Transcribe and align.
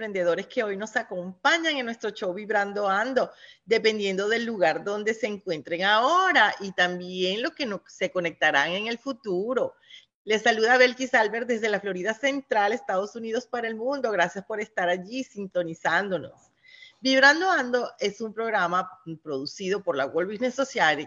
emprendedores 0.00 0.46
que 0.46 0.62
hoy 0.62 0.78
nos 0.78 0.96
acompañan 0.96 1.76
en 1.76 1.84
nuestro 1.84 2.08
show 2.08 2.32
Vibrando 2.32 2.88
Ando, 2.88 3.30
dependiendo 3.66 4.30
del 4.30 4.46
lugar 4.46 4.82
donde 4.82 5.12
se 5.12 5.26
encuentren 5.26 5.84
ahora 5.84 6.54
y 6.60 6.72
también 6.72 7.42
lo 7.42 7.50
que 7.50 7.68
se 7.86 8.10
conectarán 8.10 8.70
en 8.70 8.86
el 8.86 8.96
futuro. 8.96 9.74
Les 10.24 10.40
saluda 10.40 10.78
Belkis 10.78 11.12
Albert 11.12 11.46
desde 11.48 11.68
la 11.68 11.80
Florida 11.80 12.14
Central, 12.14 12.72
Estados 12.72 13.14
Unidos 13.14 13.46
para 13.46 13.68
el 13.68 13.74
mundo. 13.74 14.10
Gracias 14.10 14.42
por 14.46 14.58
estar 14.58 14.88
allí 14.88 15.22
sintonizándonos. 15.22 16.50
Vibrando 17.02 17.50
Ando 17.50 17.92
es 17.98 18.22
un 18.22 18.32
programa 18.32 18.90
producido 19.22 19.82
por 19.82 19.96
la 19.96 20.06
World 20.06 20.30
Business 20.30 20.54
Society 20.54 21.06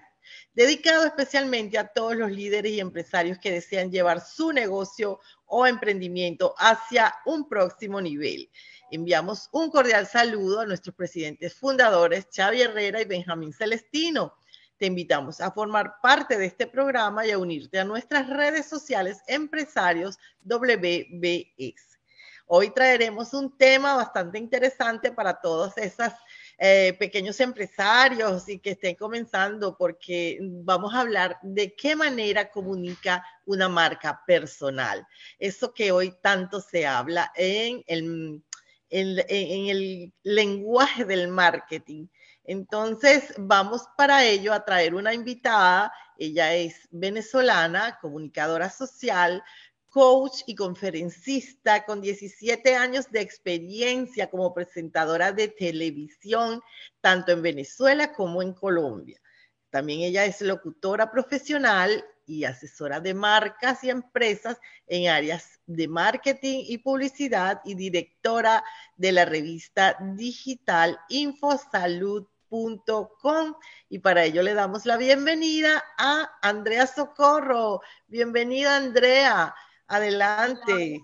dedicado 0.53 1.05
especialmente 1.05 1.77
a 1.77 1.87
todos 1.87 2.15
los 2.15 2.31
líderes 2.31 2.71
y 2.71 2.79
empresarios 2.79 3.37
que 3.39 3.51
desean 3.51 3.91
llevar 3.91 4.21
su 4.21 4.51
negocio 4.51 5.19
o 5.45 5.67
emprendimiento 5.67 6.53
hacia 6.57 7.13
un 7.25 7.47
próximo 7.47 8.01
nivel. 8.01 8.49
Enviamos 8.93 9.49
un 9.51 9.71
cordial 9.71 10.05
saludo 10.05 10.59
a 10.59 10.67
nuestros 10.67 10.93
presidentes 10.93 11.55
fundadores, 11.55 12.27
Xavi 12.31 12.61
Herrera 12.61 13.01
y 13.01 13.05
Benjamín 13.05 13.51
Celestino. 13.51 14.35
Te 14.77 14.85
invitamos 14.85 15.41
a 15.41 15.49
formar 15.49 15.95
parte 15.99 16.37
de 16.37 16.45
este 16.45 16.67
programa 16.67 17.25
y 17.25 17.31
a 17.31 17.39
unirte 17.39 17.79
a 17.79 17.85
nuestras 17.85 18.29
redes 18.29 18.67
sociales 18.67 19.23
Empresarios 19.25 20.19
WBS. 20.43 21.97
Hoy 22.45 22.69
traeremos 22.69 23.33
un 23.33 23.57
tema 23.57 23.95
bastante 23.95 24.37
interesante 24.37 25.11
para 25.11 25.41
todas 25.41 25.75
esas 25.79 26.13
eh, 26.59 26.95
pequeños 26.99 27.39
empresarios 27.39 28.47
y 28.47 28.59
que 28.59 28.71
estén 28.71 28.93
comenzando, 28.93 29.75
porque 29.75 30.37
vamos 30.39 30.93
a 30.93 30.99
hablar 30.99 31.39
de 31.41 31.73
qué 31.73 31.95
manera 31.95 32.51
comunica 32.51 33.25
una 33.47 33.67
marca 33.67 34.21
personal. 34.27 35.03
Eso 35.39 35.73
que 35.73 35.91
hoy 35.91 36.13
tanto 36.21 36.61
se 36.61 36.85
habla 36.85 37.31
en 37.35 37.83
el, 37.87 38.43
en 38.93 39.67
el 39.69 40.13
lenguaje 40.23 41.03
del 41.05 41.27
marketing. 41.27 42.07
Entonces, 42.43 43.33
vamos 43.37 43.83
para 43.97 44.23
ello 44.25 44.53
a 44.53 44.63
traer 44.65 44.93
una 44.93 45.13
invitada. 45.13 45.91
Ella 46.17 46.53
es 46.53 46.87
venezolana, 46.91 47.97
comunicadora 48.01 48.69
social, 48.69 49.43
coach 49.89 50.41
y 50.47 50.55
conferencista 50.55 51.85
con 51.85 52.01
17 52.01 52.75
años 52.75 53.09
de 53.11 53.21
experiencia 53.21 54.29
como 54.29 54.53
presentadora 54.53 55.31
de 55.31 55.47
televisión, 55.47 56.61
tanto 56.99 57.31
en 57.31 57.41
Venezuela 57.41 58.13
como 58.13 58.41
en 58.41 58.53
Colombia. 58.53 59.21
También 59.69 60.01
ella 60.01 60.25
es 60.25 60.41
locutora 60.41 61.09
profesional 61.09 62.05
y 62.33 62.45
asesora 62.45 62.99
de 62.99 63.13
marcas 63.13 63.83
y 63.83 63.89
empresas 63.89 64.59
en 64.87 65.09
áreas 65.09 65.59
de 65.65 65.87
marketing 65.87 66.65
y 66.67 66.79
publicidad 66.79 67.61
y 67.63 67.75
directora 67.75 68.63
de 68.97 69.11
la 69.11 69.25
revista 69.25 69.97
digital 70.15 70.99
infosalud.com 71.09 73.55
y 73.89 73.99
para 73.99 74.25
ello 74.25 74.43
le 74.43 74.53
damos 74.53 74.85
la 74.85 74.97
bienvenida 74.97 75.83
a 75.97 76.29
Andrea 76.41 76.87
Socorro. 76.87 77.81
Bienvenida 78.07 78.75
Andrea. 78.75 79.55
Adelante. 79.87 81.01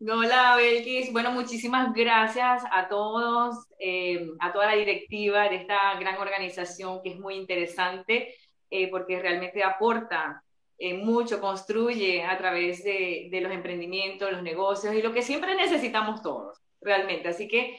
Hola, 0.00 0.56
Belkis. 0.56 1.12
Bueno, 1.12 1.32
muchísimas 1.32 1.92
gracias 1.94 2.62
a 2.72 2.88
todos, 2.88 3.66
eh, 3.78 4.30
a 4.40 4.52
toda 4.52 4.66
la 4.66 4.74
directiva 4.74 5.48
de 5.48 5.56
esta 5.56 5.94
gran 5.98 6.18
organización 6.18 7.02
que 7.02 7.10
es 7.10 7.18
muy 7.18 7.36
interesante 7.36 8.34
eh, 8.70 8.90
porque 8.90 9.20
realmente 9.20 9.64
aporta 9.64 10.42
eh, 10.80 10.94
mucho, 10.94 11.40
construye 11.40 12.24
a 12.24 12.38
través 12.38 12.82
de, 12.82 13.28
de 13.30 13.40
los 13.42 13.52
emprendimientos, 13.52 14.32
los 14.32 14.42
negocios 14.42 14.94
y 14.94 15.02
lo 15.02 15.12
que 15.12 15.22
siempre 15.22 15.54
necesitamos 15.54 16.22
todos, 16.22 16.58
realmente. 16.80 17.28
Así 17.28 17.48
que 17.48 17.78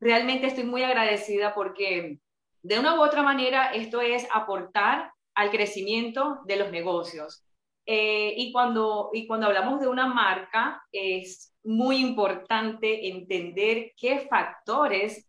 realmente 0.00 0.46
estoy 0.46 0.62
muy 0.64 0.84
agradecida 0.84 1.54
porque 1.54 2.20
de 2.62 2.78
una 2.78 2.94
u 2.94 3.02
otra 3.02 3.24
manera 3.24 3.72
esto 3.74 4.00
es 4.00 4.28
aportar 4.32 5.10
al 5.34 5.50
crecimiento 5.50 6.38
de 6.46 6.56
los 6.56 6.70
negocios 6.70 7.44
eh, 7.84 8.34
y, 8.36 8.52
cuando, 8.52 9.10
y 9.12 9.26
cuando 9.26 9.46
hablamos 9.46 9.80
de 9.80 9.88
una 9.88 10.06
marca, 10.06 10.82
es 10.92 11.52
muy 11.64 11.96
importante 11.98 13.08
entender 13.08 13.92
qué 13.96 14.26
factores 14.30 15.28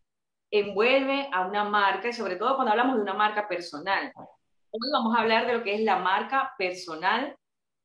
envuelve 0.52 1.30
a 1.32 1.48
una 1.48 1.64
marca 1.64 2.10
y 2.10 2.14
sobre 2.14 2.36
todo 2.36 2.56
cuando 2.56 2.72
hablamos 2.72 2.96
de 2.96 3.02
una 3.02 3.14
marca 3.14 3.48
personal. 3.48 4.14
Hoy 4.72 4.90
vamos 4.92 5.16
a 5.16 5.22
hablar 5.22 5.48
de 5.48 5.54
lo 5.54 5.64
que 5.64 5.76
es 5.76 5.82
la 5.82 5.98
marca 5.98 6.54
personal, 6.58 7.36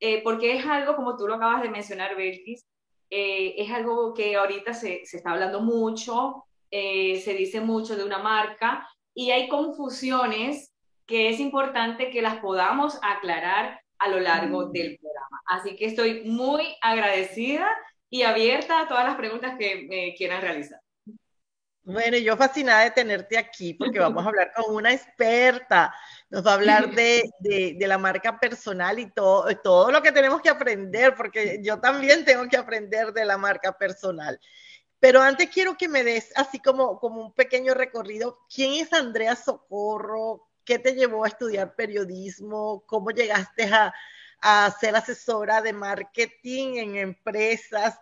eh, 0.01 0.23
porque 0.23 0.57
es 0.57 0.67
algo, 0.67 0.97
como 0.97 1.17
tú 1.17 1.27
lo 1.27 1.35
acabas 1.35 1.63
de 1.63 1.71
mencionar, 1.71 2.17
Belkis, 2.17 2.65
eh, 3.11 3.55
es 3.59 3.71
algo 3.71 4.15
que 4.15 4.37
ahorita 4.37 4.75
se, 4.75 5.05
se 5.05 5.19
está 5.19 5.33
hablando 5.33 5.61
mucho, 5.61 6.45
se 6.71 7.35
dice 7.37 7.61
mucho 7.61 7.97
de 7.97 8.05
una 8.05 8.17
marca 8.17 8.89
y 9.15 9.31
hay 9.31 9.47
confusiones 9.49 10.73
que 11.07 11.29
es 11.29 11.41
importante 11.41 12.11
que 12.11 12.23
las 12.23 12.39
podamos 12.39 12.99
aclarar 13.03 13.81
a 13.99 14.09
lo 14.09 14.21
largo 14.21 14.69
mm. 14.69 14.73
del 14.73 14.99
programa. 14.99 15.43
Así 15.47 15.77
que 15.77 15.87
estoy 15.87 16.25
muy 16.25 16.65
agradecida 16.81 17.69
y 18.11 18.23
abierta 18.23 18.81
a 18.81 18.89
todas 18.89 19.05
las 19.05 19.17
preguntas 19.17 19.57
que 19.59 19.87
me 19.89 20.15
quieran 20.15 20.43
realizar. 20.43 20.81
Bueno, 21.85 22.17
yo 22.17 22.37
fascinada 22.37 22.85
de 22.85 22.93
tenerte 22.93 23.37
aquí 23.37 23.75
porque 23.75 23.99
vamos 23.99 24.25
a 24.25 24.29
hablar 24.29 24.53
con 24.55 24.75
una 24.75 24.93
experta. 24.93 25.93
Nos 26.33 26.47
va 26.47 26.53
a 26.53 26.55
hablar 26.55 26.91
de, 26.95 27.31
de, 27.41 27.87
la 27.87 27.99
marca 27.99 28.41
personal 28.41 28.99
y 28.99 29.11
todo, 29.11 29.45
todo 29.63 29.93
lo 29.93 30.03
que 30.03 30.13
tenemos 30.13 30.41
que 30.41 30.49
aprender, 30.49 31.15
porque 31.15 31.61
yo 31.63 31.79
también 31.79 32.25
tengo 32.25 32.49
que 32.49 32.57
aprender 32.57 33.13
de 33.13 33.27
la 33.27 33.37
marca 33.37 33.77
personal. 33.77 34.41
Pero 34.99 35.21
antes 35.21 35.51
quiero 35.51 35.77
que 35.77 35.89
me 35.89 36.03
des 36.03 36.33
así 36.35 36.59
como, 36.59 36.99
como 36.99 37.21
un 37.21 37.35
pequeño 37.35 37.75
recorrido. 37.75 38.39
¿Quién 38.53 38.73
es 38.75 38.93
Andrea 38.95 39.37
Socorro? 39.37 40.49
¿Qué 40.65 40.79
te 40.79 40.95
llevó 40.95 41.25
a 41.25 41.29
estudiar 41.29 41.75
periodismo? 41.75 42.83
¿Cómo 42.87 43.11
llegaste 43.11 43.65
a, 43.65 43.93
ser 44.81 44.97
asesora 44.97 45.61
de 45.61 45.75
marketing 45.75 46.77
en 46.77 46.97
empresas? 46.97 48.01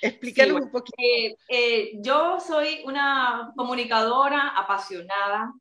Explícanos 0.00 0.60
un 0.60 0.70
poquito. 0.70 0.96
Eh, 0.98 1.36
eh, 1.48 1.90
yo 1.94 2.38
soy 2.38 2.82
una 2.84 3.52
comunicadora 3.56 4.50
apasionada 4.56 5.52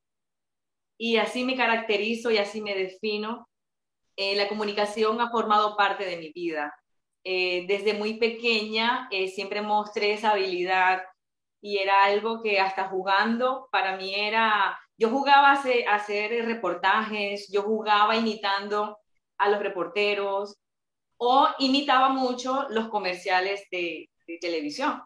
y 0.98 1.18
así 1.18 1.44
me 1.46 1.56
caracterizo 1.56 2.32
y 2.32 2.38
así 2.38 2.62
me 2.62 2.76
defino. 2.76 3.48
Eh, 4.16 4.36
la 4.36 4.48
comunicación 4.48 5.22
ha 5.22 5.30
formado 5.30 5.78
parte 5.78 6.06
de 6.06 6.18
mi 6.18 6.32
vida. 6.32 6.74
desde 7.24 7.94
muy 7.94 8.16
pequeña 8.20 9.10
siempre 9.36 9.62
mostré 9.62 10.14
esa 10.14 10.32
habilidad 10.32 11.04
y 11.62 11.78
era 11.80 12.06
algo 12.06 12.42
que 12.42 12.60
hasta 12.60 12.88
jugando 12.90 13.68
para 13.72 13.98
mí 13.98 14.16
era 14.16 14.78
yo 14.98 15.10
jugaba 15.10 15.52
a 15.52 15.96
hacer, 15.96 16.46
reportajes, 16.46 17.50
yo 17.52 17.62
jugaba 17.62 18.16
imitando 18.16 18.98
a 19.38 19.50
los 19.50 19.60
reporteros 19.60 20.58
o 21.18 21.48
imitaba 21.60 22.10
mucho 22.10 22.68
los 22.70 22.90
comerciales 22.90 23.64
de, 23.72 24.10
televisión. 24.42 25.02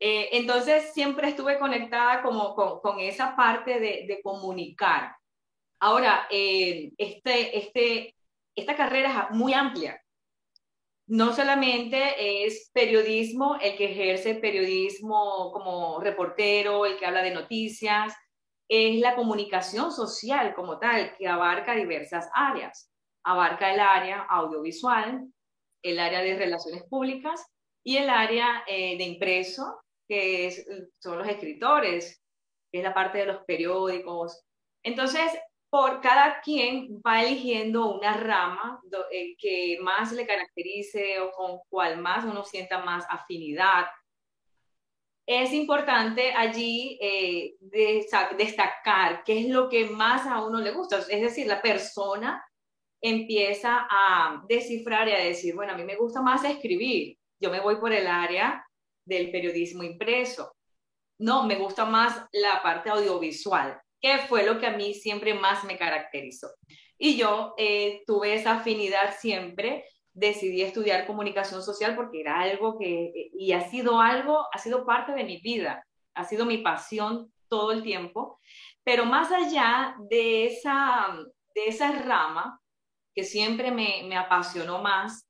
Eh, 0.00 0.30
entonces 0.32 0.92
siempre 0.92 1.28
estuve 1.28 1.58
conectada 1.58 2.22
como 2.22 2.54
con, 2.54 2.98
esa 3.00 3.36
parte 3.36 3.80
de, 3.80 4.20
comunicar. 4.22 5.16
Ahora, 5.80 6.26
eh, 6.30 6.92
este, 6.98 7.58
este, 7.58 8.14
esta 8.54 8.76
carrera 8.76 9.28
es 9.30 9.36
muy 9.36 9.54
amplia. 9.54 10.00
No 11.06 11.34
solamente 11.34 12.46
es 12.46 12.70
periodismo 12.72 13.56
el 13.60 13.76
que 13.76 13.92
ejerce 13.92 14.36
periodismo 14.36 15.52
como 15.52 16.00
reportero, 16.00 16.86
el 16.86 16.96
que 16.96 17.06
habla 17.06 17.22
de 17.22 17.34
noticias, 17.34 18.14
es 18.68 19.00
la 19.00 19.14
comunicación 19.14 19.92
social 19.92 20.54
como 20.54 20.78
tal, 20.78 21.14
que 21.16 21.28
abarca 21.28 21.74
diversas 21.74 22.28
áreas. 22.34 22.90
Abarca 23.22 23.72
el 23.72 23.80
área 23.80 24.22
audiovisual, 24.22 25.28
el 25.82 25.98
área 25.98 26.22
de 26.22 26.36
relaciones 26.36 26.84
públicas 26.84 27.44
y 27.84 27.98
el 27.98 28.08
área 28.08 28.64
eh, 28.66 28.96
de 28.96 29.04
impreso, 29.04 29.83
que 30.08 30.50
son 30.98 31.18
los 31.18 31.28
escritores, 31.28 32.22
que 32.70 32.78
es 32.78 32.84
la 32.84 32.94
parte 32.94 33.18
de 33.18 33.26
los 33.26 33.44
periódicos. 33.44 34.44
Entonces, 34.82 35.32
por 35.70 36.00
cada 36.00 36.40
quien 36.40 37.00
va 37.04 37.22
eligiendo 37.22 37.96
una 37.96 38.16
rama 38.16 38.80
eh, 39.10 39.34
que 39.38 39.78
más 39.80 40.12
le 40.12 40.26
caracterice 40.26 41.18
o 41.20 41.32
con 41.32 41.58
cual 41.68 41.98
más 41.98 42.24
uno 42.24 42.44
sienta 42.44 42.84
más 42.84 43.04
afinidad 43.08 43.86
es 45.26 45.52
importante 45.52 46.32
allí 46.32 46.98
eh, 47.00 47.54
destacar 48.36 49.24
qué 49.24 49.40
es 49.40 49.48
lo 49.48 49.68
que 49.68 49.86
más 49.86 50.26
a 50.26 50.44
uno 50.44 50.60
le 50.60 50.72
gusta. 50.72 50.98
Es 50.98 51.20
decir, 51.20 51.46
la 51.46 51.62
persona 51.62 52.44
empieza 53.00 53.86
a 53.90 54.42
descifrar 54.48 55.08
y 55.08 55.12
a 55.12 55.18
decir, 55.18 55.54
bueno, 55.54 55.72
a 55.72 55.76
mí 55.76 55.84
me 55.84 55.96
gusta 55.96 56.20
más 56.20 56.44
escribir, 56.44 57.18
yo 57.40 57.50
me 57.50 57.60
voy 57.60 57.76
por 57.76 57.92
el 57.92 58.06
área 58.06 58.63
del 59.04 59.30
periodismo 59.30 59.82
impreso. 59.82 60.54
No, 61.18 61.44
me 61.44 61.56
gusta 61.56 61.84
más 61.84 62.26
la 62.32 62.62
parte 62.62 62.90
audiovisual, 62.90 63.80
que 64.00 64.18
fue 64.28 64.44
lo 64.44 64.58
que 64.58 64.66
a 64.66 64.76
mí 64.76 64.94
siempre 64.94 65.34
más 65.34 65.64
me 65.64 65.78
caracterizó. 65.78 66.48
Y 66.98 67.16
yo 67.16 67.54
eh, 67.56 68.02
tuve 68.06 68.34
esa 68.34 68.58
afinidad 68.58 69.14
siempre 69.18 69.84
decidí 70.14 70.62
estudiar 70.62 71.06
comunicación 71.06 71.62
social 71.62 71.96
porque 71.96 72.20
era 72.20 72.40
algo 72.40 72.78
que, 72.78 73.30
y 73.36 73.52
ha 73.52 73.68
sido 73.68 74.00
algo, 74.00 74.46
ha 74.52 74.58
sido 74.58 74.86
parte 74.86 75.12
de 75.12 75.24
mi 75.24 75.38
vida, 75.40 75.84
ha 76.14 76.24
sido 76.24 76.46
mi 76.46 76.58
pasión 76.58 77.32
todo 77.48 77.72
el 77.72 77.82
tiempo, 77.82 78.38
pero 78.84 79.04
más 79.04 79.30
allá 79.32 79.96
de 80.08 80.46
esa, 80.46 81.18
de 81.54 81.66
esa 81.66 81.92
rama 82.02 82.60
que 83.14 83.24
siempre 83.24 83.70
me, 83.72 84.04
me 84.08 84.16
apasionó 84.16 84.80
más, 84.80 85.26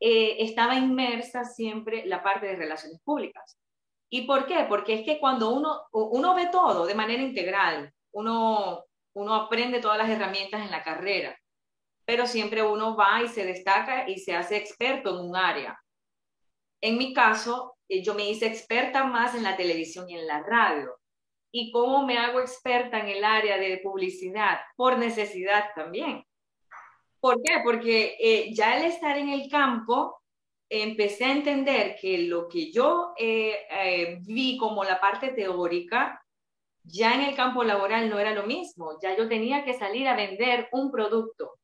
eh, 0.00 0.36
estaba 0.40 0.76
inmersa 0.76 1.44
siempre 1.44 2.06
la 2.06 2.22
parte 2.22 2.46
de 2.46 2.56
relaciones 2.56 3.00
públicas. 3.00 3.58
¿Y 4.10 4.22
por 4.22 4.46
qué? 4.46 4.64
Porque 4.68 4.94
es 4.94 5.04
que 5.04 5.18
cuando 5.18 5.50
uno, 5.50 5.82
uno 5.92 6.34
ve 6.34 6.48
todo 6.50 6.86
de 6.86 6.94
manera 6.94 7.22
integral, 7.22 7.92
uno, 8.12 8.84
uno 9.14 9.34
aprende 9.34 9.80
todas 9.80 9.98
las 9.98 10.08
herramientas 10.08 10.62
en 10.62 10.70
la 10.70 10.82
carrera, 10.82 11.38
pero 12.04 12.26
siempre 12.26 12.62
uno 12.62 12.96
va 12.96 13.22
y 13.22 13.28
se 13.28 13.44
destaca 13.44 14.08
y 14.08 14.18
se 14.18 14.34
hace 14.34 14.56
experto 14.56 15.10
en 15.10 15.28
un 15.28 15.36
área. 15.36 15.78
En 16.80 16.96
mi 16.96 17.12
caso, 17.12 17.76
eh, 17.88 18.02
yo 18.02 18.14
me 18.14 18.30
hice 18.30 18.46
experta 18.46 19.04
más 19.04 19.34
en 19.34 19.42
la 19.42 19.56
televisión 19.56 20.08
y 20.08 20.16
en 20.16 20.26
la 20.26 20.42
radio. 20.42 20.98
¿Y 21.50 21.72
cómo 21.72 22.06
me 22.06 22.18
hago 22.18 22.40
experta 22.40 23.00
en 23.00 23.08
el 23.08 23.24
área 23.24 23.58
de 23.58 23.80
publicidad? 23.82 24.60
Por 24.76 24.98
necesidad 24.98 25.70
también. 25.74 26.24
¿Por 27.20 27.42
qué? 27.42 27.60
Porque 27.64 28.16
eh, 28.20 28.52
ya 28.54 28.74
al 28.74 28.84
estar 28.84 29.16
en 29.18 29.28
el 29.30 29.50
campo, 29.50 30.22
empecé 30.68 31.24
a 31.24 31.32
entender 31.32 31.96
que 32.00 32.18
lo 32.18 32.48
que 32.48 32.70
yo 32.70 33.14
eh, 33.18 33.66
eh, 33.70 34.18
vi 34.22 34.56
como 34.58 34.84
la 34.84 35.00
parte 35.00 35.30
teórica, 35.30 36.22
ya 36.84 37.14
en 37.14 37.22
el 37.22 37.36
campo 37.36 37.64
laboral 37.64 38.08
no 38.08 38.18
era 38.18 38.34
lo 38.34 38.46
mismo. 38.46 38.98
Ya 39.02 39.16
yo 39.16 39.28
tenía 39.28 39.64
que 39.64 39.74
salir 39.74 40.08
a 40.08 40.16
vender 40.16 40.68
un 40.72 40.90
producto, 40.90 41.58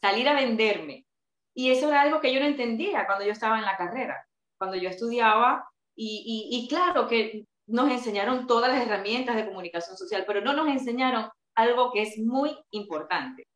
salir 0.00 0.28
a 0.28 0.34
venderme. 0.34 1.06
Y 1.54 1.70
eso 1.70 1.88
era 1.88 2.02
algo 2.02 2.20
que 2.20 2.32
yo 2.32 2.40
no 2.40 2.46
entendía 2.46 3.06
cuando 3.06 3.24
yo 3.24 3.32
estaba 3.32 3.58
en 3.58 3.64
la 3.64 3.76
carrera, 3.76 4.26
cuando 4.58 4.76
yo 4.76 4.88
estudiaba. 4.90 5.68
Y, 5.96 6.48
y 6.52 6.68
claro 6.68 7.08
que 7.08 7.46
nos 7.66 7.90
enseñaron 7.90 8.46
todas 8.46 8.70
las 8.72 8.86
herramientas 8.86 9.36
de 9.36 9.46
comunicación 9.46 9.96
social, 9.96 10.24
pero 10.26 10.40
no 10.40 10.52
nos 10.52 10.68
enseñaron 10.68 11.28
algo 11.56 11.92
que 11.92 12.02
es 12.02 12.18
muy 12.18 12.56
importante 12.70 13.48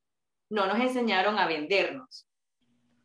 no 0.52 0.66
nos 0.66 0.78
enseñaron 0.78 1.38
a 1.38 1.46
vendernos. 1.46 2.26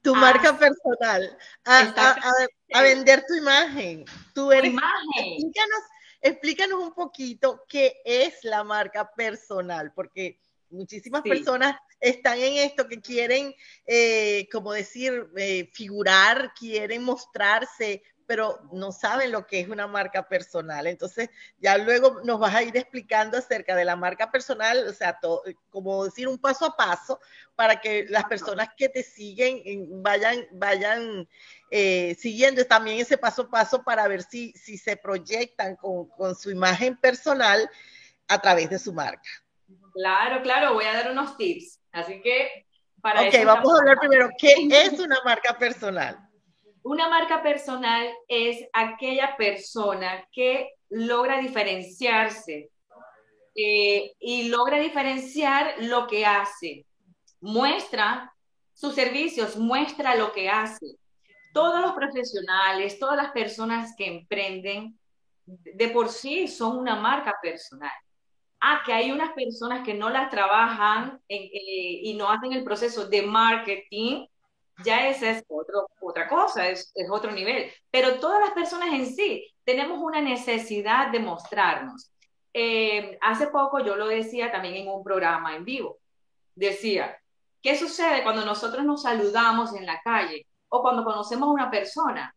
Tu 0.01 0.13
marca 0.13 0.57
personal, 0.57 1.37
a, 1.63 2.81
vender 2.81 3.23
tu 3.25 3.35
imagen. 3.35 4.05
Tu, 4.33 4.51
imagen. 4.51 5.51
Explícanos, 6.21 6.79
un 6.79 6.93
poquito 6.93 7.63
qué 7.67 8.01
es 8.03 8.43
la 8.43 8.63
marca 8.63 9.09
personal, 9.15 9.93
porque 9.93 10.39
muchísimas 10.69 11.21
personas 11.21 11.77
están 12.01 12.37
en 12.37 12.57
esto 12.57 12.87
que 12.87 12.99
quieren, 12.99 13.53
eh, 13.85 14.47
como 14.51 14.73
decir, 14.73 15.27
eh, 15.37 15.69
figurar, 15.73 16.53
quieren 16.53 17.03
mostrarse, 17.03 18.03
pero 18.27 18.59
no 18.73 18.91
saben 18.91 19.31
lo 19.31 19.47
que 19.47 19.61
es 19.61 19.69
una 19.69 19.87
marca 19.87 20.27
personal. 20.27 20.85
Entonces, 20.85 21.29
ya 21.59 21.77
luego 21.77 22.21
nos 22.23 22.39
vas 22.39 22.53
a 22.53 22.61
ir 22.61 22.75
explicando 22.75 23.37
acerca 23.37 23.75
de 23.75 23.85
la 23.85 23.95
marca 23.95 24.29
personal, 24.29 24.85
o 24.87 24.93
sea, 24.93 25.17
como 25.69 26.03
decir 26.03 26.27
un 26.27 26.37
paso 26.37 26.65
a 26.65 26.75
paso 26.75 27.19
para 27.55 27.79
que 27.79 28.05
las 28.09 28.25
personas 28.25 28.69
que 28.77 28.89
te 28.89 29.01
siguen 29.01 29.63
vayan, 30.03 30.45
vayan 30.51 31.27
eh, 31.71 32.15
siguiendo 32.19 32.65
también 32.65 32.99
ese 32.99 33.17
paso 33.17 33.43
a 33.43 33.49
paso 33.49 33.81
para 33.83 34.07
ver 34.07 34.21
si, 34.21 34.51
si 34.51 34.77
se 34.77 34.97
proyectan 34.97 35.77
con, 35.77 36.09
con 36.09 36.35
su 36.35 36.51
imagen 36.51 36.97
personal 36.97 37.69
a 38.27 38.41
través 38.41 38.69
de 38.69 38.77
su 38.77 38.93
marca. 38.93 39.29
Claro, 39.93 40.41
claro, 40.43 40.73
voy 40.73 40.85
a 40.85 40.93
dar 40.93 41.11
unos 41.11 41.37
tips. 41.37 41.79
Así 41.93 42.21
que 42.21 42.67
para 43.01 43.21
Ok, 43.21 43.33
vamos 43.45 43.73
a 43.73 43.77
hablar 43.79 43.99
primero, 43.99 44.29
¿qué 44.37 44.67
es 44.69 44.99
una 44.99 45.19
marca 45.23 45.57
personal? 45.57 46.26
Una 46.87 47.09
marca 47.09 47.43
personal 47.43 48.07
es 48.29 48.65
aquella 48.71 49.35
persona 49.35 50.25
que 50.31 50.69
logra 50.87 51.37
diferenciarse 51.37 52.69
eh, 53.53 54.13
y 54.17 54.47
logra 54.47 54.79
diferenciar 54.79 55.75
lo 55.79 56.07
que 56.07 56.25
hace. 56.25 56.85
Muestra 57.41 58.33
sus 58.73 58.95
servicios, 58.95 59.57
muestra 59.57 60.15
lo 60.15 60.31
que 60.31 60.47
hace. 60.47 60.95
Todos 61.53 61.81
los 61.81 61.91
profesionales, 61.91 62.97
todas 62.97 63.17
las 63.17 63.31
personas 63.33 63.93
que 63.97 64.07
emprenden, 64.07 64.97
de 65.45 65.89
por 65.89 66.07
sí 66.07 66.47
son 66.47 66.77
una 66.77 66.95
marca 66.95 67.35
personal. 67.41 67.91
Ah, 68.61 68.81
que 68.85 68.93
hay 68.93 69.11
unas 69.11 69.33
personas 69.33 69.83
que 69.83 69.93
no 69.93 70.09
las 70.09 70.29
trabajan 70.29 71.19
eh, 71.27 71.99
y 72.01 72.13
no 72.13 72.29
hacen 72.29 72.53
el 72.53 72.63
proceso 72.63 73.09
de 73.09 73.23
marketing, 73.23 74.25
ya 74.83 75.09
esa 75.09 75.31
es 75.31 75.43
otro, 75.47 75.87
otra 75.99 76.27
cosa, 76.27 76.67
es, 76.69 76.91
es 76.95 77.09
otro 77.09 77.31
nivel. 77.31 77.71
Pero 77.89 78.19
todas 78.19 78.39
las 78.41 78.51
personas 78.51 78.89
en 78.93 79.05
sí 79.05 79.47
tenemos 79.63 79.99
una 79.99 80.21
necesidad 80.21 81.11
de 81.11 81.19
mostrarnos. 81.19 82.11
Eh, 82.53 83.17
hace 83.21 83.47
poco 83.47 83.79
yo 83.83 83.95
lo 83.95 84.07
decía 84.07 84.51
también 84.51 84.75
en 84.75 84.87
un 84.87 85.03
programa 85.03 85.55
en 85.55 85.65
vivo. 85.65 85.99
Decía, 86.55 87.17
¿qué 87.61 87.77
sucede 87.77 88.23
cuando 88.23 88.45
nosotros 88.45 88.85
nos 88.85 89.03
saludamos 89.03 89.75
en 89.75 89.85
la 89.85 90.01
calle 90.01 90.47
o 90.69 90.81
cuando 90.81 91.03
conocemos 91.03 91.47
a 91.47 91.51
una 91.51 91.71
persona? 91.71 92.33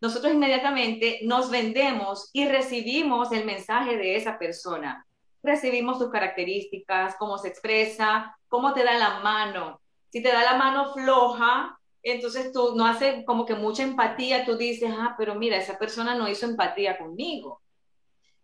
Nosotros 0.00 0.32
inmediatamente 0.32 1.20
nos 1.24 1.50
vendemos 1.50 2.30
y 2.32 2.48
recibimos 2.48 3.32
el 3.32 3.44
mensaje 3.44 3.98
de 3.98 4.16
esa 4.16 4.38
persona. 4.38 5.06
Recibimos 5.42 5.98
sus 5.98 6.10
características, 6.10 7.16
cómo 7.18 7.36
se 7.36 7.48
expresa, 7.48 8.34
cómo 8.48 8.72
te 8.72 8.82
da 8.82 8.96
la 8.96 9.20
mano, 9.20 9.80
si 10.10 10.22
te 10.22 10.28
da 10.28 10.42
la 10.42 10.56
mano 10.56 10.92
floja, 10.92 11.78
entonces 12.02 12.52
tú 12.52 12.74
no 12.74 12.86
haces 12.86 13.24
como 13.24 13.44
que 13.44 13.54
mucha 13.54 13.82
empatía, 13.82 14.44
tú 14.44 14.56
dices, 14.56 14.92
ah, 14.96 15.14
pero 15.18 15.34
mira, 15.34 15.56
esa 15.56 15.78
persona 15.78 16.14
no 16.14 16.28
hizo 16.28 16.46
empatía 16.46 16.98
conmigo. 16.98 17.60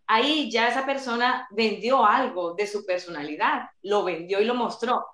Ahí 0.05 0.49
ya 0.49 0.69
esa 0.69 0.85
persona 0.85 1.47
vendió 1.51 2.05
algo 2.05 2.53
de 2.53 2.67
su 2.67 2.85
personalidad, 2.85 3.69
lo 3.81 4.03
vendió 4.03 4.39
y 4.39 4.45
lo 4.45 4.55
mostró. 4.55 5.05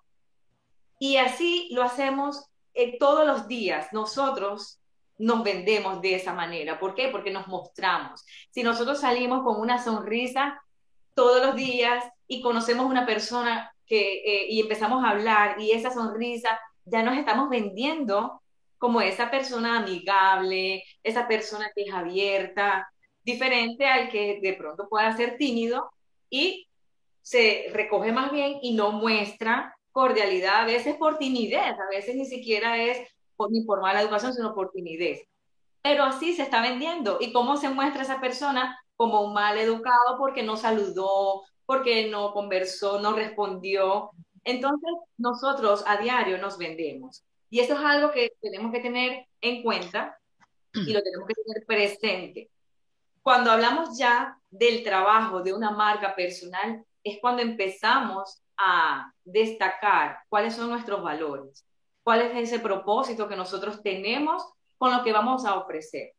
Y 1.00 1.18
así 1.18 1.70
lo 1.72 1.84
hacemos 1.84 2.46
eh, 2.74 2.98
todos 3.00 3.26
los 3.26 3.48
días. 3.48 3.88
Nosotros 3.92 4.80
nos 5.18 5.44
vendemos 5.44 6.02
de 6.02 6.16
esa 6.16 6.34
manera. 6.34 6.80
¿Por 6.80 6.94
qué? 6.96 7.10
Porque 7.10 7.32
nos 7.32 7.48
mostramos. 7.48 8.24
Si 8.52 8.62
nosotros 8.62 9.00
salimos 9.00 9.44
con 9.44 9.60
una 9.60 9.84
sonrisa 9.84 10.62
todos 11.16 11.46
los 11.46 11.56
días 11.56 12.04
y 12.28 12.42
conocemos 12.42 12.86
una 12.86 13.06
persona 13.06 13.73
eh, 13.90 14.48
y 14.50 14.62
empezamos 14.62 15.04
a 15.04 15.10
hablar 15.10 15.60
y 15.60 15.72
esa 15.72 15.92
sonrisa, 15.92 16.60
ya 16.86 17.04
nos 17.04 17.18
estamos 17.18 17.50
vendiendo 17.50 18.42
como 18.78 19.02
esa 19.02 19.32
persona 19.32 19.78
amigable, 19.80 20.84
esa 21.04 21.28
persona 21.28 21.72
que 21.76 21.84
es 21.84 21.94
abierta, 21.94 22.88
diferente 23.24 23.86
al 23.86 24.10
que 24.10 24.40
de 24.42 24.54
pronto 24.54 24.90
pueda 24.90 25.16
ser 25.16 25.38
tímido 25.38 25.90
y 26.30 26.68
se 27.22 27.68
recoge 27.72 28.12
más 28.12 28.32
bien 28.32 28.58
y 28.62 28.74
no 28.76 28.92
muestra 28.92 29.76
cordialidad, 29.94 30.62
a 30.62 30.66
veces 30.66 30.96
por 30.96 31.18
timidez, 31.18 31.80
a 31.80 31.90
veces 31.90 32.16
ni 32.16 32.26
siquiera 32.26 32.78
es 32.78 33.08
por, 33.36 33.52
ni 33.52 33.64
por 33.64 33.80
educación, 33.96 34.34
sino 34.34 34.54
por 34.54 34.72
timidez. 34.72 35.22
Pero 35.82 36.04
así 36.04 36.34
se 36.34 36.44
está 36.44 36.62
vendiendo. 36.62 37.18
¿Y 37.22 37.32
cómo 37.32 37.58
se 37.58 37.70
muestra 37.70 38.04
esa 38.04 38.20
persona? 38.20 38.78
Como 38.96 39.22
un 39.22 39.34
mal 39.34 39.58
educado 39.58 40.18
porque 40.18 40.44
no 40.44 40.58
saludó, 40.58 41.44
porque 41.74 42.08
no 42.08 42.34
conversó, 42.34 43.02
no 43.02 43.14
respondió. 43.14 44.12
Entonces, 44.44 44.92
nosotros 45.18 45.84
a 45.88 45.98
diario 45.98 46.38
nos 46.38 46.60
vendemos. 46.60 47.24
Y 47.50 47.62
eso 47.62 47.74
es 47.74 47.80
algo 47.80 48.12
que 48.12 48.34
tenemos 48.40 48.72
que 48.72 48.80
tener 48.80 49.26
en 49.42 49.64
cuenta 49.64 50.16
y 50.72 50.94
lo 50.94 51.02
tenemos 51.02 51.28
que 51.28 51.34
tener 51.34 51.66
presente. 51.66 52.52
Cuando 53.24 53.50
hablamos 53.50 53.98
ya 53.98 54.38
del 54.52 54.84
trabajo 54.84 55.42
de 55.42 55.52
una 55.52 55.72
marca 55.72 56.16
personal, 56.16 56.86
es 57.04 57.18
cuando 57.20 57.42
empezamos 57.42 58.44
a 58.56 59.12
destacar 59.26 60.20
cuáles 60.30 60.54
son 60.54 60.70
nuestros 60.70 61.02
valores, 61.02 61.66
cuál 62.04 62.22
es 62.22 62.50
ese 62.50 62.60
propósito 62.60 63.28
que 63.28 63.36
nosotros 63.36 63.82
tenemos 63.82 64.44
con 64.78 64.96
lo 64.96 65.04
que 65.04 65.12
vamos 65.12 65.44
a 65.44 65.56
ofrecer. 65.56 66.14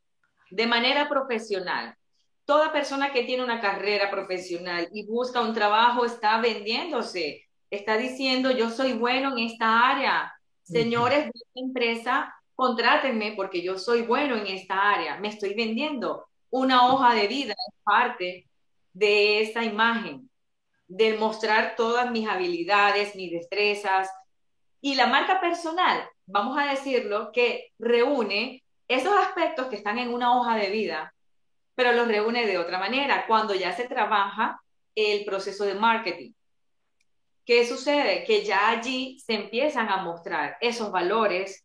De 0.51 0.67
manera 0.67 1.09
profesional, 1.09 1.97
toda 2.45 2.73
persona 2.73 3.13
que 3.13 3.25
tiene 3.25 3.45
una 3.45 3.61
carrera 3.61 4.11
profesional 4.11 4.89
y 4.93 5.07
busca 5.07 5.41
un 5.41 5.55
trabajo 5.55 6.05
está 6.05 6.41
vendiéndose, 6.41 7.47
está 7.71 7.97
diciendo 7.97 8.51
yo 8.51 8.71
soy 8.71 8.93
bueno 8.93 9.33
en 9.33 9.47
esta 9.47 9.91
área. 9.91 10.33
Señores 10.63 11.25
de 11.25 11.33
esta 11.35 11.61
empresa, 11.61 12.35
contrátenme 12.55 13.33
porque 13.37 13.63
yo 13.63 13.79
soy 13.79 14.03
bueno 14.03 14.37
en 14.37 14.47
esta 14.47 14.93
área, 14.93 15.19
me 15.19 15.29
estoy 15.29 15.55
vendiendo. 15.55 16.27
Una 16.51 16.89
hoja 16.89 17.15
de 17.15 17.27
vida 17.27 17.53
es 17.53 17.75
parte 17.83 18.47
de 18.93 19.41
esa 19.41 19.65
imagen, 19.65 20.31
de 20.87 21.19
mostrar 21.19 21.75
todas 21.77 22.11
mis 22.11 22.29
habilidades, 22.29 23.17
mis 23.17 23.33
destrezas. 23.33 24.09
Y 24.81 24.95
la 24.95 25.07
marca 25.07 25.41
personal, 25.41 26.09
vamos 26.27 26.57
a 26.59 26.71
decirlo, 26.71 27.33
que 27.33 27.73
reúne 27.79 28.63
esos 28.87 29.15
aspectos 29.17 29.67
que 29.67 29.77
están 29.77 29.99
en 29.99 30.13
una 30.13 30.39
hoja 30.39 30.57
de 30.57 30.71
vida 30.71 31.15
pero 31.75 31.93
los 31.93 32.09
reúne 32.09 32.47
de 32.47 32.59
otra 32.59 32.79
manera, 32.79 33.27
cuando 33.27 33.55
ya 33.55 33.73
se 33.73 33.89
trabaja 33.89 34.61
el 34.95 35.25
proceso 35.25 35.65
de 35.65 35.75
marketing. 35.75 36.33
¿Qué 37.45 37.67
sucede? 37.67 38.25
Que 38.25 38.45
ya 38.45 38.71
allí 38.71 39.19
se 39.19 39.35
empiezan 39.35 39.89
a 39.89 39.99
mostrar 39.99 40.57
esos 40.61 40.91
valores, 40.91 41.65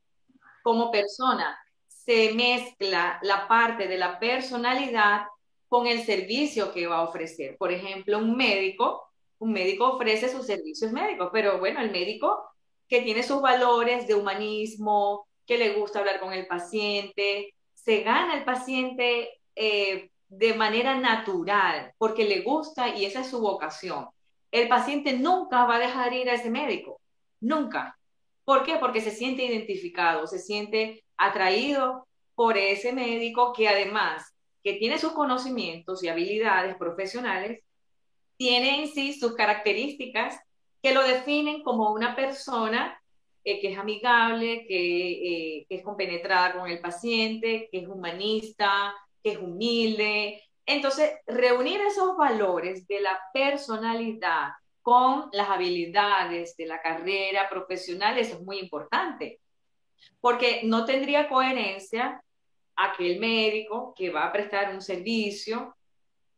como 0.62 0.92
persona. 0.92 1.58
Se 1.88 2.34
mezcla 2.34 3.20
la 3.22 3.48
parte 3.48 3.88
de 3.88 3.98
la 3.98 4.20
personalidad 4.20 5.26
con 5.68 5.88
el 5.88 6.04
servicio 6.04 6.74
que 6.74 6.88
va 6.88 6.98
a 6.98 7.04
ofrecer. 7.04 7.56
Por 7.58 7.72
ejemplo, 7.72 8.18
un 8.18 8.36
médico, 8.36 9.10
un 9.38 9.54
médico 9.54 9.94
ofrece 9.94 10.30
sus 10.30 10.46
servicios 10.46 10.92
médicos, 10.92 11.30
pero 11.32 11.60
bueno, 11.60 11.80
el 11.80 11.92
médico 11.92 12.44
que 12.88 13.02
tiene 13.02 13.24
sus 13.24 13.42
valores 13.42 14.08
de 14.08 14.16
humanismo, 14.16 15.28
que 15.46 15.58
le 15.58 15.74
gusta 15.74 16.00
hablar 16.00 16.20
con 16.20 16.34
el 16.34 16.48
paciente, 16.48 17.54
se 17.74 18.02
gana 18.02 18.36
el 18.36 18.44
paciente 18.44 19.39
eh, 19.56 20.10
de 20.28 20.54
manera 20.54 20.96
natural, 20.96 21.94
porque 21.98 22.26
le 22.26 22.42
gusta 22.42 22.96
y 22.96 23.06
esa 23.06 23.22
es 23.22 23.30
su 23.30 23.40
vocación. 23.40 24.08
El 24.52 24.68
paciente 24.68 25.14
nunca 25.14 25.66
va 25.66 25.76
a 25.76 25.80
dejar 25.80 26.14
ir 26.14 26.30
a 26.30 26.34
ese 26.34 26.50
médico, 26.50 27.02
nunca. 27.40 27.98
¿Por 28.46 28.64
qué? 28.64 28.78
Porque 28.78 29.02
se 29.02 29.12
siente 29.12 29.46
identificado, 29.46 30.28
se 30.28 30.40
siente 30.40 31.04
atraído 31.18 32.08
por 32.36 32.58
ese 32.58 32.94
médico 32.94 33.54
que 33.54 33.68
además 33.68 34.34
que 34.64 34.74
tiene 34.74 34.98
sus 34.98 35.14
conocimientos 35.14 36.04
y 36.04 36.10
habilidades 36.10 36.76
profesionales, 36.76 37.64
tiene 38.38 38.82
en 38.82 38.88
sí 38.88 39.14
sus 39.14 39.36
características 39.36 40.40
que 40.82 40.94
lo 40.94 41.04
definen 41.04 41.64
como 41.64 41.92
una 41.92 42.16
persona 42.16 43.02
eh, 43.44 43.60
que 43.60 43.72
es 43.72 43.78
amigable, 43.78 44.66
que, 44.68 45.12
eh, 45.58 45.66
que 45.68 45.76
es 45.76 45.84
compenetrada 45.84 46.54
con 46.54 46.70
el 46.70 46.80
paciente, 46.80 47.70
que 47.72 47.80
es 47.80 47.88
humanista, 47.88 48.94
que 49.24 49.32
es 49.32 49.38
humilde. 49.38 50.44
Entonces, 50.66 51.12
reunir 51.26 51.82
esos 51.82 52.16
valores 52.16 52.88
de 52.88 53.02
la 53.02 53.20
personalidad 53.34 54.50
con 54.82 55.30
las 55.34 55.50
habilidades 55.50 56.56
de 56.58 56.66
la 56.66 56.82
carrera 56.82 57.50
profesional, 57.50 58.18
eso 58.18 58.36
es 58.36 58.42
muy 58.42 58.60
importante, 58.60 59.40
porque 60.22 60.62
no 60.64 60.86
tendría 60.86 61.28
coherencia 61.28 62.24
aquel 62.76 63.20
médico 63.20 63.94
que 63.96 64.10
va 64.10 64.26
a 64.26 64.32
prestar 64.32 64.74
un 64.74 64.82
servicio 64.82 65.76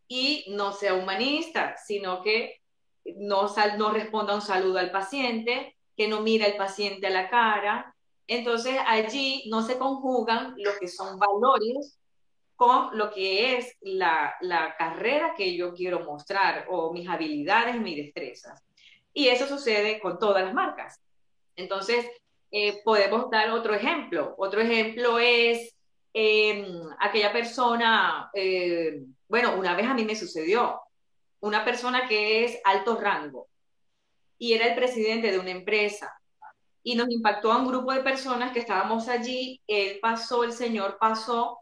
y 0.08 0.46
no 0.50 0.74
sea 0.74 0.96
humanista, 0.96 1.78
sino 1.78 2.22
que 2.22 2.62
no, 3.16 3.46
no 3.78 3.92
responda 3.92 4.36
un 4.36 4.42
saludo 4.42 4.80
al 4.80 4.92
paciente, 4.92 5.78
que 5.96 6.08
no 6.08 6.22
mira 6.22 6.46
al 6.48 6.58
paciente 6.58 7.08
a 7.08 7.12
la 7.12 7.30
cara. 7.30 7.96
Entonces 8.28 8.78
allí 8.88 9.44
no 9.50 9.62
se 9.62 9.78
conjugan 9.78 10.56
lo 10.58 10.72
que 10.80 10.88
son 10.88 11.18
valores 11.20 12.01
con 12.62 12.96
lo 12.96 13.10
que 13.10 13.58
es 13.58 13.76
la, 13.82 14.36
la 14.42 14.76
carrera 14.78 15.34
que 15.36 15.58
yo 15.58 15.74
quiero 15.74 16.02
mostrar 16.02 16.68
o 16.70 16.94
mis 16.94 17.10
habilidades, 17.10 17.82
mis 17.82 17.98
destrezas. 17.98 18.62
Y 19.16 19.30
eso 19.30 19.48
sucede 19.48 20.00
con 20.00 20.20
todas 20.20 20.46
las 20.46 20.54
marcas. 20.54 21.02
Entonces, 21.56 22.06
eh, 22.52 22.80
podemos 22.84 23.32
dar 23.32 23.50
otro 23.50 23.74
ejemplo. 23.74 24.36
Otro 24.38 24.62
ejemplo 24.62 25.18
es 25.18 25.76
eh, 26.14 26.72
aquella 27.00 27.34
persona, 27.34 28.30
eh, 28.32 29.06
bueno, 29.28 29.56
una 29.58 29.76
vez 29.76 29.88
a 29.88 29.96
mí 29.96 30.06
me 30.06 30.16
sucedió, 30.16 30.82
una 31.40 31.66
persona 31.66 32.08
que 32.08 32.46
es 32.46 32.60
alto 32.64 32.96
rango 32.96 33.48
y 34.38 34.54
era 34.54 34.68
el 34.68 34.76
presidente 34.76 35.32
de 35.32 35.40
una 35.40 35.50
empresa 35.50 36.14
y 36.84 36.94
nos 36.94 37.10
impactó 37.10 37.52
a 37.52 37.58
un 37.58 37.68
grupo 37.68 37.92
de 37.92 38.04
personas 38.04 38.52
que 38.52 38.60
estábamos 38.60 39.08
allí, 39.08 39.60
él 39.66 39.98
pasó, 40.00 40.44
el 40.44 40.54
señor 40.54 41.00
pasó 41.00 41.58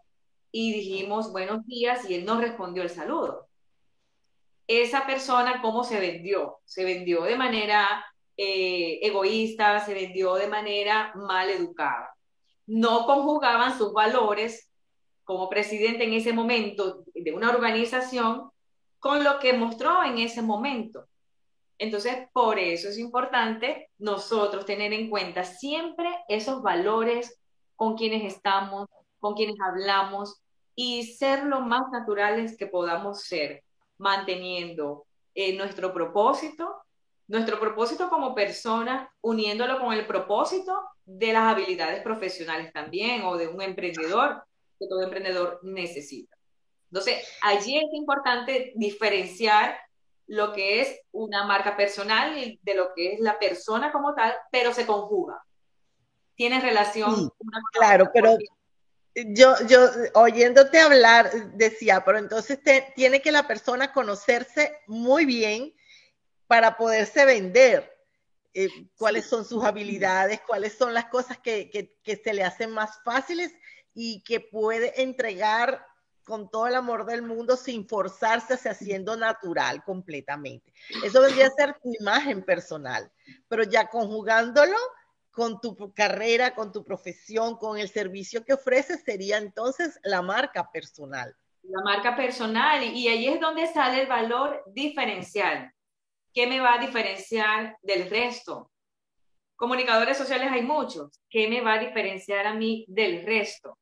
y 0.51 0.74
dijimos 0.74 1.32
buenos 1.32 1.65
días 1.65 2.10
y 2.10 2.15
él 2.15 2.25
nos 2.25 2.41
respondió 2.41 2.84
el 2.84 2.89
saludo. 2.89 3.48
Esa 4.68 5.06
persona, 5.06 5.62
¿cómo 5.62 5.84
se 5.84 6.00
vendió? 6.00 6.60
Se 6.65 6.86
vendió 6.86 7.24
de 7.24 7.36
manera 7.36 8.06
eh, 8.38 9.00
egoísta, 9.01 9.79
se 9.79 9.94
vendió 9.94 10.36
de 10.36 10.48
manera 10.48 11.12
mal 11.15 11.50
educada 11.50 12.15
no 12.70 13.08
conjugaban 13.08 13.75
sus 13.75 13.94
valores 13.94 14.70
como 15.24 15.50
presidente 15.50 16.03
en 16.03 16.13
ese 16.13 16.34
momento 16.34 17.03
de 17.15 17.34
una 17.34 17.50
organización 17.50 18.51
con 19.00 19.24
lo 19.24 19.39
que 19.39 19.53
mostró 19.53 20.03
en 20.03 20.20
ese 20.20 20.44
momento. 20.44 21.06
Entonces, 21.79 22.27
por 22.32 22.60
eso 22.60 22.89
es 22.89 23.00
importante 23.00 23.89
nosotros 23.98 24.68
tener 24.68 24.94
en 24.94 25.10
cuenta 25.10 25.44
siempre 25.44 26.10
esos 26.27 26.62
valores 26.62 27.41
con 27.75 27.98
quienes 27.98 28.24
estamos, 28.24 28.88
con 29.19 29.35
quienes 29.35 29.57
hablamos 29.61 30.41
y 30.75 31.03
ser 31.15 31.43
lo 31.43 31.61
más 31.61 31.91
naturales 31.91 32.57
que 32.57 32.67
podamos 32.67 33.23
ser, 33.23 33.63
manteniendo 33.97 35.05
eh, 35.35 35.55
nuestro 35.57 35.93
propósito, 35.93 36.75
nuestro 37.27 37.59
propósito 37.59 38.09
como 38.09 38.33
persona, 38.33 39.11
uniéndolo 39.21 39.79
con 39.79 39.93
el 39.93 40.07
propósito 40.07 40.73
de 41.05 41.33
las 41.33 41.43
habilidades 41.43 42.01
profesionales 42.01 42.71
también 42.71 43.23
o 43.23 43.38
de 43.38 43.47
un 43.47 43.61
emprendedor 43.61 44.43
que 44.79 44.88
todo 44.88 45.03
emprendedor 45.03 45.59
necesita. 45.63 46.35
Entonces, 46.91 47.27
allí 47.41 47.77
es 47.77 47.93
importante 47.93 48.71
diferenciar 48.75 49.77
lo 50.27 50.53
que 50.53 50.81
es 50.81 51.01
una 51.11 51.45
marca 51.45 51.75
personal 51.75 52.57
de 52.61 52.75
lo 52.75 52.93
que 52.95 53.13
es 53.13 53.19
la 53.19 53.38
persona 53.38 53.91
como 53.91 54.13
tal, 54.13 54.33
pero 54.51 54.73
se 54.73 54.85
conjuga. 54.85 55.43
Tiene 56.35 56.61
relación. 56.61 57.31
claro, 57.73 58.09
pero 58.13 58.38
yo, 59.27 59.55
yo 59.67 59.89
oyéndote 60.13 60.79
hablar 60.79 61.31
decía, 61.53 62.03
pero 62.03 62.17
entonces 62.17 62.59
tiene 62.95 63.21
que 63.21 63.31
la 63.31 63.47
persona 63.47 63.91
conocerse 63.91 64.79
muy 64.88 65.25
bien 65.25 65.73
para 66.47 66.77
poderse 66.77 67.25
vender. 67.25 67.95
Eh, 68.53 68.67
cuáles 68.97 69.27
son 69.27 69.45
sus 69.45 69.63
habilidades, 69.63 70.41
cuáles 70.41 70.75
son 70.75 70.93
las 70.93 71.05
cosas 71.05 71.38
que, 71.38 71.69
que, 71.69 72.15
se 72.15 72.33
le 72.33 72.43
hacen 72.43 72.71
más 72.71 73.01
fáciles 73.03 73.53
y 73.93 74.23
que 74.23 74.39
puede 74.39 75.01
entregar 75.03 75.85
con 76.23 76.49
todo 76.49 76.67
el 76.67 76.75
amor 76.75 77.05
del 77.05 77.21
mundo 77.21 77.55
sin 77.55 77.88
forzarse, 77.88 78.55
hacia 78.55 78.71
haciendo 78.71 79.15
natural 79.15 79.83
completamente. 79.83 80.73
Eso 81.03 81.21
vendría 81.21 81.47
a 81.47 81.51
ser 81.51 81.75
tu 81.81 81.93
imagen 81.99 82.43
personal, 82.43 83.11
pero 83.47 83.63
ya 83.63 83.88
conjugándolo 83.88 84.77
con 85.31 85.62
tu 85.62 85.93
carrera, 85.93 86.55
con 86.55 86.71
tu 86.71 86.83
profesión, 86.83 87.57
con 87.57 87.77
el 87.77 87.89
servicio 87.89 88.43
que 88.43 88.53
ofreces, 88.53 89.03
sería 89.03 89.38
entonces 89.38 90.00
la 90.03 90.21
marca 90.21 90.69
personal. 90.71 91.36
La 91.63 91.81
marca 91.83 92.15
personal, 92.15 92.83
y 92.83 93.07
ahí 93.07 93.27
es 93.27 93.39
donde 93.39 93.67
sale 93.67 94.01
el 94.01 94.07
valor 94.07 94.63
diferencial. 94.67 95.71
¿Qué 96.33 96.48
me 96.48 96.59
va 96.59 96.75
a 96.75 96.77
diferenciar 96.79 97.77
del 97.81 98.09
resto? 98.09 98.71
Comunicadores 99.55 100.17
sociales 100.17 100.50
hay 100.51 100.62
muchos. 100.62 101.19
¿Qué 101.29 101.48
me 101.48 101.62
va 101.62 101.74
a 101.74 101.79
diferenciar 101.79 102.48
a 102.48 102.53
mí 102.53 102.86
del 102.88 103.25
resto? 103.25 103.77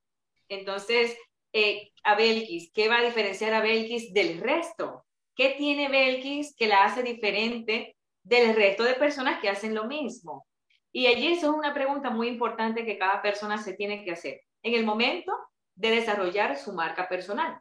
Entonces, 0.50 1.16
eh, 1.54 1.92
a 2.04 2.16
Belkis, 2.16 2.72
¿qué 2.74 2.89
va 2.89 2.98
a 2.98 3.04
diferenciar 3.04 3.54
a 3.54 3.62
Belkis 3.62 4.13
del 4.13 4.39
resto? 4.39 5.06
¿Qué 5.36 5.56
tiene 5.58 5.88
Belkis 5.88 6.56
que 6.56 6.68
la 6.68 6.86
hace 6.86 7.04
diferente 7.04 7.96
del 8.24 8.56
resto 8.56 8.84
de 8.84 8.96
personas 8.96 9.39
que 9.39 9.50
hacen 9.50 9.75
lo 9.75 9.86
mismo? 9.86 10.48
Y 10.91 11.08
allí 11.08 11.27
eso 11.27 11.51
es 11.51 11.58
una 11.58 11.74
pregunta 11.74 12.10
muy 12.10 12.27
importante 12.27 12.86
que 12.86 12.98
cada 12.98 13.22
persona 13.22 13.58
se 13.58 13.74
tiene 13.74 14.03
que 14.03 14.12
hacer 14.12 14.41
en 14.63 14.74
el 14.74 14.86
momento 14.86 15.34
de 15.75 15.91
desarrollar 15.91 16.58
su 16.58 16.74
marca 16.74 17.08
personal. 17.08 17.60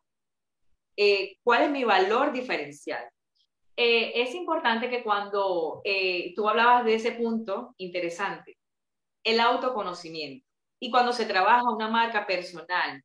Eh, 0.97 1.37
¿Cuál 1.42 1.64
es 1.64 1.71
mi 1.71 1.85
valor 1.85 2.33
diferencial? 2.33 3.06
Eh, 3.76 4.23
es 4.23 4.35
importante 4.35 4.88
que 4.88 5.02
cuando 5.02 5.83
eh, 5.85 6.33
tú 6.35 6.49
hablabas 6.49 6.85
de 6.87 6.95
ese 6.95 7.12
punto 7.12 7.75
interesante, 7.76 8.56
el 9.23 9.38
autoconocimiento, 9.40 10.47
y 10.80 10.90
cuando 10.90 11.12
se 11.12 11.26
trabaja 11.26 11.71
una 11.71 11.88
marca 11.88 12.26
personal, 12.26 13.02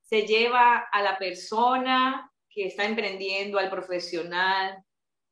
se 0.00 0.22
lleva 0.22 0.86
a 0.90 1.02
la 1.02 1.18
persona 1.18 2.30
que 2.48 2.66
está 2.66 2.84
emprendiendo, 2.84 3.58
al 3.58 3.68
profesional 3.68 4.82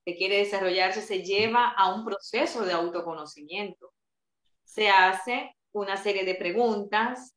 que 0.04 0.16
quiere 0.16 0.38
desarrollarse, 0.38 1.00
se 1.00 1.22
lleva 1.22 1.68
a 1.68 1.94
un 1.94 2.04
proceso 2.04 2.64
de 2.64 2.74
autoconocimiento. 2.74 3.93
Se 4.64 4.88
hace 4.88 5.56
una 5.72 5.96
serie 5.96 6.24
de 6.24 6.34
preguntas, 6.34 7.34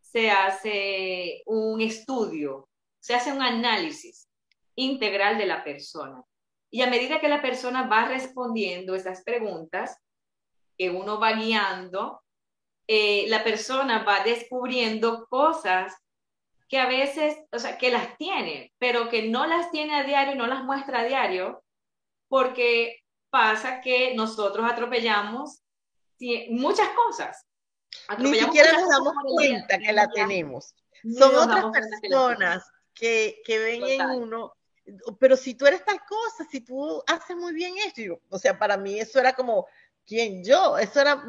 se 0.00 0.30
hace 0.30 1.42
un 1.46 1.80
estudio, 1.80 2.68
se 3.00 3.14
hace 3.14 3.32
un 3.32 3.42
análisis 3.42 4.28
integral 4.74 5.38
de 5.38 5.46
la 5.46 5.64
persona. 5.64 6.22
Y 6.70 6.82
a 6.82 6.90
medida 6.90 7.20
que 7.20 7.28
la 7.28 7.42
persona 7.42 7.86
va 7.86 8.06
respondiendo 8.06 8.94
esas 8.94 9.22
preguntas, 9.22 9.98
que 10.76 10.90
uno 10.90 11.20
va 11.20 11.32
guiando, 11.32 12.22
eh, 12.86 13.26
la 13.28 13.44
persona 13.44 14.04
va 14.04 14.24
descubriendo 14.24 15.26
cosas 15.26 15.94
que 16.68 16.78
a 16.78 16.86
veces, 16.86 17.36
o 17.52 17.58
sea, 17.58 17.76
que 17.76 17.90
las 17.90 18.16
tiene, 18.16 18.72
pero 18.78 19.08
que 19.08 19.28
no 19.28 19.46
las 19.46 19.70
tiene 19.70 19.94
a 19.94 20.04
diario, 20.04 20.34
no 20.34 20.46
las 20.46 20.64
muestra 20.64 21.00
a 21.00 21.04
diario, 21.04 21.62
porque 22.28 23.00
pasa 23.30 23.80
que 23.82 24.14
nosotros 24.14 24.70
atropellamos 24.70 25.61
muchas 26.50 26.88
cosas. 26.90 27.46
Ni 28.18 28.34
siquiera 28.34 28.72
nos 28.72 28.88
damos 28.88 29.14
cuenta 29.36 29.78
que 29.78 29.92
la 29.92 30.08
tenemos. 30.08 30.74
Son 31.18 31.34
otras 31.34 31.64
personas 32.00 32.64
que, 32.94 33.42
que 33.44 33.58
ven 33.58 33.82
en 33.84 34.10
uno 34.10 34.54
pero 35.18 35.36
si 35.36 35.54
tú 35.54 35.66
eres 35.66 35.84
tal 35.84 36.00
cosa, 36.04 36.44
si 36.50 36.60
tú 36.60 37.02
haces 37.06 37.36
muy 37.36 37.52
bien 37.52 37.74
esto, 37.78 38.20
o 38.28 38.38
sea, 38.38 38.58
para 38.58 38.76
mí 38.76 38.98
eso 38.98 39.18
era 39.20 39.32
como, 39.32 39.66
¿quién 40.06 40.44
yo? 40.44 40.76
Eso 40.78 41.00
era, 41.00 41.24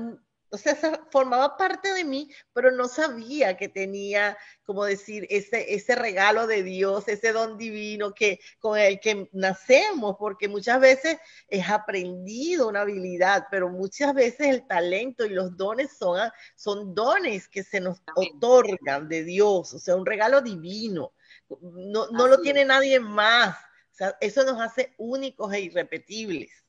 o 0.54 0.58
sea, 0.60 0.76
formaba 1.10 1.58
parte 1.58 1.92
de 1.96 2.04
mí, 2.04 2.30
pero 2.54 2.70
no 2.70 2.88
sabía 2.88 3.58
que 3.58 3.70
tenía, 3.70 4.38
como 4.64 4.86
decir, 4.86 5.26
ese, 5.32 5.74
ese 5.74 5.96
regalo 5.96 6.46
de 6.46 6.62
Dios, 6.62 7.08
ese 7.08 7.34
don 7.34 7.58
divino 7.58 8.14
que, 8.14 8.40
con 8.60 8.78
el 8.78 9.00
que 9.00 9.28
nacemos, 9.32 10.16
porque 10.20 10.48
muchas 10.48 10.80
veces 10.80 11.18
es 11.48 11.68
aprendido 11.68 12.68
una 12.68 12.82
habilidad, 12.82 13.48
pero 13.50 13.68
muchas 13.70 14.14
veces 14.14 14.46
el 14.46 14.68
talento 14.68 15.26
y 15.26 15.30
los 15.30 15.58
dones 15.58 15.98
son, 15.98 16.20
son 16.56 16.94
dones 16.94 17.48
que 17.48 17.64
se 17.64 17.80
nos 17.80 18.04
otorgan 18.16 19.10
de 19.10 19.24
Dios, 19.24 19.74
o 19.74 19.80
sea, 19.80 19.96
un 19.96 20.06
regalo 20.06 20.40
divino. 20.42 21.14
No, 21.62 22.10
no 22.12 22.28
lo 22.28 22.42
tiene 22.42 22.64
nadie 22.64 23.00
más. 23.00 23.58
O 23.92 23.96
sea, 23.96 24.18
eso 24.22 24.44
nos 24.44 24.62
hace 24.62 24.94
únicos 24.98 25.52
e 25.52 25.62
irrepetibles 25.62 26.63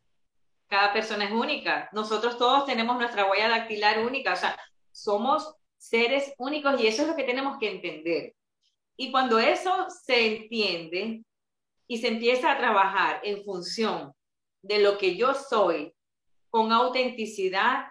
cada 0.75 0.93
persona 0.93 1.27
es 1.27 1.31
única. 1.31 1.89
Nosotros 1.93 2.37
todos 2.37 2.67
tenemos 2.67 2.97
nuestra 2.97 3.31
huella 3.31 3.49
dactilar 3.49 4.01
única, 4.01 4.33
o 4.33 4.37
sea, 4.37 4.59
somos 4.91 5.55
seres 5.79 6.35
únicos 6.37 6.81
y 6.81 6.89
eso 6.89 7.03
es 7.03 7.09
lo 7.09 7.15
que 7.15 7.23
tenemos 7.23 7.59
que 7.59 7.71
entender. 7.71 8.35
Y 8.97 9.13
cuando 9.13 9.39
eso 9.39 9.87
se 9.89 10.35
entiende 10.37 11.23
y 11.87 11.99
se 11.99 12.09
empieza 12.09 12.51
a 12.51 12.59
trabajar 12.59 13.21
en 13.23 13.45
función 13.45 14.13
de 14.63 14.81
lo 14.81 14.99
que 14.99 15.15
yo 15.15 15.33
soy, 15.35 15.95
con 16.51 16.73
autenticidad, 16.73 17.85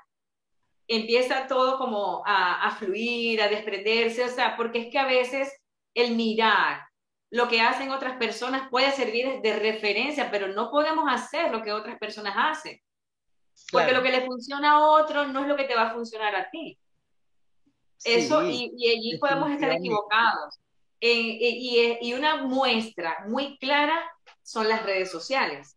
empieza 0.86 1.48
todo 1.48 1.78
como 1.78 2.22
a, 2.25 2.68
a 2.68 2.72
fluir, 2.72 3.42
a 3.42 3.48
desprenderse, 3.48 4.25
o 4.25 4.30
sea, 4.30 4.58
porque 4.58 4.80
es 4.80 4.92
que 4.92 5.00
a 5.00 5.08
veces 5.08 5.54
el 5.94 6.18
mirar, 6.18 6.82
lo 7.34 7.48
que 7.48 7.62
hacen 7.62 7.90
otras 7.90 8.18
personas 8.18 8.70
puede 8.70 8.92
servir 8.92 9.42
de 9.42 9.58
referencia, 9.58 10.30
pero 10.30 10.50
no 10.50 10.70
podemos 10.70 11.12
hacer 11.12 11.52
lo 11.52 11.63
que 11.63 11.74
otras 11.74 11.98
personas 11.98 12.36
hacen. 12.38 12.80
Porque 13.72 13.92
lo 13.92 14.04
que 14.04 14.12
le 14.12 14.24
funciona 14.24 14.74
a 14.74 14.88
otro 14.88 15.25
no 15.25 15.42
es 15.42 15.48
lo 15.48 15.56
que 15.56 15.63
te 15.63 15.74
va 15.74 15.88
a 15.90 15.94
funcionar 15.96 16.36
a 16.36 16.48
ti. 16.52 16.78
Eso, 18.04 18.48
y, 18.48 18.72
allí 18.88 19.18
podemos 19.18 19.50
estar 19.50 19.72
equivocados. 19.72 20.60
y, 21.00 21.98
y 22.00 22.13
una 22.13 22.44
muestra 22.44 23.25
muy 23.28 23.58
clara 23.58 24.00
son 24.44 24.70
las 24.70 24.84
redes 24.84 25.10
sociales. 25.10 25.75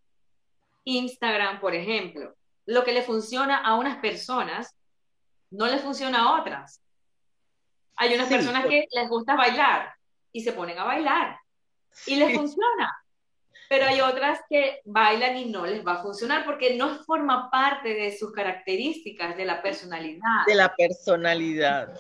Instagram, 0.85 1.59
por 1.59 1.75
ejemplo. 1.75 2.37
Lo 2.67 2.85
que 2.85 2.93
le 2.93 3.01
funciona 3.01 3.57
a 3.57 3.77
unas 3.77 3.97
personas 4.01 4.77
no 5.51 5.67
le 5.69 5.79
funciona 5.79 6.25
a 6.25 6.39
otras. 6.39 6.83
Hay 7.97 8.15
unas 8.15 8.29
personas 8.29 8.67
que 8.67 8.87
les 8.91 9.09
gusta 9.09 9.37
bailar 9.37 9.95
y 10.33 10.43
se 10.43 10.53
ponen 10.53 10.79
a 10.79 10.85
bailar 10.85 11.39
y 12.07 12.17
les 12.17 12.35
funciona. 12.35 12.93
Pero 13.69 13.87
hay 13.87 14.01
otras 14.01 14.41
que 14.49 14.81
bailan 14.85 15.37
y 15.37 15.47
no 15.47 15.67
les 15.67 15.85
va 15.85 15.95
a 15.95 16.03
funcionar 16.03 16.45
porque 16.45 16.77
no 16.77 17.03
forma 17.05 17.51
parte 17.51 17.95
de 17.95 18.17
sus 18.17 18.33
características, 18.33 19.37
de 19.37 19.45
la 19.45 19.61
personalidad. 19.61 20.47
De 20.47 20.55
la 20.55 20.75
personalidad. 20.75 21.99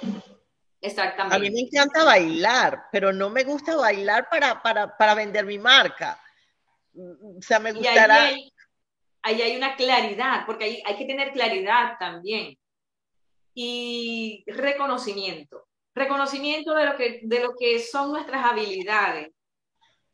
Exactamente. 0.80 1.34
A 1.34 1.38
mí 1.38 1.50
me 1.50 1.60
encanta 1.60 2.04
bailar, 2.04 2.84
pero 2.92 3.12
no 3.12 3.30
me 3.30 3.42
gusta 3.42 3.74
bailar 3.74 4.28
para, 4.30 4.62
para, 4.62 4.96
para 4.96 5.14
vender 5.14 5.44
mi 5.44 5.58
marca. 5.58 6.20
O 6.94 7.42
sea, 7.42 7.58
me 7.58 7.72
gustará. 7.72 8.24
Ahí 8.24 8.52
hay, 9.22 9.42
hay, 9.42 9.56
una 9.56 9.74
claridad, 9.74 10.46
porque 10.46 10.64
hay, 10.64 10.82
hay 10.86 10.96
que 10.96 11.04
tener 11.04 11.32
claridad 11.32 11.94
también. 11.98 12.56
Y 13.54 14.44
reconocimiento. 14.46 15.66
Reconocimiento 15.94 16.74
de 16.74 16.84
lo 16.84 16.96
que, 16.96 17.20
de 17.24 17.40
lo 17.40 17.54
que 17.58 17.80
son 17.80 18.12
nuestras 18.12 18.44
habilidades 18.44 19.30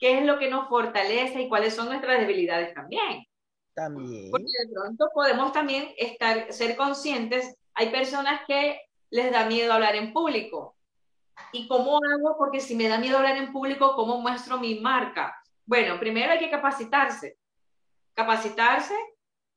qué 0.02 0.18
es 0.18 0.24
lo 0.26 0.36
que 0.36 0.50
nos 0.50 0.68
fortalece 0.68 1.42
y 1.42 1.48
cuáles 1.48 1.76
son 1.76 1.86
nuestras 1.86 2.18
debilidades 2.18 2.74
también. 2.74 3.24
También. 3.72 4.32
Porque 4.32 4.46
de 4.66 4.74
pronto 4.74 5.06
podemos 5.14 5.52
también 5.52 5.94
estar, 5.96 6.52
ser 6.52 6.76
conscientes, 6.76 7.56
hay 7.72 7.90
personas 7.90 8.40
que 8.48 8.80
les 9.10 9.30
da 9.30 9.46
miedo 9.46 9.72
hablar 9.72 9.94
en 9.94 10.12
público. 10.12 10.74
¿Y 11.52 11.68
cómo 11.68 11.98
hago? 11.98 12.36
Porque 12.36 12.58
si 12.58 12.74
me 12.74 12.88
da 12.88 12.98
miedo 12.98 13.18
hablar 13.18 13.36
en 13.36 13.52
público, 13.52 13.94
¿cómo 13.94 14.20
muestro 14.20 14.58
mi 14.58 14.80
marca? 14.80 15.40
Bueno, 15.66 16.00
primero 16.00 16.32
hay 16.32 16.40
que 16.40 16.50
capacitarse. 16.50 17.38
Capacitarse, 18.14 18.96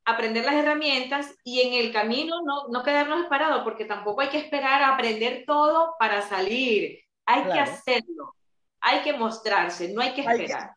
aprender 0.05 0.45
las 0.45 0.53
herramientas 0.53 1.33
y 1.43 1.61
en 1.61 1.73
el 1.73 1.91
camino 1.91 2.43
no, 2.45 2.67
no 2.67 2.83
quedarnos 2.83 3.25
parados, 3.25 3.63
porque 3.63 3.85
tampoco 3.85 4.21
hay 4.21 4.29
que 4.29 4.37
esperar 4.37 4.83
a 4.83 4.93
aprender 4.93 5.43
todo 5.47 5.95
para 5.97 6.21
salir. 6.21 6.99
Hay 7.25 7.45
que 7.45 7.59
hacerlo 7.59 8.35
hay 8.85 9.01
que 9.01 9.13
mostrarse, 9.13 9.91
no 9.91 10.01
hay 10.01 10.13
que 10.13 10.21
esperar. 10.21 10.75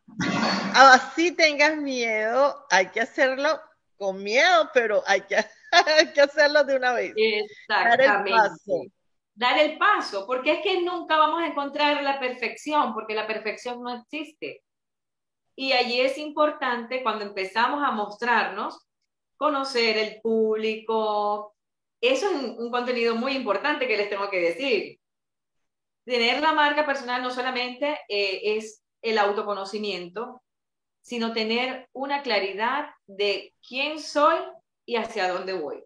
Así 0.73 1.31
tengas 1.31 1.77
miedo, 1.77 2.65
hay 2.71 2.87
que 2.87 3.01
hacerlo 3.01 3.61
con 3.97 4.23
miedo, 4.23 4.67
pero 4.73 5.03
hay 5.05 5.21
que, 5.21 5.37
que 6.15 6.21
hacerlo 6.21 6.63
de 6.63 6.75
una 6.75 6.93
vez. 6.93 7.13
Exactamente. 7.15 8.07
Dar 8.07 8.27
el 8.27 8.33
paso. 8.33 8.81
Dar 9.35 9.59
el 9.59 9.77
paso, 9.77 10.25
porque 10.25 10.53
es 10.53 10.61
que 10.63 10.81
nunca 10.81 11.17
vamos 11.17 11.43
a 11.43 11.47
encontrar 11.47 12.01
la 12.01 12.19
perfección, 12.19 12.95
porque 12.95 13.13
la 13.13 13.27
perfección 13.27 13.83
no 13.83 14.01
existe. 14.01 14.63
Y 15.55 15.73
allí 15.73 16.01
es 16.01 16.17
importante 16.17 17.03
cuando 17.03 17.25
empezamos 17.25 17.83
a 17.83 17.91
mostrarnos, 17.91 18.87
conocer 19.37 19.97
el 19.97 20.19
público. 20.21 21.53
Eso 22.01 22.27
es 22.27 22.57
un 22.57 22.71
contenido 22.71 23.15
muy 23.15 23.33
importante 23.33 23.87
que 23.87 23.97
les 23.97 24.09
tengo 24.09 24.31
que 24.31 24.39
decir 24.39 24.98
tener 26.09 26.41
la 26.41 26.53
marca 26.53 26.87
personal 26.87 27.21
no 27.21 27.29
solamente 27.29 27.99
eh, 28.09 28.57
es 28.57 28.83
el 29.03 29.19
autoconocimiento, 29.19 30.41
sino 31.01 31.33
tener 31.33 31.87
una 31.93 32.23
claridad 32.23 32.89
de 33.05 33.53
quién 33.65 33.99
soy 33.99 34.37
y 34.85 34.95
hacia 34.95 35.31
dónde 35.31 35.53
voy. 35.53 35.83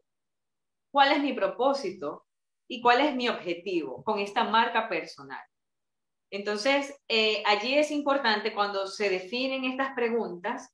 ¿Cuál 0.92 1.12
es 1.12 1.22
mi 1.22 1.34
propósito 1.34 2.26
y 2.70 2.82
cuál 2.82 3.02
es 3.02 3.14
mi 3.16 3.28
objetivo 3.28 4.02
con 4.04 4.20
esta 4.20 4.46
marca 4.46 4.88
personal? 4.88 5.44
Entonces, 6.32 6.96
eh, 7.10 7.44
allí 7.46 7.76
es 7.76 7.92
importante 7.92 8.54
cuando 8.54 8.88
se 8.88 9.10
definen 9.10 9.66
estas 9.66 9.94
preguntas, 9.94 10.74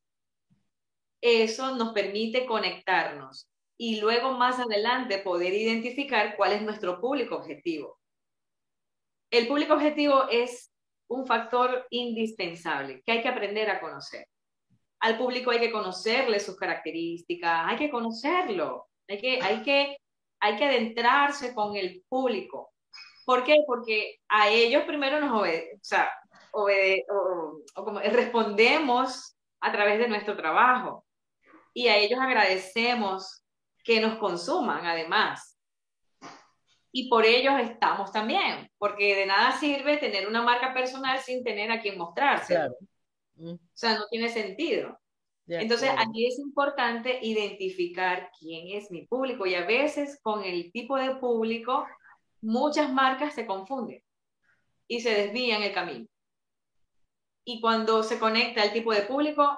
eso 1.21 1.75
nos 1.75 1.91
permite 1.91 2.45
conectarnos 2.45 3.49
y 3.77 3.99
luego 3.99 4.33
más 4.33 4.59
adelante 4.59 5.17
poder 5.19 5.53
identificar 5.53 6.38
cuál 6.38 6.53
es 6.53 6.62
nuestro 6.62 7.01
público 7.01 7.35
objetivo 7.35 7.98
el 9.32 9.48
público 9.48 9.74
objetivo 9.74 10.28
es 10.30 10.72
un 11.08 11.26
factor 11.26 11.88
indispensable 11.89 13.02
que 13.06 13.12
hay 13.12 13.22
que 13.22 13.28
aprender 13.28 13.70
a 13.70 13.80
conocer. 13.80 14.28
Al 15.02 15.18
público 15.18 15.52
hay 15.52 15.60
que 15.60 15.72
conocerle 15.72 16.39
sus 16.39 16.58
características, 16.58 17.63
hay 17.65 17.78
que 17.78 17.89
conocerlo, 17.89 18.88
hay 19.08 19.20
que, 19.20 19.39
hay 19.42 19.63
que, 19.63 19.98
hay 20.39 20.56
que 20.58 20.65
adentrarse 20.65 21.54
con 21.54 21.76
el 21.76 22.04
público. 22.08 22.74
¿Por 23.26 23.44
qué? 23.44 23.58
Porque 23.65 24.18
a 24.28 24.50
ellos 24.50 24.84
primero 24.84 25.20
nos 25.20 25.39
obede, 25.39 25.76
o 25.76 25.84
sea, 25.84 26.12
obede, 26.52 27.06
o, 27.10 27.62
como 27.76 28.00
respondemos 28.00 29.36
a 29.62 29.72
través 29.72 30.00
de 30.00 30.08
nuestro 30.08 30.36
trabajo 30.36 31.06
y 31.74 31.88
a 31.88 31.98
ellos 31.98 32.20
agradecemos 32.20 33.44
que 33.84 34.02
nos 34.02 34.18
consuman 34.18 34.86
además 34.86 35.59
y 36.91 37.10
por 37.10 37.25
ellos 37.25 37.54
estamos 37.60 38.12
también, 38.12 38.69
porque 38.78 39.15
de 39.15 39.25
nada 39.25 39.58
sirve 39.60 39.97
tener 39.97 40.28
una 40.28 40.41
marca 40.41 40.73
personal 40.73 41.19
sin 41.19 41.43
tener 41.43 41.71
a 41.71 41.82
quien 41.82 41.97
mostrarse. 41.97 42.58
Mm. 43.36 43.54
O 43.54 43.60
sea, 43.73 43.97
no 43.97 44.08
tiene 44.10 44.30
sentido. 44.30 44.99
Entonces, 45.47 45.89
aquí 45.97 46.28
es 46.28 46.38
importante 46.38 47.19
identificar 47.23 48.30
quién 48.39 48.78
es 48.78 48.91
mi 48.91 49.08
público 49.08 49.47
y 49.47 49.56
a 49.56 49.65
veces 49.65 50.19
con 50.21 50.43
el 50.43 50.71
tipo 50.71 50.95
de 50.95 51.15
público, 51.15 51.88
muchas 52.41 52.93
marcas 52.93 53.34
se 53.34 53.47
confunden 53.47 54.04
y 54.88 55.02
se 55.02 55.10
desvían 55.10 55.63
el 55.63 55.73
camino. 55.73 56.06
Y 57.43 57.62
cuando 57.62 58.04
se 58.04 58.19
conecta 58.19 58.63
el 58.63 58.73
tipo 58.73 58.93
de 58.93 59.02
público, 59.02 59.58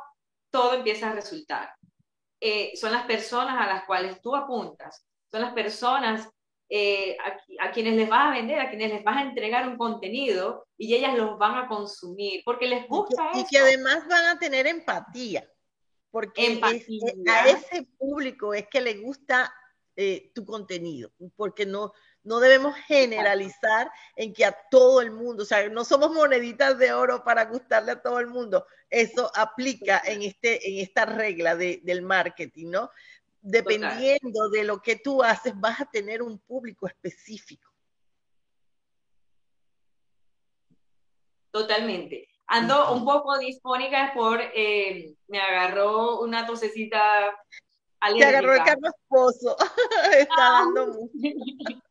todo 0.50 0.76
empieza 0.76 1.10
a 1.10 1.14
resultar. 1.14 1.74
Eh, 2.40 2.72
son 2.78 2.94
las 2.94 3.06
personas 3.06 3.60
a 3.60 3.68
las 3.68 3.84
cuales 3.84 4.22
tú 4.22 4.34
apuntas, 4.34 5.06
son 5.30 5.42
las 5.42 5.54
personas 5.54 6.30
eh, 6.74 7.18
a, 7.60 7.72
quienes 7.74 7.96
les 7.96 8.08
vas 8.08 8.28
a 8.28 8.32
vender, 8.32 8.58
a 8.62 8.70
quienes 8.70 8.94
les 8.94 9.04
vas 9.04 9.18
a 9.18 9.24
entregar 9.24 9.68
un 9.68 9.78
contenido 9.78 10.66
y 10.78 10.96
ellas 10.96 11.18
los 11.18 11.38
van 11.38 11.56
a 11.58 11.68
consumir 11.68 12.44
porque 12.46 12.66
les 12.66 12.88
gusta 12.88 13.30
y 13.34 13.34
que, 13.34 13.40
y 13.42 13.46
que 13.46 13.58
además 13.58 14.08
van 14.08 14.26
a 14.28 14.40
tener 14.40 14.66
empatía, 14.68 15.46
porque 16.12 16.62
a 16.64 17.50
ese 17.50 17.86
público 17.98 18.54
es 18.54 18.70
que 18.70 18.80
le 18.80 18.94
gusta 19.00 19.54
eh, 19.98 20.32
tu 20.34 20.46
contenido, 20.46 21.12
porque 21.36 21.66
no, 21.66 21.92
no 22.24 22.40
debemos 22.40 22.74
generalizar 22.88 23.92
en 24.16 24.34
que 24.34 24.46
a 24.46 24.56
todo 24.70 25.02
el 25.02 25.12
mundo, 25.12 25.44
o 25.44 25.46
sea, 25.46 25.68
no 25.68 25.84
somos 25.84 26.14
moneditas 26.14 26.78
de 26.80 26.94
oro 26.94 27.26
para 27.26 27.44
gustarle 27.44 27.92
a 27.92 28.02
todo 28.02 28.20
el 28.20 28.28
mundo. 28.28 28.66
Eso 28.90 29.30
aplica 29.36 30.02
en, 30.06 30.22
este, 30.22 30.70
en 30.70 30.80
esta 30.80 31.04
regla 31.04 31.58
de, 31.58 31.82
del 31.84 32.02
marketing, 32.02 32.70
¿no? 32.70 32.90
Dependiendo 33.42 34.50
de 34.50 34.64
lo 34.64 34.82
que 34.82 34.96
tú 34.96 35.24
haces, 35.24 35.60
vas 35.60 35.82
a 35.82 35.86
tener 35.86 36.22
un 36.22 36.38
público 36.40 36.88
específico. 36.88 37.70
Totalmente. 41.52 42.30
Ando 42.48 42.94
un 42.94 43.06
poco 43.06 43.38
dispónica 43.38 44.12
por, 44.14 44.40
eh, 44.42 45.16
me 45.28 45.40
agarró 45.40 46.20
una 46.22 46.46
tosecita 46.46 47.00
Se 48.18 48.26
agarró 48.26 48.54
el 48.54 48.64
carro 48.64 48.88
esposo. 48.88 49.56
Está 50.18 50.36
ah, 50.38 50.64
dando 50.66 50.88
mucho. 50.88 51.12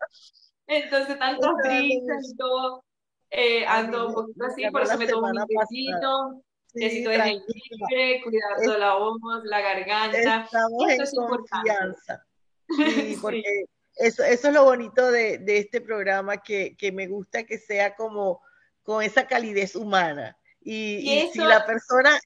Entonces, 0.66 1.18
tanto 1.18 1.52
risas 1.64 2.30
y 2.32 2.36
todo. 2.36 2.84
Eh, 3.30 3.64
ando 3.66 4.08
un 4.08 4.14
poquito 4.14 4.44
así, 4.44 4.68
por 4.70 4.82
eso 4.82 4.98
me 4.98 5.06
tomo 5.06 5.28
un 5.28 6.42
tecito, 6.72 7.10
tecito 7.10 7.10
de 7.10 7.18
jengibre, 7.18 8.22
cuidando 8.22 8.78
la 8.78 8.94
voz, 8.94 9.18
la 9.44 9.60
garganta. 9.60 10.44
Estamos 10.44 10.88
en 10.88 11.26
confianza. 11.26 12.26
Sí, 12.70 13.18
porque 13.20 13.64
eso, 13.96 14.22
eso 14.22 14.46
es 14.46 14.54
lo 14.54 14.62
bonito 14.62 15.10
de, 15.10 15.38
de 15.38 15.58
este 15.58 15.80
programa, 15.80 16.36
que, 16.36 16.76
que, 16.76 16.92
me 16.92 17.08
gusta 17.08 17.42
que 17.42 17.58
sea 17.58 17.96
como 17.96 18.40
con 18.84 19.02
esa 19.02 19.26
calidez 19.26 19.74
humana. 19.74 20.38
Y, 20.60 20.98
y 20.98 21.30
si 21.32 21.40
la 21.40 21.66
persona, 21.66 22.16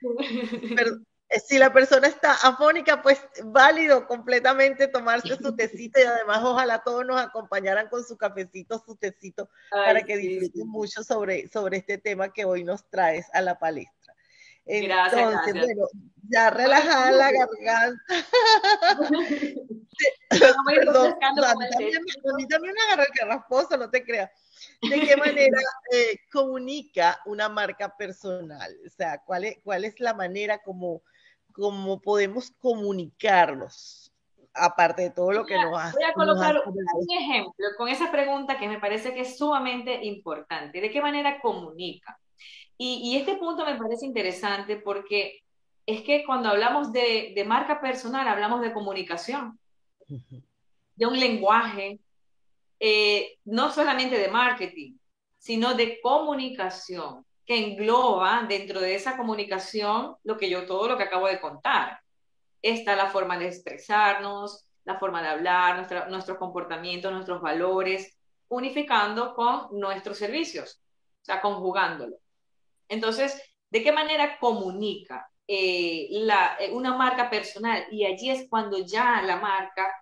si 1.38 1.58
la 1.58 1.72
persona 1.72 2.08
está 2.08 2.32
afónica, 2.32 3.02
pues 3.02 3.20
válido 3.44 4.06
completamente 4.06 4.88
tomarse 4.88 5.36
su 5.36 5.54
tecito 5.54 6.00
y 6.00 6.04
además 6.04 6.40
ojalá 6.42 6.82
todos 6.82 7.06
nos 7.06 7.20
acompañaran 7.20 7.88
con 7.88 8.04
su 8.04 8.16
cafecito, 8.16 8.82
su 8.84 8.96
tecito, 8.96 9.48
para 9.70 10.02
que 10.02 10.16
disfruten 10.16 10.68
mucho 10.68 11.04
sobre, 11.04 11.48
sobre 11.48 11.78
este 11.78 11.98
tema 11.98 12.32
que 12.32 12.44
hoy 12.44 12.64
nos 12.64 12.88
traes 12.90 13.26
a 13.32 13.42
la 13.42 13.58
palestra. 13.58 14.14
Entonces, 14.66 15.54
bueno, 15.54 15.88
ya 16.28 16.50
relajada 16.50 17.12
la 17.12 17.30
garganta. 17.32 18.02
Perdón, 20.66 21.14
a 21.22 22.34
mí 22.34 22.46
también 22.48 22.74
me 22.74 22.82
agarró 22.86 23.02
el 23.02 23.18
carrasposo, 23.18 23.76
no 23.76 23.90
te 23.90 24.04
creas. 24.04 24.30
¿De 24.82 25.00
qué 25.00 25.16
manera 25.16 25.58
eh, 25.92 26.16
comunica 26.32 27.20
una 27.26 27.48
marca 27.48 27.96
personal? 27.96 28.76
O 28.86 28.90
sea, 28.90 29.22
¿cuál 29.24 29.44
es, 29.44 29.58
cuál 29.64 29.84
es 29.84 29.98
la 30.00 30.14
manera 30.14 30.58
como 30.58 31.02
cómo 31.60 32.00
podemos 32.00 32.52
comunicarnos, 32.58 34.10
aparte 34.54 35.02
de 35.02 35.10
todo 35.10 35.30
lo 35.30 35.44
que 35.44 35.56
nos 35.56 35.78
hace. 35.78 35.96
Voy 35.98 36.08
a 36.08 36.14
colocar 36.14 36.62
un 36.66 37.10
ejemplo 37.10 37.66
con 37.76 37.88
esa 37.88 38.10
pregunta 38.10 38.58
que 38.58 38.66
me 38.66 38.80
parece 38.80 39.12
que 39.12 39.20
es 39.20 39.36
sumamente 39.36 40.02
importante. 40.04 40.80
¿De 40.80 40.90
qué 40.90 41.02
manera 41.02 41.38
comunica? 41.40 42.18
Y, 42.78 43.14
este 43.14 43.36
punto 43.36 43.66
me 43.66 43.76
parece 43.76 44.06
interesante 44.06 44.76
porque 44.76 45.42
es 45.84 46.00
que 46.00 46.24
cuando 46.24 46.48
hablamos 46.48 46.92
de, 46.92 47.34
de 47.34 47.44
marca 47.44 47.78
personal, 47.78 48.26
hablamos 48.26 48.62
de 48.62 48.72
comunicación, 48.72 49.58
de 50.08 51.06
un 51.06 51.20
lenguaje, 51.20 52.00
eh, 52.78 53.36
no 53.44 53.70
solamente 53.70 54.18
de 54.18 54.28
marketing, 54.28 54.94
sino 55.36 55.74
de 55.74 56.00
comunicación 56.00 57.26
que 57.46 57.58
engloba 57.58 58.44
dentro 58.48 58.80
de 58.80 58.94
esa 58.94 59.16
comunicación 59.16 60.16
lo 60.24 60.36
que 60.36 60.48
yo, 60.48 60.66
todo 60.66 60.88
lo 60.88 60.96
que 60.96 61.04
acabo 61.04 61.26
de 61.26 61.40
contar. 61.40 62.00
Está 62.62 62.94
la 62.94 63.10
forma 63.10 63.38
de 63.38 63.48
expresarnos, 63.48 64.66
la 64.84 64.98
forma 64.98 65.22
de 65.22 65.28
hablar, 65.28 65.76
nuestra, 65.76 66.06
nuestros 66.08 66.38
comportamientos, 66.38 67.12
nuestros 67.12 67.40
valores, 67.40 68.16
unificando 68.48 69.34
con 69.34 69.68
nuestros 69.78 70.18
servicios, 70.18 70.80
o 71.22 71.24
sea, 71.24 71.40
conjugándolo. 71.40 72.16
Entonces, 72.88 73.40
¿de 73.70 73.82
qué 73.82 73.92
manera 73.92 74.38
comunica 74.38 75.30
eh, 75.46 76.08
la, 76.10 76.56
eh, 76.58 76.70
una 76.72 76.96
marca 76.96 77.30
personal? 77.30 77.86
Y 77.90 78.04
allí 78.04 78.30
es 78.30 78.48
cuando 78.48 78.78
ya 78.78 79.22
la 79.22 79.36
marca 79.36 79.92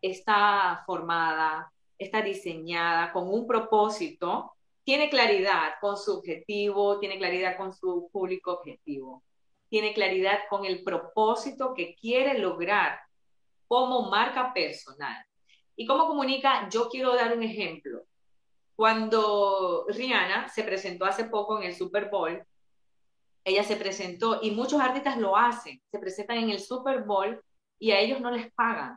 está 0.00 0.82
formada, 0.86 1.72
está 1.98 2.20
diseñada 2.20 3.12
con 3.12 3.28
un 3.32 3.46
propósito 3.46 4.55
tiene 4.86 5.10
claridad 5.10 5.72
con 5.80 5.96
su 5.96 6.16
objetivo, 6.18 7.00
tiene 7.00 7.18
claridad 7.18 7.56
con 7.56 7.74
su 7.74 8.08
público 8.12 8.52
objetivo, 8.52 9.24
tiene 9.68 9.92
claridad 9.92 10.38
con 10.48 10.64
el 10.64 10.84
propósito 10.84 11.74
que 11.74 11.96
quiere 11.96 12.38
lograr 12.38 13.00
como 13.66 14.08
marca 14.08 14.54
personal. 14.54 15.16
¿Y 15.74 15.86
cómo 15.86 16.06
comunica? 16.06 16.68
Yo 16.70 16.88
quiero 16.88 17.16
dar 17.16 17.36
un 17.36 17.42
ejemplo. 17.42 18.04
Cuando 18.76 19.86
Rihanna 19.88 20.48
se 20.50 20.62
presentó 20.62 21.04
hace 21.04 21.24
poco 21.24 21.58
en 21.58 21.64
el 21.64 21.74
Super 21.74 22.08
Bowl, 22.08 22.46
ella 23.42 23.64
se 23.64 23.74
presentó 23.74 24.38
y 24.40 24.52
muchos 24.52 24.80
artistas 24.80 25.18
lo 25.18 25.36
hacen, 25.36 25.82
se 25.90 25.98
presentan 25.98 26.36
en 26.36 26.50
el 26.50 26.60
Super 26.60 27.02
Bowl 27.02 27.42
y 27.80 27.90
a 27.90 27.98
ellos 27.98 28.20
no 28.20 28.30
les 28.30 28.52
pagan. 28.52 28.96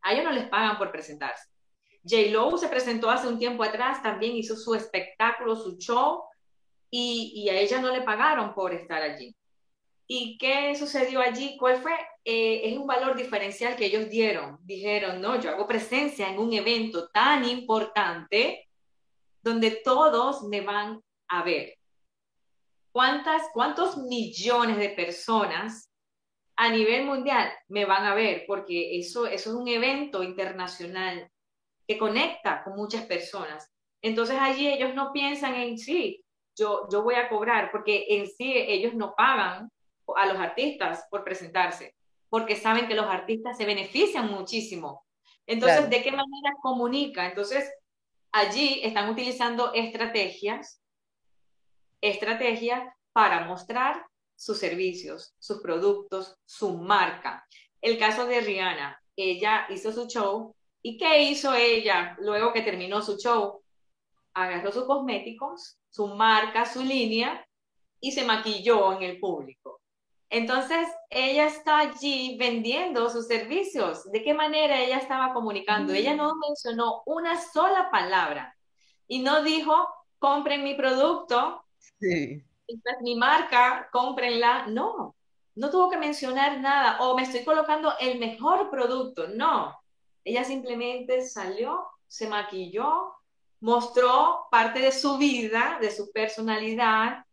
A 0.00 0.12
ellos 0.12 0.24
no 0.24 0.32
les 0.32 0.48
pagan 0.48 0.78
por 0.78 0.90
presentarse. 0.90 1.51
J-Lo 2.04 2.56
se 2.58 2.68
presentó 2.68 3.10
hace 3.10 3.28
un 3.28 3.38
tiempo 3.38 3.62
atrás, 3.62 4.02
también 4.02 4.36
hizo 4.36 4.56
su 4.56 4.74
espectáculo, 4.74 5.56
su 5.56 5.76
show, 5.78 6.24
y, 6.90 7.48
a 7.48 7.58
ella 7.58 7.80
no 7.80 7.90
le 7.90 8.02
pagaron 8.02 8.54
por 8.54 8.74
estar 8.74 9.02
allí. 9.02 9.34
¿Y 10.06 10.36
qué 10.36 10.74
sucedió 10.76 11.20
allí? 11.20 11.56
¿Cuál 11.56 11.80
fue? 11.80 11.94
Eh, 12.24 12.60
es 12.64 12.76
un 12.76 12.86
valor 12.86 13.16
diferencial 13.16 13.76
que 13.76 13.86
ellos 13.86 14.10
dieron. 14.10 14.58
Dijeron, 14.62 15.20
no, 15.22 15.40
yo 15.40 15.50
hago 15.50 15.66
presencia 15.66 16.28
en 16.28 16.38
un 16.38 16.52
evento 16.52 17.08
tan 17.08 17.48
importante 17.48 18.68
donde 19.40 19.70
todos 19.70 20.42
me 20.42 20.60
van 20.60 21.00
a 21.28 21.42
ver. 21.42 21.78
¿Cuántas, 22.92 23.42
¿Cuántos 23.54 23.96
millones 23.96 24.76
de 24.76 24.90
personas 24.90 25.90
a 26.56 26.68
nivel 26.68 27.06
mundial 27.06 27.50
me 27.68 27.86
van 27.86 28.04
a 28.04 28.14
ver? 28.14 28.44
Porque 28.46 28.98
eso, 28.98 29.26
eso 29.26 29.50
es 29.50 29.56
un 29.56 29.66
evento 29.66 30.22
internacional 30.22 31.31
que 31.92 31.98
conecta 31.98 32.62
con 32.64 32.74
muchas 32.74 33.04
personas. 33.04 33.70
Entonces 34.00 34.36
allí 34.40 34.68
ellos 34.68 34.94
no 34.94 35.12
piensan 35.12 35.54
en 35.54 35.78
sí, 35.78 36.24
yo, 36.56 36.88
yo 36.90 37.02
voy 37.02 37.14
a 37.14 37.28
cobrar, 37.28 37.70
porque 37.70 38.06
en 38.08 38.26
sí 38.26 38.52
ellos 38.54 38.94
no 38.94 39.14
pagan 39.14 39.70
a 40.16 40.26
los 40.26 40.38
artistas 40.38 41.06
por 41.10 41.24
presentarse, 41.24 41.94
porque 42.28 42.56
saben 42.56 42.88
que 42.88 42.94
los 42.94 43.06
artistas 43.06 43.56
se 43.56 43.64
benefician 43.64 44.30
muchísimo. 44.30 45.04
Entonces, 45.46 45.88
¿de 45.88 46.02
qué 46.02 46.10
manera 46.10 46.54
comunica? 46.62 47.26
Entonces, 47.26 47.70
allí 48.32 48.80
están 48.82 49.10
utilizando 49.10 49.72
estrategias, 49.74 50.82
estrategias 52.00 52.82
para 53.12 53.44
mostrar 53.44 54.06
sus 54.34 54.58
servicios, 54.58 55.34
sus 55.38 55.60
productos, 55.60 56.36
su 56.44 56.76
marca. 56.78 57.46
El 57.80 57.98
caso 57.98 58.26
de 58.26 58.40
Rihanna, 58.40 59.00
ella 59.16 59.66
hizo 59.70 59.92
su 59.92 60.06
show 60.06 60.54
¿Y 60.82 60.98
qué 60.98 61.22
hizo 61.22 61.54
ella 61.54 62.16
luego 62.20 62.52
que 62.52 62.62
terminó 62.62 63.00
su 63.02 63.16
show? 63.16 63.62
Agarró 64.34 64.72
sus 64.72 64.84
cosméticos, 64.84 65.78
su 65.88 66.08
marca, 66.08 66.64
su 66.64 66.82
línea 66.82 67.46
y 68.00 68.12
se 68.12 68.24
maquilló 68.24 68.92
en 68.94 69.02
el 69.02 69.20
público. 69.20 69.80
Entonces, 70.28 70.88
ella 71.10 71.46
está 71.46 71.78
allí 71.80 72.36
vendiendo 72.38 73.10
sus 73.10 73.26
servicios. 73.26 74.10
¿De 74.10 74.22
qué 74.22 74.32
manera 74.32 74.80
ella 74.80 74.96
estaba 74.96 75.34
comunicando? 75.34 75.92
Ella 75.92 76.16
no 76.16 76.34
mencionó 76.36 77.02
una 77.04 77.38
sola 77.38 77.90
palabra 77.90 78.56
y 79.06 79.20
no 79.20 79.42
dijo, 79.42 79.86
compren 80.18 80.64
mi 80.64 80.74
producto, 80.74 81.62
sí. 82.00 82.42
esta 82.66 82.92
es 82.92 83.02
mi 83.02 83.14
marca, 83.14 83.90
cómprenla. 83.92 84.68
No, 84.68 85.14
no 85.54 85.70
tuvo 85.70 85.90
que 85.90 85.98
mencionar 85.98 86.60
nada 86.60 86.98
o 87.00 87.14
me 87.14 87.24
estoy 87.24 87.44
colocando 87.44 87.92
el 88.00 88.18
mejor 88.18 88.70
producto. 88.70 89.28
No, 89.28 89.78
ella 90.24 90.44
simplemente 90.44 91.24
salió, 91.26 91.86
se 92.06 92.28
maquilló, 92.28 93.14
mostró 93.60 94.46
parte 94.50 94.80
de 94.80 94.92
su 94.92 95.18
vida, 95.18 95.78
de 95.80 95.90
su 95.90 96.12
personalidad 96.12 97.24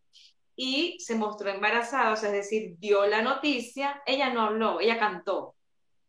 y 0.55 0.99
se 0.99 1.15
mostró 1.15 1.49
embarazada, 1.49 2.11
o 2.11 2.15
sea, 2.15 2.29
es 2.29 2.35
decir, 2.35 2.75
dio 2.79 3.05
la 3.05 3.21
noticia, 3.21 4.01
ella 4.05 4.29
no 4.29 4.41
habló, 4.41 4.79
ella 4.79 4.99
cantó. 4.99 5.55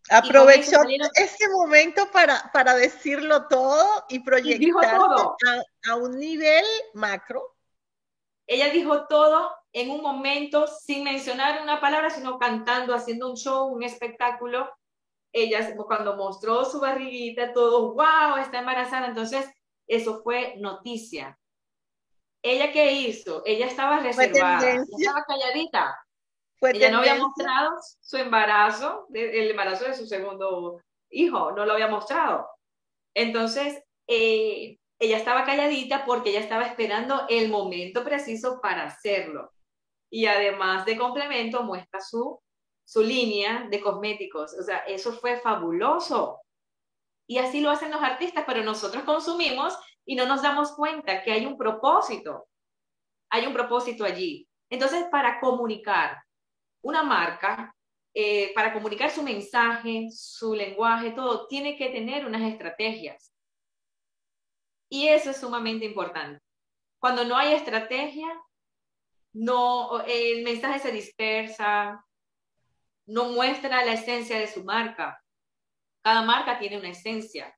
Aprovechó 0.09 0.81
ese 1.15 1.49
momento 1.51 2.11
para, 2.11 2.51
para 2.53 2.75
decirlo 2.75 3.47
todo 3.49 4.05
y 4.09 4.21
proyectar 4.21 4.97
a, 4.97 5.91
a 5.93 5.97
un 5.97 6.19
nivel 6.19 6.65
macro. 6.95 7.57
Ella 8.47 8.71
dijo 8.71 9.07
todo 9.07 9.55
en 9.73 9.91
un 9.91 10.03
momento 10.03 10.67
sin 10.67 11.05
mencionar 11.05 11.63
una 11.63 11.81
palabra, 11.81 12.11
sino 12.11 12.39
cantando, 12.39 12.95
haciendo 12.95 13.31
un 13.31 13.37
show, 13.37 13.69
un 13.69 13.85
espectáculo 13.85 14.69
ella 15.33 15.75
cuando 15.87 16.17
mostró 16.17 16.65
su 16.65 16.81
barriguita, 16.81 17.53
todo, 17.53 17.95
wow, 17.95 18.37
está 18.41 18.61
embarazada. 18.61 19.07
Entonces, 19.07 19.49
eso 19.87 20.23
fue 20.23 20.55
noticia. 20.59 21.39
¿Ella 22.43 22.73
qué 22.73 22.93
hizo? 22.93 23.43
Ella 23.45 23.67
estaba 23.67 24.01
reservada, 24.01 24.73
estaba 24.73 25.25
calladita. 25.27 25.99
ella 26.63 26.91
no 26.91 26.99
había 26.99 27.17
mostrado 27.17 27.73
su 28.01 28.17
embarazo, 28.17 29.07
el 29.13 29.51
embarazo 29.51 29.85
de 29.85 29.95
su 29.95 30.07
segundo 30.07 30.81
hijo, 31.11 31.53
no 31.53 31.67
lo 31.67 31.73
había 31.73 31.89
mostrado. 31.89 32.49
Entonces, 33.15 33.83
eh, 34.07 34.79
ella 34.99 35.17
estaba 35.17 35.45
calladita 35.45 36.05
porque 36.05 36.31
ella 36.31 36.41
estaba 36.41 36.67
esperando 36.67 37.27
el 37.29 37.51
momento 37.51 38.05
preciso 38.05 38.61
para 38.61 38.85
hacerlo. 38.85 39.53
Y 40.11 40.27
además 40.27 40.85
de 40.87 40.97
complemento, 40.97 41.63
muestra 41.63 42.01
su 42.01 42.41
su 42.91 43.05
línea 43.05 43.69
de 43.71 43.81
cosméticos. 43.81 44.53
O 44.59 44.65
sea, 44.65 44.79
eso 44.79 45.13
fue 45.13 45.39
fabuloso. 45.39 46.41
Y 47.29 47.39
así 47.39 47.61
lo 47.61 47.71
hacen 47.71 47.93
los 47.93 48.03
artistas, 48.03 48.43
pero 48.45 48.65
nosotros 48.65 49.05
consumimos 49.05 49.79
y 50.05 50.17
no 50.17 50.27
nos 50.27 50.43
damos 50.43 50.73
cuenta 50.73 51.23
que 51.23 51.31
hay 51.31 51.47
un 51.47 51.57
propósito. 51.57 52.49
Hay 53.31 53.47
un 53.47 53.53
propósito 53.53 54.05
allí. 54.05 54.49
Entonces, 54.69 55.05
para 55.09 55.39
comunicar 55.39 56.21
una 56.83 57.05
marca, 57.05 57.73
eh, 58.13 58.53
para 58.57 58.73
comunicar 58.73 59.09
su 59.09 59.23
mensaje, 59.23 60.09
su 60.11 60.53
lenguaje, 60.53 61.13
todo, 61.13 61.47
tiene 61.47 61.77
que 61.77 61.91
tener 61.91 62.27
unas 62.27 62.43
estrategias. 62.43 63.33
Y 64.89 65.07
eso 65.07 65.31
es 65.31 65.37
sumamente 65.37 65.85
importante. 65.85 66.43
Cuando 66.99 67.25
no 67.25 67.37
hay 67.37 67.53
estrategia, 67.53 68.27
no, 69.33 70.01
el 70.01 70.43
mensaje 70.43 70.81
se 70.81 70.91
dispersa, 70.91 72.05
no 73.11 73.31
muestra 73.31 73.85
la 73.85 73.95
esencia 73.95 74.39
de 74.39 74.47
su 74.47 74.65
marca. 74.65 75.21
Cada 76.03 76.23
marca 76.23 76.59
tiene 76.59 76.79
una 76.79 76.91
esencia, 76.91 77.53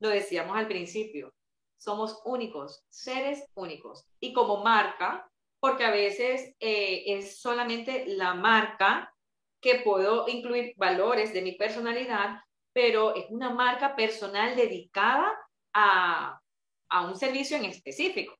lo 0.00 0.10
decíamos 0.10 0.56
al 0.56 0.68
principio. 0.68 1.34
Somos 1.78 2.20
únicos, 2.24 2.84
seres 2.90 3.44
únicos. 3.54 4.04
Y 4.20 4.34
como 4.34 4.62
marca, 4.62 5.26
porque 5.60 5.84
a 5.84 5.90
veces 5.90 6.54
eh, 6.60 7.04
es 7.06 7.40
solamente 7.40 8.04
la 8.06 8.34
marca 8.34 9.14
que 9.60 9.76
puedo 9.76 10.28
incluir 10.28 10.74
valores 10.76 11.32
de 11.32 11.42
mi 11.42 11.52
personalidad, 11.52 12.40
pero 12.72 13.14
es 13.14 13.26
una 13.30 13.50
marca 13.50 13.96
personal 13.96 14.54
dedicada 14.54 15.32
a, 15.72 16.38
a 16.90 17.06
un 17.06 17.16
servicio 17.16 17.56
en 17.56 17.64
específico. 17.64 18.36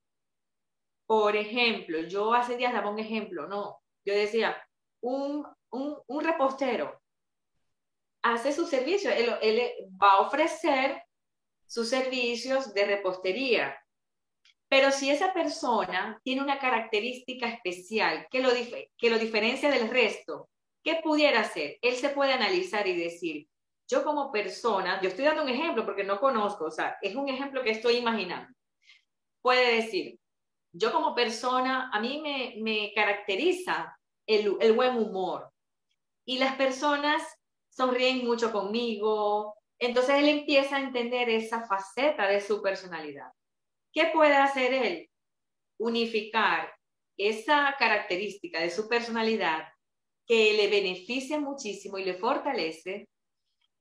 Por 1.07 1.35
ejemplo, 1.35 2.01
yo 2.01 2.35
hace 2.35 2.59
días 2.59 2.75
daba 2.75 2.91
un 2.91 2.99
ejemplo, 2.99 3.49
no, 3.49 3.79
yo 4.05 4.15
decía, 4.15 4.63
un, 5.01 5.47
un, 5.71 5.97
un 6.07 6.25
repostero 6.25 7.01
hace 8.23 8.53
su 8.53 8.67
servicio, 8.67 9.11
él, 9.11 9.35
él 9.43 9.63
va 10.01 10.13
a 10.13 10.21
ofrecer 10.21 11.03
sus 11.67 11.89
servicios 11.89 12.73
de 12.75 12.87
repostería, 12.87 13.79
pero 14.69 14.91
si 14.91 15.11
esa 15.11 15.33
persona 15.33 16.21
tiene 16.23 16.43
una 16.43 16.59
característica 16.59 17.49
especial 17.49 18.27
que 18.31 18.41
lo, 18.41 18.51
que 18.97 19.11
lo 19.11 19.19
diferencia 19.19 19.71
del 19.71 19.89
resto, 19.89 20.49
¿qué 20.83 21.01
pudiera 21.03 21.41
hacer? 21.41 21.79
Él 21.81 21.97
se 21.97 22.11
puede 22.11 22.33
analizar 22.33 22.87
y 22.87 22.97
decir, 22.97 23.49
yo 23.91 24.05
como 24.05 24.31
persona, 24.31 25.01
yo 25.01 25.09
estoy 25.09 25.25
dando 25.25 25.43
un 25.43 25.49
ejemplo 25.49 25.87
porque 25.87 26.05
no 26.05 26.21
conozco, 26.21 26.67
o 26.67 26.71
sea, 26.71 26.99
es 27.01 27.15
un 27.15 27.29
ejemplo 27.29 27.63
que 27.63 27.71
estoy 27.71 27.97
imaginando. 27.97 28.53
Puede 29.41 29.77
decir, 29.77 30.19
yo 30.73 30.93
como 30.93 31.15
persona, 31.15 31.91
a 31.91 32.01
mí 32.01 32.21
me, 32.21 32.57
me 32.63 32.93
caracteriza 32.95 33.97
el, 34.27 34.57
el 34.61 34.73
buen 34.75 34.97
humor 34.99 35.51
y 36.29 36.39
las 36.39 36.57
personas 36.57 37.23
sonríen 37.71 38.27
mucho 38.27 38.53
conmigo, 38.53 39.57
entonces 39.79 40.17
él 40.17 40.29
empieza 40.29 40.77
a 40.77 40.81
entender 40.81 41.31
esa 41.31 41.67
faceta 41.67 42.29
de 42.29 42.43
su 42.43 42.61
personalidad. 42.61 43.33
¿Qué 43.95 44.11
puede 44.13 44.37
hacer 44.37 44.75
él? 44.75 45.11
Unificar 45.79 46.71
esa 47.17 47.75
característica 47.79 48.61
de 48.61 48.69
su 48.69 48.91
personalidad 48.91 49.69
que 50.27 50.53
le 50.53 50.69
beneficia 50.69 51.41
muchísimo 51.41 51.97
y 51.97 52.05
le 52.05 52.13
fortalece 52.13 53.09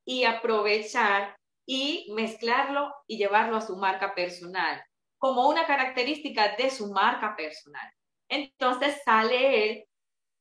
y 0.05 0.23
aprovechar 0.23 1.35
y 1.65 2.09
mezclarlo 2.13 2.93
y 3.07 3.17
llevarlo 3.17 3.57
a 3.57 3.61
su 3.61 3.75
marca 3.75 4.15
personal 4.15 4.81
como 5.17 5.49
una 5.49 5.67
característica 5.67 6.55
de 6.55 6.69
su 6.69 6.93
marca 6.93 7.35
personal. 7.35 7.91
Entonces 8.29 9.01
sale 9.03 9.65
él 9.65 9.86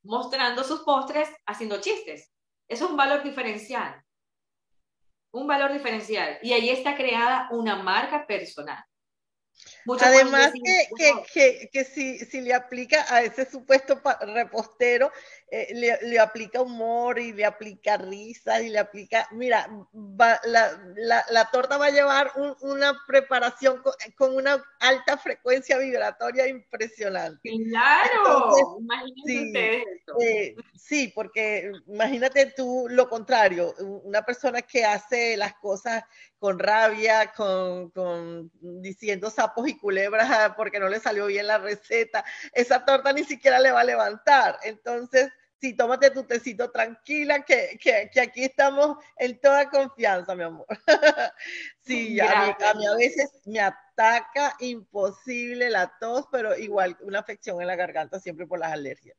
mostrando 0.06 0.64
sus 0.64 0.80
postres 0.80 1.28
haciendo 1.46 1.80
chistes. 1.80 2.32
Eso 2.68 2.84
es 2.84 2.90
un 2.90 2.96
valor 2.96 3.22
diferencial. 3.22 4.02
Un 5.32 5.46
valor 5.46 5.72
diferencial. 5.72 6.38
Y 6.42 6.52
ahí 6.52 6.70
está 6.70 6.96
creada 6.96 7.48
una 7.50 7.76
marca 7.76 8.26
personal. 8.26 8.82
Además 10.00 10.52
que, 11.32 11.68
que, 11.72 11.84
si, 11.84 12.18
si, 12.18 12.40
le 12.40 12.52
aplica 12.52 13.06
a 13.08 13.22
ese 13.22 13.48
supuesto 13.48 14.00
repostero, 14.20 15.10
eh, 15.48 15.68
le, 15.74 15.98
le, 16.02 16.18
aplica 16.18 16.61
humor 16.61 17.20
y 17.20 17.32
le 17.32 17.44
aplica 17.44 17.96
risa 17.96 18.61
y 18.61 18.68
le 18.68 18.80
aplica, 18.80 19.28
mira, 19.30 19.68
la, 20.44 20.80
la, 20.96 21.24
la, 21.30 21.50
torta 21.52 21.78
va 21.78 21.87
a 21.87 21.90
llevar 21.90 22.32
una 22.62 23.00
preparación 23.06 23.80
con, 24.16 24.35
una 24.35 24.61
alta 24.80 25.16
frecuencia 25.16 25.78
vibratoria 25.78 26.48
impresionante. 26.48 27.48
Claro, 27.68 28.76
imagínate 28.80 29.22
sí, 29.24 29.52
eh, 30.20 30.56
sí, 30.74 31.12
porque 31.14 31.70
imagínate 31.87 32.46
tú 32.46 32.88
lo 32.90 33.09
contrario, 33.09 33.72
una 33.78 34.22
persona 34.22 34.62
que 34.62 34.85
hace 34.85 35.37
las 35.37 35.54
cosas 35.54 36.02
con 36.40 36.59
rabia, 36.59 37.32
con, 37.37 37.90
con 37.90 38.50
diciendo 38.61 39.30
sapos 39.30 39.68
y 39.68 39.78
culebras 39.78 40.28
ah, 40.30 40.54
porque 40.56 40.80
no 40.80 40.88
le 40.88 41.00
salió 41.00 41.26
bien 41.26 41.46
la 41.46 41.59
receta, 41.59 42.24
esa 42.52 42.85
torta 42.85 43.12
ni 43.12 43.24
siquiera 43.24 43.61
le 43.61 43.72
va 43.72 43.80
a 43.80 43.85
levantar. 43.85 44.59
Entonces, 44.64 45.30
sí, 45.66 45.74
tómate 45.74 46.11
tu 46.11 46.24
tecito 46.24 46.70
tranquila, 46.70 47.44
que, 47.44 47.79
que, 47.81 48.09
que 48.12 48.20
aquí 48.20 48.44
estamos 48.44 48.96
en 49.16 49.40
toda 49.40 49.68
confianza, 49.68 50.35
mi 50.35 50.44
amor. 50.44 50.66
sí, 51.81 52.20
a 52.20 52.57
mí, 52.74 52.87
a 52.87 52.96
veces 52.96 53.31
me 53.44 53.61
ataca 53.61 54.57
imposible 54.61 55.70
la 55.70 55.92
tos, 55.98 56.26
pero 56.31 56.57
igual 56.57 56.96
una 57.00 57.20
afección 57.20 57.61
en 57.61 57.66
la 57.66 57.76
garganta 57.76 58.20
siempre 58.20 58.46
por 58.46 58.59
las 58.59 58.72
alergias. 58.72 59.16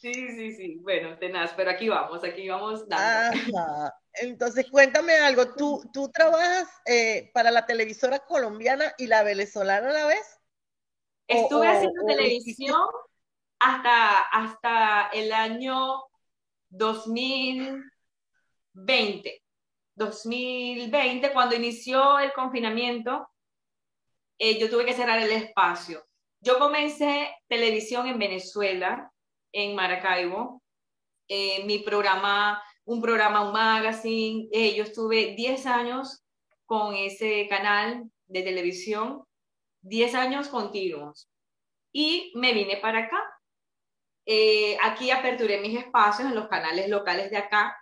Sí, 0.00 0.12
sí, 0.12 0.54
sí. 0.54 0.78
Bueno, 0.82 1.18
tenaz, 1.18 1.52
pero 1.56 1.70
aquí 1.70 1.88
vamos, 1.88 2.22
aquí 2.22 2.48
vamos 2.48 2.88
dando. 2.88 3.92
Entonces, 4.12 4.66
cuéntame 4.70 5.14
algo. 5.14 5.54
¿Tú, 5.54 5.82
tú 5.92 6.10
trabajas 6.10 6.68
eh, 6.86 7.30
para 7.34 7.50
la 7.50 7.66
televisora 7.66 8.20
colombiana 8.20 8.94
y 8.98 9.08
la 9.08 9.22
venezolana 9.22 9.90
a 9.90 9.92
la 9.92 10.06
vez? 10.06 10.40
Estuve 11.26 11.66
haciendo 11.66 12.04
televisión 12.06 12.80
hasta, 13.66 14.20
hasta 14.20 15.08
el 15.08 15.32
año 15.32 16.04
2020. 16.68 19.42
2020, 19.96 21.32
cuando 21.32 21.56
inició 21.56 22.20
el 22.20 22.32
confinamiento, 22.32 23.28
eh, 24.38 24.60
yo 24.60 24.70
tuve 24.70 24.84
que 24.84 24.92
cerrar 24.92 25.18
el 25.18 25.32
espacio. 25.32 26.06
Yo 26.40 26.58
comencé 26.58 27.34
televisión 27.48 28.06
en 28.06 28.18
Venezuela, 28.18 29.10
en 29.52 29.74
Maracaibo. 29.74 30.62
Eh, 31.26 31.64
mi 31.64 31.80
programa, 31.80 32.62
un 32.84 33.02
programa, 33.02 33.46
un 33.46 33.52
magazine. 33.52 34.46
Eh, 34.52 34.76
yo 34.76 34.84
estuve 34.84 35.34
10 35.34 35.66
años 35.66 36.22
con 36.66 36.94
ese 36.94 37.48
canal 37.48 38.08
de 38.26 38.42
televisión, 38.42 39.24
10 39.80 40.14
años 40.14 40.48
continuos. 40.48 41.28
Y 41.90 42.32
me 42.36 42.52
vine 42.52 42.76
para 42.76 43.06
acá. 43.06 43.35
Eh, 44.26 44.76
aquí 44.82 45.12
aperturé 45.12 45.60
mis 45.60 45.78
espacios 45.78 46.28
en 46.28 46.34
los 46.34 46.48
canales 46.48 46.88
locales 46.88 47.30
de 47.30 47.36
acá, 47.36 47.76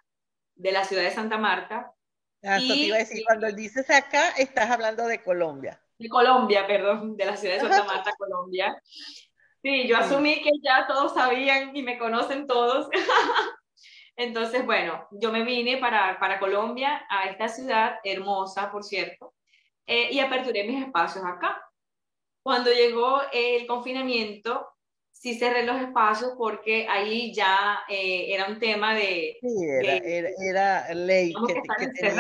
de 0.55 0.73
la 0.73 0.85
ciudad 0.85 1.03
de 1.03 1.11
Santa 1.11 1.39
Marta. 1.39 1.91
Ah, 2.43 2.61
y, 2.61 2.69
te 2.69 2.75
iba 2.75 2.97
a 2.97 2.99
decir, 2.99 3.25
cuando 3.25 3.51
dices 3.51 3.89
acá, 3.89 4.29
estás 4.37 4.71
hablando 4.71 5.07
de 5.07 5.23
Colombia. 5.23 5.81
De 5.99 6.09
Colombia, 6.11 6.67
perdón, 6.67 7.17
de 7.17 7.25
la 7.25 7.37
ciudad 7.37 7.55
de 7.55 7.61
Santa 7.61 7.85
Marta, 7.85 8.13
Colombia. 8.19 8.79
Sí, 9.63 9.89
yo 9.89 9.97
asumí 9.97 10.43
que 10.43 10.51
ya 10.63 10.87
todos 10.87 11.15
sabían 11.15 11.75
y 11.75 11.83
me 11.83 11.99
conocen 11.99 12.47
todos. 12.47 12.91
Entonces, 14.17 14.67
bueno, 14.67 15.09
yo 15.13 15.33
me 15.33 15.43
vine 15.43 15.79
para, 15.79 16.19
para 16.21 16.39
Colombia, 16.39 17.07
a 17.09 17.25
esta 17.25 17.49
ciudad 17.49 17.97
hermosa, 18.05 18.71
por 18.71 18.85
cierto, 18.85 19.35
eh, 19.87 20.09
y 20.13 20.21
aperturé 20.21 20.65
mis 20.65 20.85
espacios 20.85 21.25
acá. 21.25 21.59
Cuando 22.43 22.71
llegó 22.71 23.23
el 23.33 23.67
confinamiento, 23.67 24.74
sí 25.25 25.39
cerré 25.39 25.65
los 25.65 25.81
espacios 25.81 26.35
porque 26.37 26.87
ahí 26.87 27.33
ya 27.33 27.81
eh, 27.89 28.27
era 28.29 28.47
un 28.47 28.59
tema 28.59 28.95
de... 28.95 29.39
Sí, 29.41 29.55
era, 29.83 29.97
era, 30.39 30.95
ley 30.95 31.33
que, 31.47 31.55
que, 31.55 31.93
que 31.99 32.11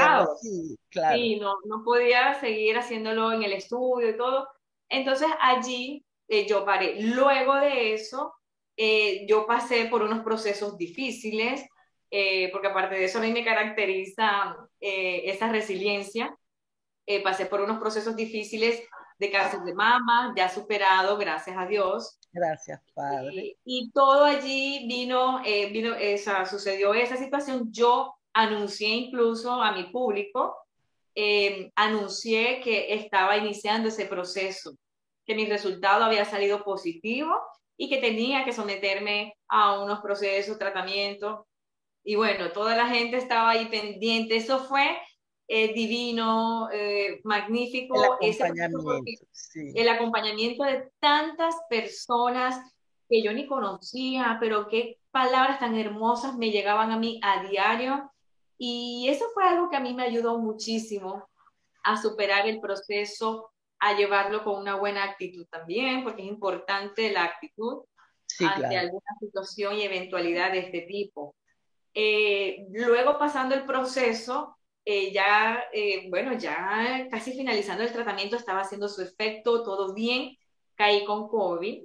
sí, 0.41 0.79
claro. 0.89 1.15
Sí, 1.15 1.37
no, 1.37 1.53
no 1.67 1.85
podía 1.85 2.33
seguir 2.41 2.79
haciéndolo 2.79 3.31
en 3.33 3.43
el 3.43 3.53
estudio 3.53 4.09
y 4.09 4.17
todo. 4.17 4.49
Entonces 4.89 5.29
allí 5.39 6.03
eh, 6.29 6.47
yo 6.47 6.65
paré. 6.65 7.03
Luego 7.03 7.57
de 7.57 7.93
eso, 7.93 8.33
eh, 8.75 9.27
yo 9.29 9.47
pasé 9.47 9.85
por 9.85 10.03
unos 10.03 10.25
procesos 10.25 10.79
difíciles, 10.79 11.63
eh, 12.11 12.49
porque 12.53 12.69
aparte 12.69 12.95
de 12.95 13.05
eso 13.05 13.19
a 13.19 13.21
mí 13.21 13.33
me 13.33 13.45
caracteriza 13.45 14.57
esa 14.81 15.53
resiliencia. 15.53 16.35
pasé 17.23 17.45
por 17.45 17.61
unos 17.61 17.79
procesos 17.79 18.17
difíciles 18.17 18.83
de 19.19 19.31
cáncer 19.31 19.61
de 19.61 19.75
mama, 19.75 20.33
ya 20.35 20.49
superado, 20.49 21.19
gracias 21.19 21.55
a 21.59 21.67
Dios. 21.67 22.19
Gracias, 22.35 22.83
Padre. 22.95 23.57
y 23.65 23.93
todo 23.93 24.25
allí 24.25 24.87
vino, 24.89 25.41
vino 25.71 25.95
esa, 25.95 26.45
sucedió 26.45 26.93
esa 26.93 27.17
situación. 27.17 27.71
Yo 27.71 28.13
anuncié 28.33 28.89
incluso 28.89 29.63
a 29.63 29.71
mi 29.71 29.85
público, 29.85 30.57
anuncié 31.77 32.61
que 32.61 32.93
estaba 32.93 33.37
iniciando 33.37 33.89
ese 33.89 34.07
proceso 34.07 34.77
que 35.25 35.35
mi 35.35 35.47
resultado 35.47 36.05
había 36.05 36.25
salido 36.25 36.65
positivo 36.65 37.41
y 37.77 37.89
que 37.89 37.99
tenía 37.99 38.45
que 38.45 38.53
someterme 38.53 39.37
a 39.49 39.81
unos 39.81 40.01
procesos, 40.01 40.59
tratamientos. 40.59 41.41
Y 42.05 42.17
bueno, 42.17 42.53
toda 42.53 42.77
la 42.77 42.87
gente 42.89 43.17
estaba 43.17 43.51
ahí 43.51 43.67
pendiente. 43.67 44.37
Eso 44.37 44.65
fue 44.65 44.99
eh, 45.47 45.73
divino, 45.75 46.69
eh, 46.73 47.21
magnífico. 47.25 48.19
El 48.21 48.33
acompañamiento, 48.33 49.03
el 49.55 49.89
acompañamiento 49.89 50.65
de 50.65 50.91
tantas 51.01 51.55
personas 51.69 52.59
que 53.09 53.23
yo 53.23 53.33
ni 53.33 53.47
conocía, 53.47 54.39
pero 54.41 54.69
qué 54.69 54.99
palabras 55.11 55.61
tan 55.61 55.77
hermosas 55.77 56.37
me 56.37 56.51
llegaban 56.51 56.91
a 56.91 56.99
mí 56.99 57.21
a 57.23 57.47
diario. 57.49 58.11
Y 58.57 59.07
eso 59.09 59.27
fue 59.35 59.45
algo 59.45 59.69
que 59.69 59.77
a 59.77 59.81
mí 59.81 59.95
me 59.95 60.05
ayudó 60.05 60.39
muchísimo 60.39 61.29
a 61.83 62.01
superar 62.01 62.47
el 62.49 62.61
proceso, 62.61 63.53
a 63.79 63.95
llevarlo 63.95 64.45
con 64.45 64.59
una 64.59 64.77
buena 64.77 65.05
actitud 65.05 65.47
también, 65.51 66.03
porque 66.03 66.23
es 66.23 66.29
importante 66.29 67.13
la 67.13 67.25
actitud 67.25 67.85
ante 68.41 68.77
alguna 68.77 69.11
situación 69.21 69.77
y 69.77 69.83
eventualidad 69.83 70.53
de 70.53 70.61
este 70.61 70.81
tipo. 70.83 71.37
Eh, 71.93 72.67
luego 72.73 73.19
pasando 73.19 73.55
el 73.55 73.67
proceso, 73.67 74.57
eh, 74.85 75.13
ya, 75.13 75.65
eh, 75.73 76.09
bueno, 76.11 76.35
ya 76.35 77.09
casi 77.11 77.33
finalizando 77.33 77.83
el 77.83 77.93
tratamiento, 77.93 78.37
estaba 78.37 78.61
haciendo 78.61 78.89
su 78.89 79.03
efecto, 79.03 79.63
todo 79.63 79.95
bien, 79.95 80.37
caí 80.75 81.05
con 81.05 81.29
COVID. 81.29 81.85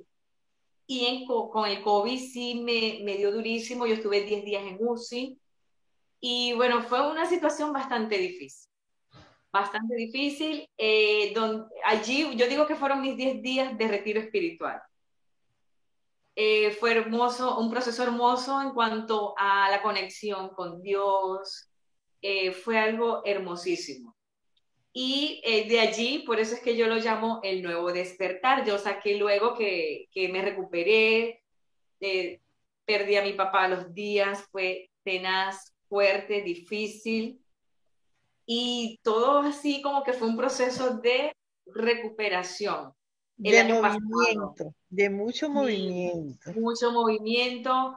Y 0.88 1.26
con 1.28 1.70
el 1.70 1.84
COVID 1.84 2.20
sí 2.20 2.62
me, 2.64 3.04
me 3.04 3.18
dio 3.18 3.32
durísimo, 3.32 3.86
yo 3.86 3.94
estuve 3.94 4.24
10 4.24 4.44
días 4.44 4.64
en 4.64 4.78
UCI. 4.80 5.40
Y 6.20 6.54
bueno, 6.54 6.82
fue 6.84 7.10
una 7.10 7.26
situación 7.28 7.74
bastante 7.74 8.18
difícil 8.18 8.68
bastante 9.52 9.96
difícil. 9.96 10.70
donde, 11.34 11.66
allí 11.84 12.36
yo 12.36 12.48
digo 12.48 12.68
que 12.68 12.76
fueron 12.76 13.02
mis 13.02 13.18
10 13.18 13.42
días 13.42 13.78
de 13.78 13.88
retiro 13.88 14.20
espiritual. 14.20 14.82
Eh, 16.42 16.72
fue 16.72 16.94
hermoso, 16.94 17.60
un 17.60 17.70
proceso 17.70 18.02
hermoso 18.02 18.62
en 18.62 18.72
cuanto 18.72 19.34
a 19.38 19.70
la 19.70 19.82
conexión 19.82 20.50
con 20.56 20.82
Dios, 20.82 21.69
eh, 22.22 22.52
fue 22.52 22.78
algo 22.78 23.22
hermosísimo. 23.26 24.16
Y 24.92 25.42
eh, 25.44 25.68
de 25.70 25.80
allí, 25.80 26.20
por 26.20 26.40
eso 26.40 26.56
es 26.56 26.62
que 26.62 26.76
yo 26.76 26.88
lo 26.88 26.96
llamo 26.96 27.40
el 27.44 27.62
nuevo 27.62 27.92
despertar. 27.92 28.66
Yo 28.66 28.78
saqué 28.78 29.18
luego 29.18 29.54
que, 29.54 30.08
que 30.12 30.30
me 30.30 30.42
recuperé, 30.42 31.44
perdí 32.86 33.16
a 33.16 33.24
mi 33.24 33.34
papá 33.34 33.68
los 33.68 33.94
días, 33.94 34.44
fue 34.52 34.90
tenaz, 35.04 35.74
fuerte, 35.88 36.42
difícil. 36.42 37.40
Y 38.46 39.00
todo 39.04 39.40
así 39.40 39.82
como 39.82 40.04
que 40.04 40.14
fue 40.14 40.28
un 40.28 40.38
proceso 40.38 40.98
de 40.98 41.36
recuperación 41.68 42.94
de 43.40 43.64
movimiento, 43.64 44.76
de 44.90 45.10
mucho 45.10 45.50
movimiento. 45.50 46.52
Mucho 46.56 46.92
movimiento. 46.92 47.96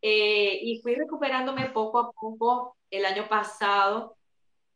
Eh, 0.00 0.60
y 0.62 0.80
fui 0.82 0.94
recuperándome 0.94 1.70
poco 1.70 1.98
a 1.98 2.12
poco 2.12 2.76
el 2.94 3.04
año 3.04 3.28
pasado, 3.28 4.16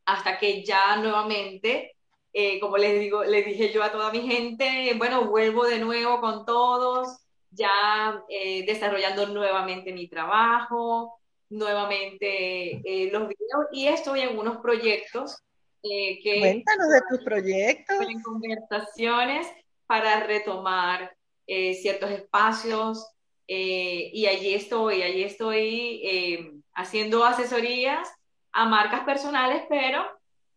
hasta 0.05 0.37
que 0.37 0.63
ya 0.63 0.97
nuevamente, 0.97 1.95
eh, 2.33 2.59
como 2.59 2.77
les 2.77 2.99
digo, 2.99 3.23
les 3.23 3.45
dije 3.45 3.71
yo 3.71 3.83
a 3.83 3.91
toda 3.91 4.11
mi 4.11 4.21
gente, 4.27 4.93
bueno, 4.97 5.25
vuelvo 5.25 5.65
de 5.65 5.79
nuevo 5.79 6.19
con 6.21 6.45
todos, 6.45 7.19
ya 7.51 8.23
eh, 8.29 8.65
desarrollando 8.65 9.27
nuevamente 9.27 9.93
mi 9.93 10.07
trabajo, 10.07 11.19
nuevamente 11.49 12.81
los 13.11 13.27
videos, 13.27 13.65
y 13.71 13.87
estoy 13.87 14.21
en 14.21 14.37
unos 14.37 14.57
proyectos 14.57 15.41
que... 15.81 16.37
Cuéntanos 16.39 16.89
de 16.89 17.01
tus 17.09 17.23
proyectos. 17.23 17.97
En 18.01 18.21
conversaciones 18.21 19.47
para 19.89 20.19
retomar 20.19 21.11
eh, 21.47 21.73
ciertos 21.73 22.11
espacios 22.11 23.07
eh, 23.47 24.11
y 24.13 24.27
allí 24.27 24.53
estoy, 24.53 25.01
allí 25.01 25.23
estoy 25.23 25.99
eh, 26.03 26.51
haciendo 26.73 27.25
asesorías 27.25 28.09
a 28.51 28.65
marcas 28.65 29.03
personales, 29.03 29.63
pero 29.69 30.05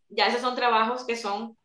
ya 0.09 0.27
esos 0.27 0.40
son 0.40 0.55
trabajos 0.55 1.05
que 1.05 1.16
son 1.16 1.57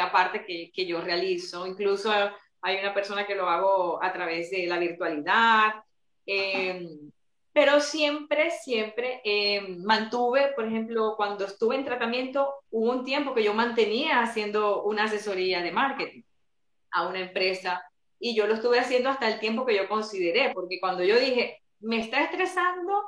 aparte 0.00 0.44
que, 0.44 0.70
que, 0.72 0.86
yo 0.86 1.00
realizo. 1.00 1.66
Incluso 1.66 2.12
hay 2.60 2.78
una 2.78 2.94
persona 2.94 3.26
que 3.26 3.34
lo 3.34 3.48
hago 3.48 4.02
a 4.02 4.12
través 4.12 4.50
de 4.50 4.66
la 4.66 4.78
virtualidad. 4.78 5.82
pero 7.52 7.80
siempre, 7.80 8.50
siempre 8.50 9.20
mantuve, 9.78 10.52
por 10.54 10.64
ejemplo, 10.66 11.14
cuando 11.16 11.44
estuve 11.44 11.76
en 11.76 11.84
tratamiento, 11.84 12.54
hubo 12.70 12.90
un 12.90 13.04
tiempo 13.04 13.34
que 13.34 13.44
yo 13.44 13.54
mantenía 13.54 14.22
haciendo 14.22 14.84
una 14.84 15.04
asesoría 15.04 15.62
de 15.62 15.72
marketing 15.72 16.22
a 16.92 17.08
una 17.08 17.20
empresa 17.20 17.82
y 18.18 18.36
yo 18.36 18.46
lo 18.46 18.54
estuve 18.54 18.78
haciendo 18.78 19.10
hasta 19.10 19.28
el 19.28 19.40
tiempo 19.40 19.66
que 19.66 19.74
yo 19.76 19.88
consideré, 19.88 20.52
porque 20.54 20.78
cuando 20.80 21.02
yo 21.02 21.18
dije, 21.18 21.60
me 21.80 21.98
está 21.98 22.22
estresando, 22.22 23.02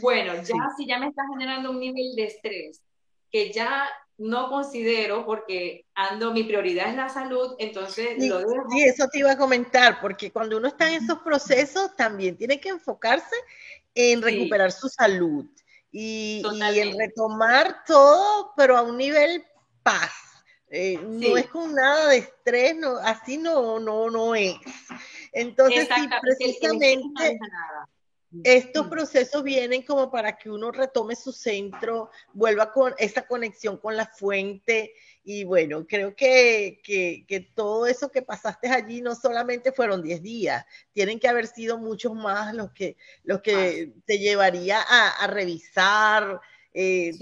bueno, 0.00 0.34
ya 0.34 0.54
si 0.76 0.86
ya 0.86 0.98
me 0.98 1.08
está 1.08 1.22
generando 1.30 1.70
un 1.70 1.80
nivel 1.80 2.14
de 2.16 2.24
estrés 2.24 2.82
que 3.30 3.52
ya 3.52 3.88
no 4.16 4.48
considero 4.48 5.26
porque 5.26 5.86
ando, 5.94 6.32
mi 6.32 6.44
prioridad 6.44 6.88
es 6.88 6.96
la 6.96 7.08
salud, 7.08 7.56
entonces 7.58 8.16
lo 8.18 8.38
dejo. 8.38 8.70
Sí, 8.70 8.82
eso 8.84 9.08
te 9.08 9.18
iba 9.18 9.32
a 9.32 9.38
comentar, 9.38 10.00
porque 10.00 10.30
cuando 10.30 10.56
uno 10.56 10.68
está 10.68 10.88
en 10.88 11.02
esos 11.02 11.18
procesos 11.18 11.94
también 11.96 12.36
tiene 12.36 12.60
que 12.60 12.68
enfocarse 12.68 13.34
en 13.94 14.22
recuperar 14.22 14.70
su 14.70 14.88
salud 14.88 15.46
y, 15.90 16.42
y 16.72 16.78
en 16.78 16.98
retomar 16.98 17.84
todo, 17.86 18.52
pero 18.56 18.76
a 18.76 18.82
un 18.82 18.96
nivel 18.96 19.44
paz. 19.82 20.12
Eh, 20.70 20.98
no 21.00 21.36
es 21.36 21.46
con 21.46 21.72
nada 21.72 22.08
de 22.08 22.18
estrés, 22.18 22.76
no, 22.76 22.96
así 22.96 23.36
no, 23.36 23.78
no, 23.78 24.10
no 24.10 24.34
es. 24.34 24.56
Entonces, 25.32 25.88
sí, 25.94 26.08
precisamente 26.20 27.38
estos 28.42 28.88
procesos 28.88 29.42
vienen 29.42 29.82
como 29.82 30.10
para 30.10 30.36
que 30.36 30.50
uno 30.50 30.72
retome 30.72 31.14
su 31.14 31.32
centro, 31.32 32.10
vuelva 32.32 32.72
con 32.72 32.94
esa 32.98 33.26
conexión 33.26 33.76
con 33.76 33.96
la 33.96 34.06
fuente. 34.06 34.94
Y 35.22 35.44
bueno, 35.44 35.86
creo 35.86 36.14
que, 36.16 36.80
que, 36.82 37.40
todo 37.54 37.86
eso 37.86 38.10
que 38.10 38.22
pasaste 38.22 38.68
allí 38.68 39.00
no 39.00 39.14
solamente 39.14 39.72
fueron 39.72 40.02
10 40.02 40.22
días, 40.22 40.64
tienen 40.92 41.18
que 41.18 41.28
haber 41.28 41.46
sido 41.46 41.78
muchos 41.78 42.14
más 42.14 42.54
los 42.54 42.72
que, 42.72 42.96
los 43.22 43.40
que 43.40 43.92
te 44.04 44.18
llevaría 44.18 44.80
a, 44.80 45.26
revisar, 45.28 46.40
eh, 46.72 47.12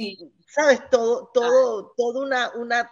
sabes, 0.47 0.89
todo, 0.91 1.31
todo, 1.33 1.95
todo 1.97 2.23
una, 2.23 2.51
una 2.55 2.91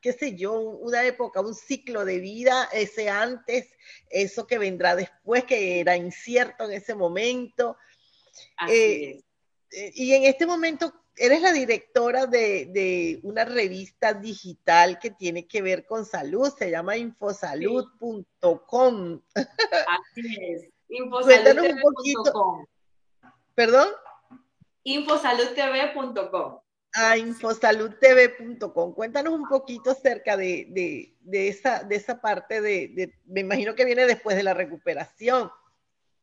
qué 0.00 0.12
sé 0.12 0.36
yo, 0.36 0.60
una 0.60 1.04
época, 1.04 1.40
un 1.40 1.54
ciclo 1.54 2.04
de 2.04 2.18
vida, 2.18 2.68
ese 2.72 3.08
antes, 3.08 3.68
eso 4.10 4.46
que 4.46 4.58
vendrá 4.58 4.94
después, 4.96 5.44
que 5.44 5.80
era 5.80 5.96
incierto 5.96 6.64
en 6.64 6.72
ese 6.72 6.94
momento. 6.94 7.76
Eh, 8.68 9.22
eh, 9.70 9.92
y 9.94 10.12
en 10.14 10.24
este 10.24 10.46
momento 10.46 10.92
eres 11.16 11.42
la 11.42 11.52
directora 11.52 12.26
de, 12.26 13.20
una 13.22 13.44
revista 13.44 14.14
digital 14.14 14.98
que 14.98 15.10
tiene 15.10 15.46
que 15.46 15.62
ver 15.62 15.86
con 15.86 16.04
salud, 16.04 16.52
se 16.56 16.70
llama 16.70 16.96
infosalud.com. 16.96 19.20
Así 19.34 20.36
es, 20.40 20.68
infosaludtv.com. 20.88 22.66
¿Perdón? 23.54 23.88
infosaludtv.com 24.84 26.60
a 26.94 27.16
infosaludtv.com. 27.16 28.94
Cuéntanos 28.94 29.34
un 29.34 29.48
poquito 29.48 29.90
acerca 29.90 30.36
de, 30.36 31.14
esa, 31.32 31.82
de 31.82 31.96
esa 31.96 32.20
parte 32.20 32.60
de, 32.60 33.12
me 33.26 33.40
imagino 33.40 33.74
que 33.74 33.84
viene 33.84 34.06
después 34.06 34.36
de 34.36 34.42
la 34.42 34.54
recuperación. 34.54 35.50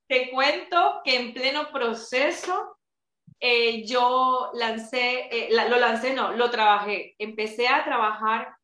Te 0.08 0.30
cuento 0.32 1.02
que 1.04 1.16
en 1.16 1.34
pleno 1.34 1.72
proceso 1.72 2.78
eh, 3.40 3.86
yo 3.86 4.52
lancé, 4.54 5.28
eh, 5.32 5.50
lo 5.52 5.78
lancé, 5.78 6.14
no, 6.14 6.34
lo 6.34 6.50
trabajé. 6.50 7.16
Empecé 7.20 7.68
a 7.68 7.84
trabajar 7.84 8.56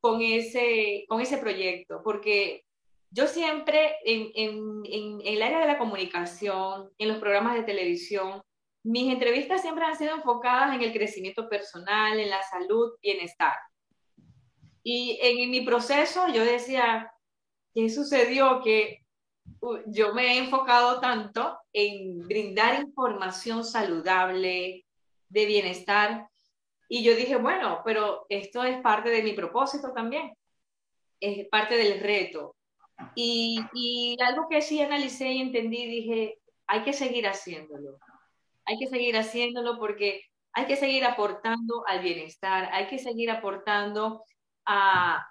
con 0.00 0.22
ese, 0.22 1.04
con 1.08 1.20
ese 1.20 1.38
proyecto, 1.38 2.02
porque 2.02 2.64
yo 3.10 3.26
siempre 3.26 3.96
en, 4.04 4.30
en 4.84 5.20
el 5.24 5.42
área 5.42 5.60
de 5.60 5.66
la 5.66 5.78
comunicación, 5.78 6.90
en 6.96 7.08
los 7.08 7.18
programas 7.18 7.54
de 7.54 7.64
televisión, 7.64 8.42
mis 8.82 9.12
entrevistas 9.12 9.60
siempre 9.60 9.84
han 9.84 9.96
sido 9.96 10.14
enfocadas 10.14 10.74
en 10.74 10.82
el 10.82 10.92
crecimiento 10.92 11.48
personal, 11.48 12.18
en 12.18 12.30
la 12.30 12.42
salud, 12.42 12.92
bienestar. 13.02 13.54
Y 14.82 15.18
en, 15.20 15.50
mi 15.50 15.60
proceso 15.60 16.28
yo 16.28 16.44
decía, 16.44 17.12
¿qué 17.74 17.90
sucedió? 17.90 18.62
Que 18.62 19.04
yo 19.86 20.14
me 20.14 20.34
he 20.34 20.38
enfocado 20.38 21.00
tanto 21.00 21.58
en 21.72 22.26
brindar 22.26 22.80
información 22.80 23.64
saludable, 23.64 24.86
de 25.28 25.46
bienestar. 25.46 26.28
Y 26.88 27.02
yo 27.04 27.14
dije, 27.14 27.36
bueno, 27.36 27.82
pero 27.84 28.24
esto 28.28 28.64
es 28.64 28.80
parte 28.80 29.10
de 29.10 29.22
mi 29.22 29.32
propósito 29.34 29.92
también, 29.92 30.32
es 31.20 31.46
parte 31.48 31.76
del 31.76 32.00
reto. 32.00 32.56
Y, 33.14 34.16
algo 34.26 34.48
que 34.48 34.62
sí 34.62 34.80
analicé 34.80 35.30
y 35.32 35.40
entendí, 35.42 35.86
dije, 35.86 36.38
hay 36.66 36.82
que 36.82 36.92
seguir 36.92 37.26
haciéndolo 37.26 37.98
hay 38.70 38.78
que 38.78 38.86
seguir 38.86 39.16
haciéndolo 39.16 39.78
porque 39.78 40.22
hay 40.52 40.66
que 40.66 40.76
seguir 40.76 41.04
aportando 41.04 41.84
al 41.88 42.00
bienestar, 42.00 42.70
hay 42.72 42.86
que 42.86 42.98
seguir 42.98 43.28
aportando 43.28 44.22
a, 44.64 45.26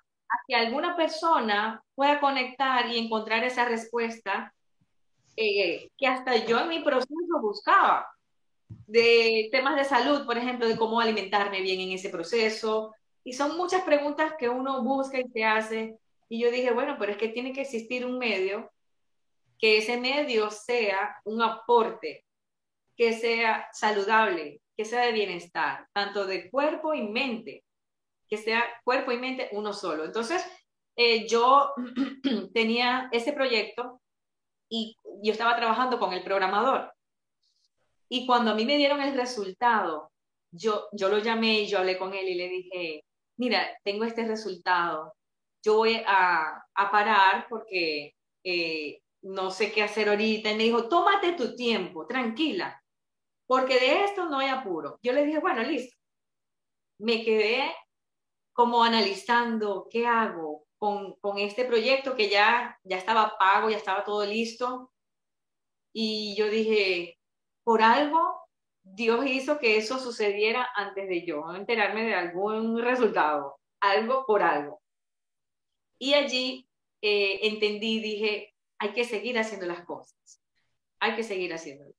que 0.46 0.56
alguna 0.56 0.98
persona 0.98 1.82
pueda 1.96 2.20
conectar 2.20 2.88
y 2.88 2.98
encontrar 2.98 3.44
esa 3.46 3.66
respuesta 3.66 4.54
eh, 5.38 5.90
que 5.98 6.06
hasta 6.06 6.36
yo 6.46 6.60
en 6.60 6.68
mi 6.68 6.82
proceso 6.82 7.42
buscaba 7.42 8.06
de 8.68 9.48
temas 9.54 9.78
de 9.78 9.86
salud, 9.86 10.26
por 10.26 10.38
ejemplo, 10.38 10.68
de 10.68 10.78
cómo 10.78 11.00
alimentarme 11.00 11.62
bien 11.62 11.80
en 11.80 11.92
ese 11.94 12.10
proceso. 12.10 12.94
Y 13.24 13.34
son 13.34 13.56
muchas 13.56 13.84
preguntas 13.84 14.34
que 14.38 14.50
uno 14.50 14.84
busca 14.84 15.18
y 15.18 15.30
se 15.30 15.46
hace. 15.46 15.98
Y 16.28 16.42
yo 16.42 16.52
dije, 16.52 16.72
bueno, 16.72 16.98
pero 17.00 17.14
es 17.14 17.18
que 17.18 17.30
tiene 17.30 17.54
que 17.54 17.62
existir 17.62 18.06
un 18.06 18.18
medio 18.18 18.70
que 19.58 19.78
ese 19.78 19.98
medio 19.98 20.52
sea 20.52 21.18
un 21.24 21.42
aporte, 21.42 22.26
que 23.00 23.14
sea 23.14 23.70
saludable, 23.72 24.62
que 24.76 24.84
sea 24.84 25.06
de 25.06 25.14
bienestar, 25.14 25.88
tanto 25.94 26.26
de 26.26 26.50
cuerpo 26.52 26.94
y 26.94 27.02
mente, 27.02 27.64
que 28.28 28.36
sea 28.36 28.62
cuerpo 28.84 29.14
y 29.14 29.18
mente 29.18 29.48
uno 29.54 29.72
solo. 29.72 30.04
Entonces, 30.04 30.46
eh, 30.98 31.26
yo 31.26 31.72
tenía 32.54 33.08
ese 33.14 33.32
proyecto 33.32 34.02
y 34.70 34.98
yo 35.24 35.32
estaba 35.32 35.56
trabajando 35.56 35.98
con 35.98 36.12
el 36.12 36.26
programador. 36.26 36.92
Y 38.10 38.28
cuando 38.28 38.52
a 38.52 38.56
mí 38.56 38.66
me 38.66 38.76
dieron 38.76 39.00
el 39.02 39.16
resultado, 39.16 40.12
yo, 40.52 40.90
yo 40.92 41.08
lo 41.08 41.20
llamé 41.20 41.62
y 41.62 41.68
yo 41.68 41.78
hablé 41.78 41.98
con 41.98 42.14
él 42.14 42.28
y 42.28 42.36
le 42.36 42.50
dije, 42.50 43.06
mira, 43.38 43.66
tengo 43.86 44.04
este 44.04 44.28
resultado, 44.28 45.14
yo 45.64 45.78
voy 45.78 46.02
a, 46.06 46.66
a 46.76 46.92
parar 46.92 47.48
porque 47.50 48.14
eh, 48.44 49.00
no 49.22 49.52
sé 49.52 49.72
qué 49.72 49.84
hacer 49.84 50.10
ahorita. 50.10 50.52
Y 50.52 50.56
me 50.56 50.64
dijo, 50.64 50.90
tómate 50.90 51.32
tu 51.32 51.56
tiempo, 51.56 52.06
tranquila, 52.06 52.79
porque 53.50 53.80
de 53.80 54.04
esto 54.04 54.30
no 54.30 54.38
hay 54.38 54.50
apuro. 54.50 55.00
Yo 55.02 55.12
le 55.12 55.26
dije, 55.26 55.40
bueno, 55.40 55.64
listo. 55.64 55.98
Me 57.00 57.24
quedé 57.24 57.74
como 58.54 58.84
analizando 58.84 59.88
qué 59.90 60.06
hago 60.06 60.68
con, 60.78 61.16
con 61.16 61.40
este 61.40 61.66
proyecto 61.66 62.16
que 62.16 62.30
ya, 62.30 62.78
ya 62.84 62.98
estaba 62.98 63.40
pago, 63.40 63.72
ya 63.72 63.78
estaba 63.78 64.04
todo 64.04 64.24
listo. 64.24 64.92
Y 65.92 66.36
yo 66.38 66.48
dije, 66.48 67.18
por 67.64 67.82
algo 67.82 68.40
Dios 68.84 69.26
hizo 69.26 69.58
que 69.58 69.78
eso 69.78 69.98
sucediera 69.98 70.70
antes 70.76 71.10
de 71.10 71.26
yo 71.26 71.52
enterarme 71.56 72.04
de 72.04 72.14
algún 72.14 72.80
resultado, 72.80 73.60
algo 73.82 74.28
por 74.28 74.44
algo. 74.44 74.80
Y 75.98 76.14
allí 76.14 76.70
eh, 77.02 77.40
entendí, 77.48 78.00
dije, 78.00 78.54
hay 78.78 78.94
que 78.94 79.06
seguir 79.06 79.40
haciendo 79.40 79.66
las 79.66 79.84
cosas, 79.86 80.40
hay 81.00 81.16
que 81.16 81.24
seguir 81.24 81.52
haciéndolas. 81.52 81.99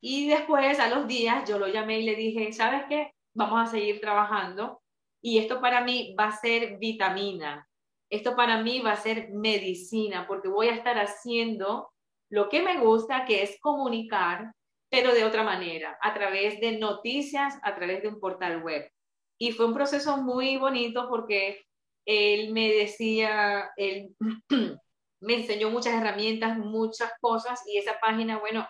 Y 0.00 0.28
después, 0.28 0.78
a 0.78 0.88
los 0.88 1.06
días, 1.06 1.48
yo 1.48 1.58
lo 1.58 1.68
llamé 1.68 2.00
y 2.00 2.04
le 2.04 2.14
dije, 2.14 2.52
¿sabes 2.52 2.84
qué? 2.88 3.12
Vamos 3.34 3.60
a 3.60 3.70
seguir 3.70 4.00
trabajando 4.00 4.80
y 5.26 5.38
esto 5.38 5.60
para 5.60 5.82
mí 5.82 6.14
va 6.16 6.28
a 6.28 6.36
ser 6.36 6.78
vitamina, 6.78 7.68
esto 8.10 8.36
para 8.36 8.62
mí 8.62 8.78
va 8.78 8.92
a 8.92 8.96
ser 8.96 9.30
medicina, 9.32 10.24
porque 10.28 10.46
voy 10.46 10.68
a 10.68 10.74
estar 10.74 10.96
haciendo 10.98 11.90
lo 12.30 12.48
que 12.48 12.62
me 12.62 12.78
gusta, 12.78 13.24
que 13.24 13.42
es 13.42 13.58
comunicar, 13.60 14.52
pero 14.88 15.12
de 15.12 15.24
otra 15.24 15.42
manera, 15.42 15.98
a 16.00 16.14
través 16.14 16.60
de 16.60 16.78
noticias, 16.78 17.58
a 17.62 17.74
través 17.74 18.02
de 18.02 18.08
un 18.08 18.20
portal 18.20 18.62
web. 18.62 18.88
Y 19.36 19.50
fue 19.50 19.66
un 19.66 19.74
proceso 19.74 20.18
muy 20.18 20.58
bonito 20.58 21.08
porque 21.08 21.64
él 22.06 22.52
me 22.52 22.72
decía, 22.72 23.70
él 23.76 24.14
me 25.20 25.34
enseñó 25.34 25.70
muchas 25.70 25.94
herramientas, 25.94 26.56
muchas 26.56 27.10
cosas, 27.20 27.60
y 27.66 27.78
esa 27.78 27.98
página, 28.00 28.38
bueno, 28.38 28.64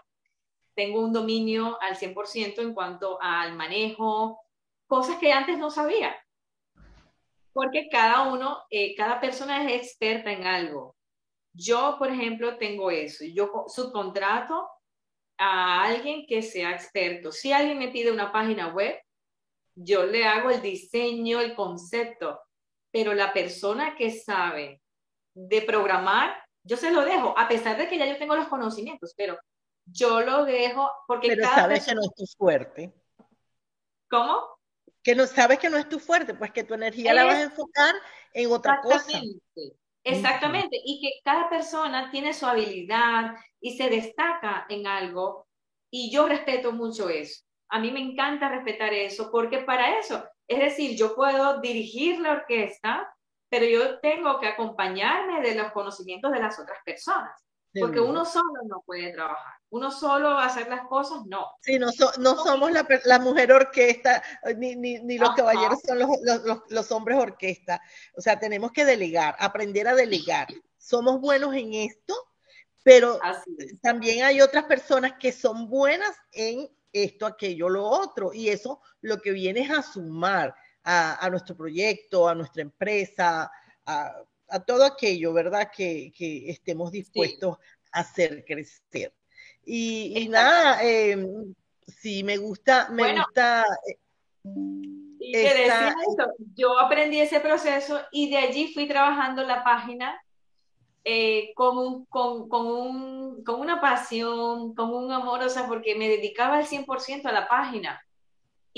tengo 0.76 1.00
un 1.00 1.12
dominio 1.12 1.80
al 1.80 1.96
100% 1.96 2.60
en 2.60 2.74
cuanto 2.74 3.18
al 3.20 3.56
manejo, 3.56 4.38
cosas 4.86 5.18
que 5.18 5.32
antes 5.32 5.58
no 5.58 5.70
sabía. 5.70 6.14
Porque 7.52 7.88
cada 7.90 8.30
uno, 8.30 8.62
eh, 8.70 8.94
cada 8.94 9.18
persona 9.18 9.64
es 9.64 9.82
experta 9.82 10.30
en 10.30 10.46
algo. 10.46 10.94
Yo, 11.54 11.96
por 11.98 12.10
ejemplo, 12.10 12.58
tengo 12.58 12.90
eso. 12.90 13.24
Yo 13.24 13.64
subcontrato 13.66 14.68
a 15.38 15.84
alguien 15.84 16.26
que 16.26 16.42
sea 16.42 16.72
experto. 16.72 17.32
Si 17.32 17.52
alguien 17.52 17.78
me 17.78 17.88
pide 17.88 18.12
una 18.12 18.30
página 18.30 18.68
web, 18.68 19.00
yo 19.74 20.04
le 20.04 20.26
hago 20.26 20.50
el 20.50 20.60
diseño, 20.60 21.40
el 21.40 21.54
concepto, 21.54 22.40
pero 22.90 23.14
la 23.14 23.32
persona 23.32 23.96
que 23.96 24.10
sabe 24.10 24.82
de 25.34 25.62
programar, 25.62 26.36
yo 26.62 26.76
se 26.76 26.90
lo 26.90 27.02
dejo, 27.02 27.38
a 27.38 27.48
pesar 27.48 27.78
de 27.78 27.88
que 27.88 27.96
ya 27.96 28.06
yo 28.06 28.18
tengo 28.18 28.36
los 28.36 28.48
conocimientos, 28.48 29.14
pero 29.16 29.38
yo 29.86 30.20
lo 30.20 30.44
dejo 30.44 30.90
porque 31.06 31.28
Pero 31.28 31.44
sabes 31.44 31.86
que 31.86 31.94
no 31.94 32.02
es 32.02 32.14
tu 32.14 32.26
fuerte. 32.26 32.92
¿Cómo? 34.10 34.58
Que 35.02 35.14
no 35.14 35.26
sabes 35.26 35.58
que 35.58 35.70
no 35.70 35.78
es 35.78 35.88
tu 35.88 35.98
fuerte, 35.98 36.34
pues 36.34 36.50
que 36.50 36.64
tu 36.64 36.74
energía 36.74 37.14
la 37.14 37.24
vas 37.24 37.36
a 37.36 37.42
enfocar 37.44 37.94
en 38.32 38.52
otra 38.52 38.80
cosa. 38.80 39.20
Exactamente, 40.02 40.80
y 40.84 41.00
que 41.00 41.20
cada 41.24 41.48
persona 41.48 42.10
tiene 42.12 42.32
su 42.32 42.46
habilidad 42.46 43.34
y 43.60 43.76
se 43.76 43.88
destaca 43.88 44.64
en 44.68 44.86
algo, 44.86 45.48
y 45.90 46.12
yo 46.12 46.28
respeto 46.28 46.70
mucho 46.70 47.08
eso. 47.08 47.42
A 47.68 47.80
mí 47.80 47.90
me 47.90 48.00
encanta 48.00 48.48
respetar 48.48 48.92
eso, 48.92 49.30
porque 49.32 49.58
para 49.58 49.98
eso, 49.98 50.24
es 50.46 50.60
decir, 50.60 50.96
yo 50.96 51.16
puedo 51.16 51.60
dirigir 51.60 52.20
la 52.20 52.32
orquesta, 52.32 53.12
pero 53.48 53.66
yo 53.66 53.98
tengo 53.98 54.38
que 54.38 54.46
acompañarme 54.46 55.40
de 55.40 55.56
los 55.56 55.72
conocimientos 55.72 56.30
de 56.30 56.40
las 56.40 56.56
otras 56.60 56.78
personas, 56.84 57.44
porque 57.80 58.00
uno 58.00 58.24
solo 58.24 58.62
no 58.68 58.82
puede 58.86 59.12
trabajar 59.12 59.56
uno 59.70 59.90
solo 59.90 60.30
va 60.30 60.44
a 60.44 60.46
hacer 60.46 60.68
las 60.68 60.86
cosas, 60.86 61.26
no. 61.26 61.46
Sí, 61.60 61.78
no, 61.78 61.88
no 62.18 62.36
somos 62.42 62.70
la, 62.72 62.86
la, 63.04 63.18
mujer 63.18 63.52
orquesta, 63.52 64.22
ni, 64.56 64.76
ni, 64.76 64.98
ni 65.00 65.18
los 65.18 65.34
caballeros 65.34 65.80
son 65.84 65.98
los, 65.98 66.08
los, 66.22 66.60
los, 66.68 66.92
hombres 66.92 67.18
orquesta. 67.18 67.80
O 68.16 68.20
sea, 68.20 68.38
tenemos 68.38 68.72
que 68.72 68.84
delegar, 68.84 69.34
aprender 69.38 69.88
a 69.88 69.94
delegar. 69.94 70.46
Somos 70.78 71.20
buenos 71.20 71.54
en 71.54 71.74
esto, 71.74 72.14
pero 72.84 73.18
también 73.82 74.24
hay 74.24 74.40
otras 74.40 74.64
personas 74.64 75.14
que 75.18 75.32
son 75.32 75.68
buenas 75.68 76.14
en 76.32 76.70
esto, 76.92 77.26
aquello, 77.26 77.68
lo 77.68 77.84
otro. 77.84 78.32
Y 78.32 78.48
eso 78.48 78.80
lo 79.00 79.18
que 79.18 79.32
viene 79.32 79.60
es 79.60 79.70
a 79.70 79.82
sumar 79.82 80.54
a, 80.84 81.24
a 81.24 81.28
nuestro 81.28 81.56
proyecto, 81.56 82.28
a 82.28 82.36
nuestra 82.36 82.62
empresa, 82.62 83.50
a, 83.84 84.14
a 84.48 84.60
todo 84.60 84.84
aquello, 84.84 85.32
¿verdad? 85.32 85.70
Que, 85.74 86.12
que 86.16 86.50
estemos 86.50 86.92
dispuestos 86.92 87.56
a 87.92 88.00
hacer 88.00 88.44
crecer. 88.44 89.12
Y, 89.64 90.28
nada, 90.30 90.78
eh, 90.84 91.16
sí, 91.86 92.22
me 92.22 92.36
gusta, 92.36 92.88
me 92.90 93.16
gusta. 93.16 93.64
Eh, 93.88 93.98
y 95.18 95.32
te 95.32 95.38
decía 95.38 95.88
eso, 95.88 96.32
yo 96.54 96.78
aprendí 96.78 97.18
ese 97.18 97.40
proceso 97.40 98.00
y 98.12 98.30
de 98.30 98.36
allí 98.36 98.72
fui 98.72 98.86
trabajando 98.86 99.42
la 99.42 99.64
página 99.64 100.22
eh, 101.02 101.52
con, 101.56 102.04
con, 102.06 102.48
con, 102.48 102.66
un, 102.66 103.44
con, 103.44 103.60
una 103.60 103.80
pasión, 103.80 104.72
con 104.74 104.94
un 104.94 105.10
amor, 105.10 105.42
o 105.42 105.48
sea, 105.48 105.66
porque 105.66 105.96
me 105.96 106.08
dedicaba 106.08 106.58
al 106.58 106.66
100% 106.66 107.24
a 107.26 107.32
la 107.32 107.48
página. 107.48 108.00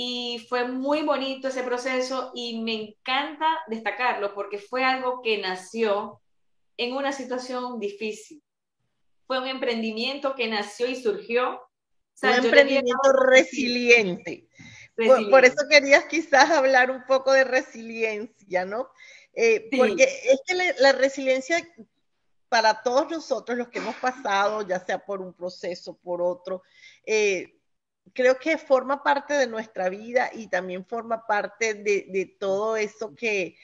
Y 0.00 0.46
fue 0.48 0.68
muy 0.68 1.02
bonito 1.02 1.48
ese 1.48 1.64
proceso 1.64 2.30
y 2.34 2.60
me 2.62 2.74
encanta 2.74 3.46
destacarlo 3.66 4.32
porque 4.32 4.58
fue 4.58 4.84
algo 4.84 5.22
que 5.22 5.38
nació 5.38 6.20
en 6.76 6.92
una 6.92 7.10
situación 7.10 7.80
difícil 7.80 8.40
fue 9.28 9.38
un 9.38 9.46
emprendimiento 9.46 10.34
que 10.34 10.48
nació 10.48 10.88
y 10.88 10.96
surgió. 10.96 11.60
un 12.22 12.30
emprendimiento 12.30 13.12
resiliente. 13.12 14.48
Por, 15.30 15.44
eso 15.44 15.68
querías 15.70 16.06
quizás 16.06 16.50
hablar 16.50 16.90
un 16.90 17.04
poco 17.04 17.32
de 17.32 17.44
resiliencia, 17.44 18.64
¿no? 18.64 18.88
Eh, 19.34 19.68
porque 19.76 20.04
es 20.04 20.40
que 20.44 20.54
la, 20.80 20.92
resiliencia 20.92 21.62
para 22.48 22.82
todos 22.82 23.08
nosotros, 23.10 23.56
los 23.56 23.68
que 23.68 23.78
hemos 23.78 23.94
pasado, 23.96 24.66
ya 24.66 24.84
sea 24.84 24.98
por 24.98 25.20
un 25.20 25.34
proceso, 25.34 25.96
por 25.98 26.22
otro, 26.22 26.62
eh, 27.04 27.57
creo 28.14 28.38
que 28.38 28.58
forma 28.58 29.02
parte 29.02 29.34
de 29.34 29.46
nuestra 29.46 29.88
vida 29.88 30.30
y 30.32 30.48
también 30.48 30.84
forma 30.84 31.26
parte 31.26 31.74
de, 31.74 32.06
de 32.08 32.36
todo 32.38 32.76
eso 32.76 33.14
que, 33.14 33.56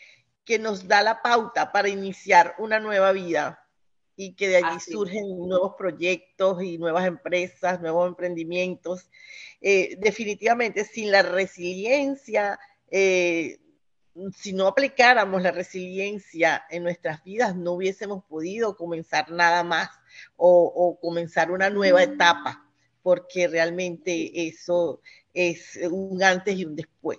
que 0.44 0.58
nos 0.58 0.86
da 0.86 1.02
la 1.02 1.22
pauta 1.22 1.72
para 1.72 1.88
iniciar 1.88 2.54
una 2.58 2.80
nueva 2.80 3.12
vida 3.12 3.64
y 4.16 4.34
que 4.34 4.48
de 4.48 4.56
allí 4.58 4.80
surgen 4.80 5.38
nuevos 5.38 5.74
proyectos 5.76 6.62
y 6.62 6.78
nuevas 6.78 7.06
empresas, 7.06 7.80
nuevos 7.80 8.08
emprendimientos. 8.08 9.10
Eh, 9.60 9.96
definitivamente, 9.98 10.84
sin 10.84 11.10
la 11.10 11.22
resiliencia, 11.22 12.58
eh, 12.90 13.58
si 14.36 14.52
no 14.52 14.68
aplicáramos 14.68 15.42
la 15.42 15.50
resiliencia 15.50 16.64
en 16.70 16.84
nuestras 16.84 17.24
vidas, 17.24 17.56
no 17.56 17.72
hubiésemos 17.72 18.24
podido 18.24 18.76
comenzar 18.76 19.30
nada 19.32 19.64
más 19.64 19.88
o, 20.36 20.96
comenzar 21.00 21.50
una 21.50 21.70
nueva 21.70 22.04
etapa, 22.04 22.63
porque 23.04 23.48
realmente 23.48 24.48
eso 24.48 25.02
es 25.34 25.78
un 25.90 26.22
antes 26.22 26.56
y 26.56 26.64
un 26.64 26.74
después. 26.74 27.18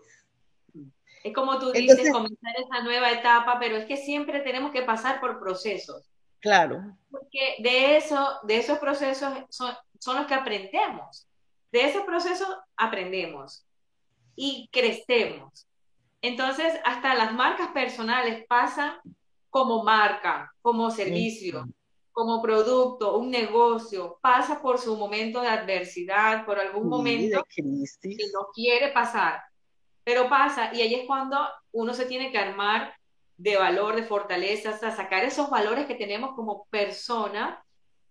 Es 1.24 1.34
como 1.34 1.60
tú 1.60 1.72
dices, 1.72 2.12
comenzar 2.12 2.56
esa 2.58 2.84
nueva 2.84 3.12
etapa, 3.12 3.60
pero 3.60 3.78
es 3.78 3.86
que 3.86 3.96
siempre 3.96 4.40
tenemos 4.40 4.72
que 4.72 4.82
pasar 4.82 5.22
por 5.22 5.40
procesos. 5.40 6.10
Claro. 6.40 6.98
Porque 7.12 7.56
de 7.60 7.98
eso, 7.98 8.40
de 8.44 8.58
esos 8.58 8.80
procesos 8.80 9.34
son, 9.50 9.76
son 10.00 10.18
los 10.18 10.26
que 10.26 10.34
aprendemos. 10.34 11.28
De 11.72 11.86
esos 11.86 12.02
procesos 12.04 12.48
aprendemos 12.76 13.64
y 14.36 14.68
crecemos. 14.72 15.68
Entonces, 16.22 16.74
hasta 16.84 17.14
las 17.14 17.32
marcas 17.32 17.70
personales 17.70 18.44
pasan 18.48 18.94
como 19.52 19.84
marca, 19.84 20.52
como 20.64 20.90
servicio, 20.90 21.68
como 22.16 22.42
producto, 22.42 23.18
un 23.18 23.30
negocio, 23.30 24.18
pasa 24.22 24.62
por 24.62 24.80
su 24.80 24.96
momento 24.96 25.42
de 25.42 25.50
adversidad, 25.50 26.46
por 26.46 26.58
algún 26.58 26.88
momento 26.88 27.46
que 27.54 27.62
no 27.62 28.48
quiere 28.54 28.94
pasar, 28.94 29.42
pero 30.02 30.30
pasa 30.30 30.74
y 30.74 30.80
ahí 30.80 30.96
es 30.96 31.08
cuando 31.08 31.38
uno 31.74 31.94
se 31.94 32.06
tiene 32.06 32.32
que 32.32 32.38
armar 32.38 32.96
de 33.36 33.58
valor, 33.58 33.98
de 33.98 34.04
fortaleza, 34.04 34.78
sacar 34.78 35.26
esos 35.26 35.50
valores 35.50 35.88
que 35.88 35.96
tenemos 35.96 36.36
como 36.36 36.66
persona 36.70 37.62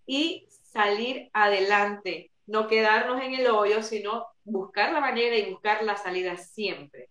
y 0.04 0.48
salir 0.50 1.30
adelante, 1.32 2.30
no 2.46 2.68
quedarnos 2.68 3.22
en 3.22 3.32
el 3.32 3.46
hoyo, 3.46 3.82
sino 3.82 4.26
buscar 4.44 4.92
la 4.92 5.00
manera 5.00 5.34
y 5.34 5.50
buscar 5.50 5.82
la 5.82 5.96
salida 5.96 6.36
siempre. 6.36 7.08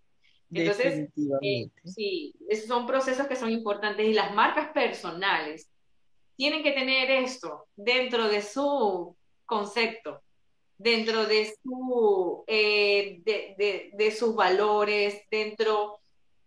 Entonces, 0.51 1.09
eh, 1.41 1.71
sí, 1.85 2.35
esos 2.47 2.67
son 2.67 2.85
procesos 2.85 3.25
que 3.25 3.35
son 3.35 3.49
importantes 3.49 4.07
y 4.07 4.13
las 4.13 4.35
marcas 4.35 4.71
personales 4.73 5.72
tienen 6.43 6.61
que 6.61 6.73
tener 6.73 7.09
esto 7.09 7.67
dentro 7.73 8.27
de 8.27 8.41
su 8.41 9.15
concepto, 9.45 10.21
dentro 10.77 11.25
de, 11.25 11.55
su, 11.63 12.43
eh, 12.47 13.21
de, 13.23 13.91
de, 13.93 14.11
sus 14.11 14.35
valores, 14.35 15.21
dentro 15.31 16.01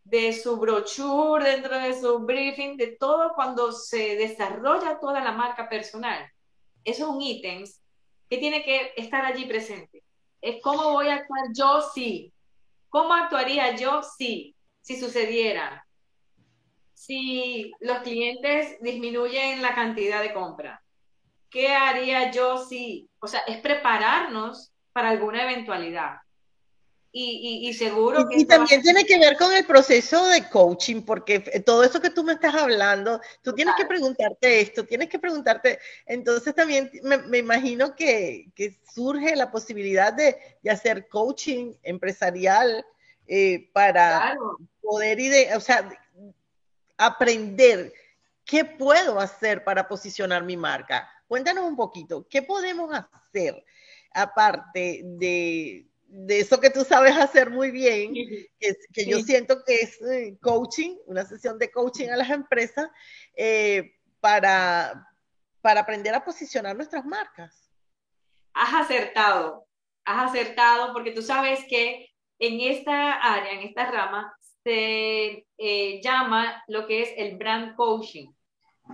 de 0.05 0.35
su 0.35 0.59
brochure, 0.59 1.51
dentro 1.51 1.79
de 1.79 1.99
su 1.99 2.19
briefing, 2.19 2.77
de 2.77 2.89
todo 3.01 3.33
cuando 3.35 3.73
se 3.73 4.17
desarrolla 4.17 5.01
toda 5.01 5.25
la 5.25 5.33
marca 5.33 5.67
personal. 5.67 6.31
Eso 6.85 7.05
es 7.05 7.09
un 7.09 7.23
ítem 7.23 7.65
que 8.29 8.37
tiene 8.37 8.63
que 8.65 8.93
estar 8.99 9.25
allí 9.25 9.47
presente. 9.47 10.05
Es 10.43 10.61
cómo 10.63 10.93
voy 10.93 11.09
a 11.09 11.15
actuar 11.15 11.47
yo 11.57 11.81
sí. 11.95 12.31
¿Cómo 12.91 13.15
actuaría 13.15 13.75
yo 13.77 14.03
sí? 14.03 14.55
Si 14.83 15.01
sucediera. 15.01 15.86
Si 16.97 17.73
los 17.81 17.99
clientes 17.99 18.79
disminuyen 18.81 19.61
la 19.61 19.75
cantidad 19.75 20.23
de 20.23 20.33
compra. 20.33 20.83
¿Qué 21.51 21.69
haría 21.69 22.31
yo 22.31 22.57
sí? 22.57 23.09
O 23.21 23.29
sea, 23.29 23.41
es 23.47 23.59
prepararnos 23.59 24.73
para 24.93 25.11
alguna 25.11 25.43
eventualidad 25.43 26.17
y, 27.19 27.73
seguro 27.75 28.29
que... 28.29 28.41
Y, 28.41 28.45
también 28.45 28.83
tiene 28.83 29.05
que 29.05 29.19
ver 29.19 29.37
con 29.37 29.53
el 29.53 29.65
proceso 29.65 30.27
de 30.29 30.49
coaching, 30.49 31.03
porque 31.03 31.41
todo 31.65 31.83
eso 31.83 32.01
que 32.01 32.11
tú 32.11 32.23
me 32.25 32.35
estás 32.35 32.55
hablando, 32.55 33.21
tú 33.43 33.55
tienes 33.55 33.75
que 33.77 33.87
preguntarte 33.87 34.61
esto, 34.61 34.85
tienes 34.85 35.09
que 35.09 35.19
preguntarte, 35.19 35.79
entonces 36.05 36.55
también 36.55 36.91
me, 37.03 37.39
imagino 37.39 37.95
que, 37.95 38.51
surge 38.95 39.35
la 39.37 39.51
posibilidad 39.51 40.13
de, 40.13 40.37
hacer 40.71 41.09
coaching 41.09 41.73
empresarial 41.83 42.85
eh, 43.27 43.71
para 43.73 44.37
poder 44.83 45.19
ir, 45.19 45.33
o 45.57 45.61
sea, 45.61 45.89
aprender 46.97 47.93
qué 48.45 48.65
puedo 48.65 49.21
hacer 49.21 49.65
para 49.65 49.89
posicionar 49.89 50.45
mi 50.45 50.57
marca. 50.57 51.11
Cuéntanos 51.27 51.65
un 51.65 51.77
poquito, 51.77 52.27
¿qué 52.29 52.43
podemos 52.43 52.91
hacer 52.95 53.65
aparte 54.13 55.03
de 55.05 55.87
de 56.09 56.41
eso 56.41 56.61
que 56.61 56.71
tú 56.71 56.85
sabes 56.85 57.17
hacer 57.17 57.51
muy 57.51 57.71
bien, 57.71 58.15
que, 58.15 59.07
yo 59.07 59.19
siento 59.21 59.65
que 59.65 59.81
es 59.81 60.01
eh, 60.03 60.37
coaching, 60.41 60.97
una 61.07 61.25
sesión 61.25 61.59
de 61.59 61.71
coaching 61.71 62.09
a 62.09 62.17
las 62.17 62.31
empresas 62.31 62.89
eh, 63.35 63.97
para, 64.21 65.09
para 65.61 65.81
aprender 65.81 66.15
a 66.15 66.25
posicionar 66.25 66.77
nuestras 66.77 67.05
marcas. 67.05 67.71
Has 68.55 68.87
acertado, 68.87 69.67
has 70.05 70.31
acertado 70.31 70.93
porque 70.93 71.13
tú 71.13 71.23
sabes 71.23 71.61
que 71.69 72.09
en 72.39 72.61
esta 72.61 73.13
área, 73.15 73.53
en 73.53 73.67
esta 73.67 73.91
rama, 73.91 74.35
se 74.67 75.47
eh, 75.59 76.01
llama 76.03 76.65
lo 76.67 76.87
que 76.87 77.03
es 77.03 77.13
el 77.17 77.37
brand 77.37 77.77
coaching. 77.77 78.33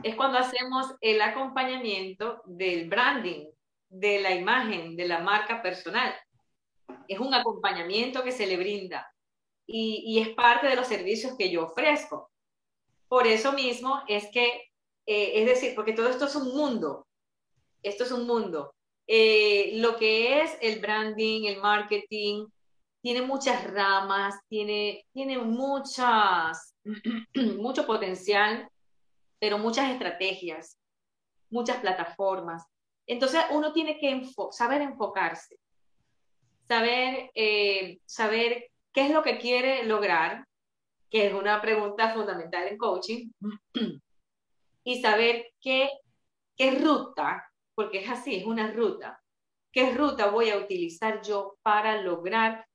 Es 0.03 0.15
cuando 0.17 0.39
hacemos 0.39 0.95
el 1.01 1.21
acompañamiento 1.23 2.43
del 2.45 2.89
branding, 2.89 3.47
de 3.89 4.21
la 4.21 4.35
imagen, 4.35 4.97
de 4.97 5.09
la 5.09 5.21
marca 5.21 5.63
personal 5.63 6.15
es 7.09 7.19
un 7.19 7.35
acompañamiento 7.35 8.23
que 8.23 8.33
se 8.33 8.47
le 8.47 8.57
brinda 8.57 9.07
y, 9.67 10.21
es 10.21 10.31
parte 10.31 10.67
de 10.67 10.77
los 10.77 10.87
servicios 10.87 11.35
que 11.39 11.51
yo 11.51 11.65
ofrezco. 11.65 12.31
Por 13.09 13.27
eso 13.27 13.53
mismo 13.53 14.03
es 14.09 14.29
que, 14.31 14.45
eh, 15.07 15.33
es 15.35 15.47
decir, 15.47 15.75
porque 15.75 15.93
todo 15.93 16.09
esto 16.09 16.27
es 16.27 16.35
un 16.35 16.49
mundo, 16.49 17.07
esto 17.83 18.05
es 18.05 18.13
un 18.13 18.27
mundo. 18.27 18.75
Eh, 19.07 19.73
lo 19.77 19.97
que 19.97 20.43
es 20.43 20.57
el 20.61 20.81
branding, 20.81 21.45
el 21.45 21.61
marketing, 21.61 22.47
tiene 23.03 23.23
muchas 23.23 23.71
ramas, 23.71 24.37
tiene, 24.49 25.05
tiene 25.13 25.39
muchas, 25.39 26.75
mucho 27.59 27.87
potencial, 27.87 28.69
pero 29.39 29.59
muchas 29.59 29.91
estrategias, 29.91 30.79
muchas 31.51 31.79
plataformas. 31.79 32.65
Entonces 33.07 33.43
uno 33.51 33.73
tiene 33.73 33.99
que 33.99 34.27
saber 34.53 34.81
enfocarse 34.83 35.59
saber, 36.73 37.31
eh, 37.35 38.01
saber 38.07 38.71
qué 38.93 39.07
es 39.07 39.11
lo 39.11 39.23
que 39.23 39.39
quiere 39.39 39.85
lograr, 39.85 40.47
que 41.11 41.27
es 41.27 41.35
una 41.35 41.61
pregunta 41.61 42.15
fundamental 42.15 42.67
en 42.69 42.79
coaching, 42.79 43.31
y 44.85 45.03
saber 45.03 45.47
qué, 45.61 45.91
qué 46.57 46.79
ruta, 46.79 47.47
porque 47.75 47.99
es 47.99 48.11
así, 48.11 48.37
es 48.37 48.47
una 48.47 48.73
ruta, 48.73 49.21
qué 49.71 49.93
ruta 49.93 50.31
voy 50.31 50.51
a 50.51 50.57
utilizar 50.57 51.23
yo 51.23 51.57
para 51.63 52.01
lograr 52.01 52.67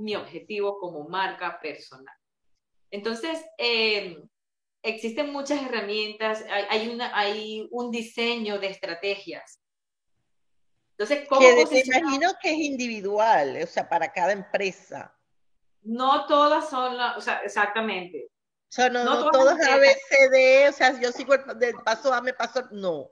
mi 0.00 0.16
objetivo 0.16 0.78
como 0.78 1.08
marca 1.08 1.60
personal. 1.60 2.14
Entonces, 2.90 3.44
eh, 3.58 4.22
existen 4.82 5.32
muchas 5.32 5.62
herramientas, 5.62 6.44
hay, 6.50 6.64
hay, 6.70 6.88
una, 6.88 7.16
hay 7.16 7.68
un 7.70 7.90
diseño 7.90 8.58
de 8.58 8.68
estrategias 8.68 9.60
entonces, 11.00 11.26
¿cómo 11.30 11.40
que 11.40 11.64
me 11.64 11.80
imagino 11.80 12.30
que 12.42 12.50
es 12.50 12.58
individual, 12.58 13.58
o 13.62 13.66
sea, 13.66 13.88
para 13.88 14.12
cada 14.12 14.32
empresa. 14.32 15.16
No 15.80 16.26
todas 16.26 16.68
son, 16.68 16.94
o 17.16 17.20
sea, 17.22 17.38
exactamente. 17.38 18.28
O 18.28 18.72
sea, 18.72 18.90
no, 18.90 19.02
no, 19.02 19.30
todas 19.30 19.58
ABCD, 19.66 20.68
o 20.68 20.72
sea, 20.72 21.00
yo 21.00 21.10
sigo 21.10 21.32
el 21.32 21.58
del 21.58 21.74
paso 21.76 22.12
A, 22.12 22.20
me 22.20 22.34
paso, 22.34 22.68
no. 22.72 23.08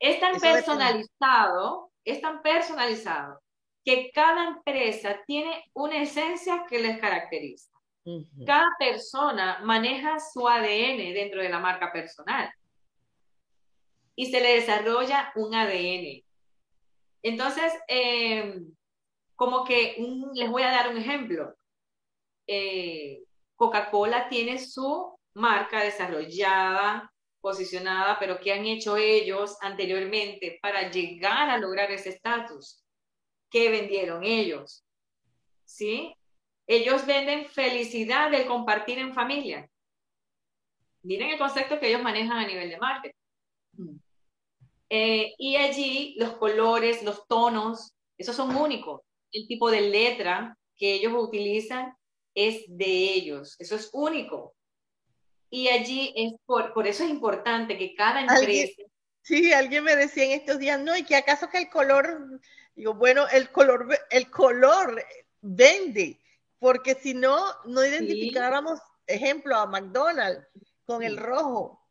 Es 0.00 0.18
tan 0.18 0.40
personalizado, 0.40 1.92
es 2.04 2.20
tan 2.20 2.42
personalizado 2.42 3.40
que 3.86 4.10
cada 4.12 4.48
empresa 4.48 5.22
tiene 5.28 5.70
una 5.72 6.02
esencia 6.02 6.66
que 6.68 6.80
les 6.80 6.98
caracteriza. 6.98 7.70
Cada 8.44 8.66
persona 8.80 9.60
maneja 9.62 10.18
su 10.18 10.48
ADN 10.48 11.14
dentro 11.14 11.40
de 11.40 11.48
la 11.48 11.60
marca 11.60 11.92
personal 11.92 12.52
y 14.16 14.26
se 14.26 14.40
le 14.40 14.54
desarrolla 14.56 15.32
un 15.36 15.54
ADN. 15.54 16.24
Entonces, 17.22 17.72
eh, 17.86 18.60
como 19.36 19.64
que 19.64 19.96
les 20.34 20.50
voy 20.50 20.62
a 20.62 20.72
dar 20.72 20.90
un 20.90 20.96
ejemplo. 20.96 21.54
Eh, 22.48 23.22
Coca-Cola 23.54 24.28
tiene 24.28 24.58
su 24.58 25.16
marca 25.34 25.84
desarrollada, 25.84 27.12
posicionada, 27.40 28.18
pero 28.18 28.40
¿qué 28.40 28.52
han 28.52 28.66
hecho 28.66 28.96
ellos 28.96 29.56
anteriormente 29.60 30.58
para 30.60 30.90
llegar 30.90 31.50
a 31.50 31.58
lograr 31.58 31.92
ese 31.92 32.08
estatus? 32.08 32.82
¿Qué 33.50 33.70
vendieron 33.70 34.24
ellos? 34.24 34.84
¿Sí? 35.64 36.14
Ellos 36.66 37.06
venden 37.06 37.46
felicidad 37.46 38.30
del 38.30 38.46
compartir 38.46 38.98
en 38.98 39.14
familia. 39.14 39.68
Miren 41.02 41.30
el 41.30 41.38
concepto 41.38 41.78
que 41.78 41.88
ellos 41.88 42.02
manejan 42.02 42.38
a 42.38 42.46
nivel 42.46 42.68
de 42.68 42.78
marketing. 42.78 43.98
Eh, 44.88 45.34
y 45.38 45.56
allí 45.56 46.16
los 46.18 46.36
colores, 46.36 47.02
los 47.02 47.26
tonos, 47.26 47.94
esos 48.18 48.34
son 48.34 48.56
únicos. 48.56 49.02
El 49.30 49.46
tipo 49.46 49.70
de 49.70 49.82
letra 49.82 50.56
que 50.76 50.94
ellos 50.94 51.12
utilizan 51.16 51.94
es 52.34 52.64
de 52.68 53.14
ellos, 53.14 53.56
eso 53.58 53.76
es 53.76 53.90
único. 53.92 54.54
Y 55.48 55.68
allí 55.68 56.12
es 56.16 56.34
por, 56.44 56.72
por 56.74 56.86
eso 56.86 57.04
es 57.04 57.10
importante 57.10 57.78
que 57.78 57.94
cada 57.94 58.20
empresa... 58.20 58.82
sí, 59.26 59.52
alguien 59.52 59.82
me 59.82 59.96
decía 59.96 60.24
en 60.24 60.30
estos 60.30 60.58
días, 60.58 60.80
no, 60.80 60.96
y 60.96 61.02
que 61.02 61.16
acaso 61.16 61.48
que 61.48 61.58
el 61.58 61.68
color, 61.68 62.40
digo, 62.76 62.94
bueno, 62.94 63.26
el 63.28 63.50
color, 63.50 63.88
el 64.10 64.30
color 64.30 65.04
vende, 65.40 66.20
porque 66.60 66.94
si 66.94 67.12
no, 67.12 67.36
no 67.64 67.84
identificáramos, 67.84 68.80
ejemplo, 69.06 69.56
a 69.56 69.66
McDonald's 69.66 70.46
con 70.84 71.02
el 71.02 71.16
rojo 71.16 71.82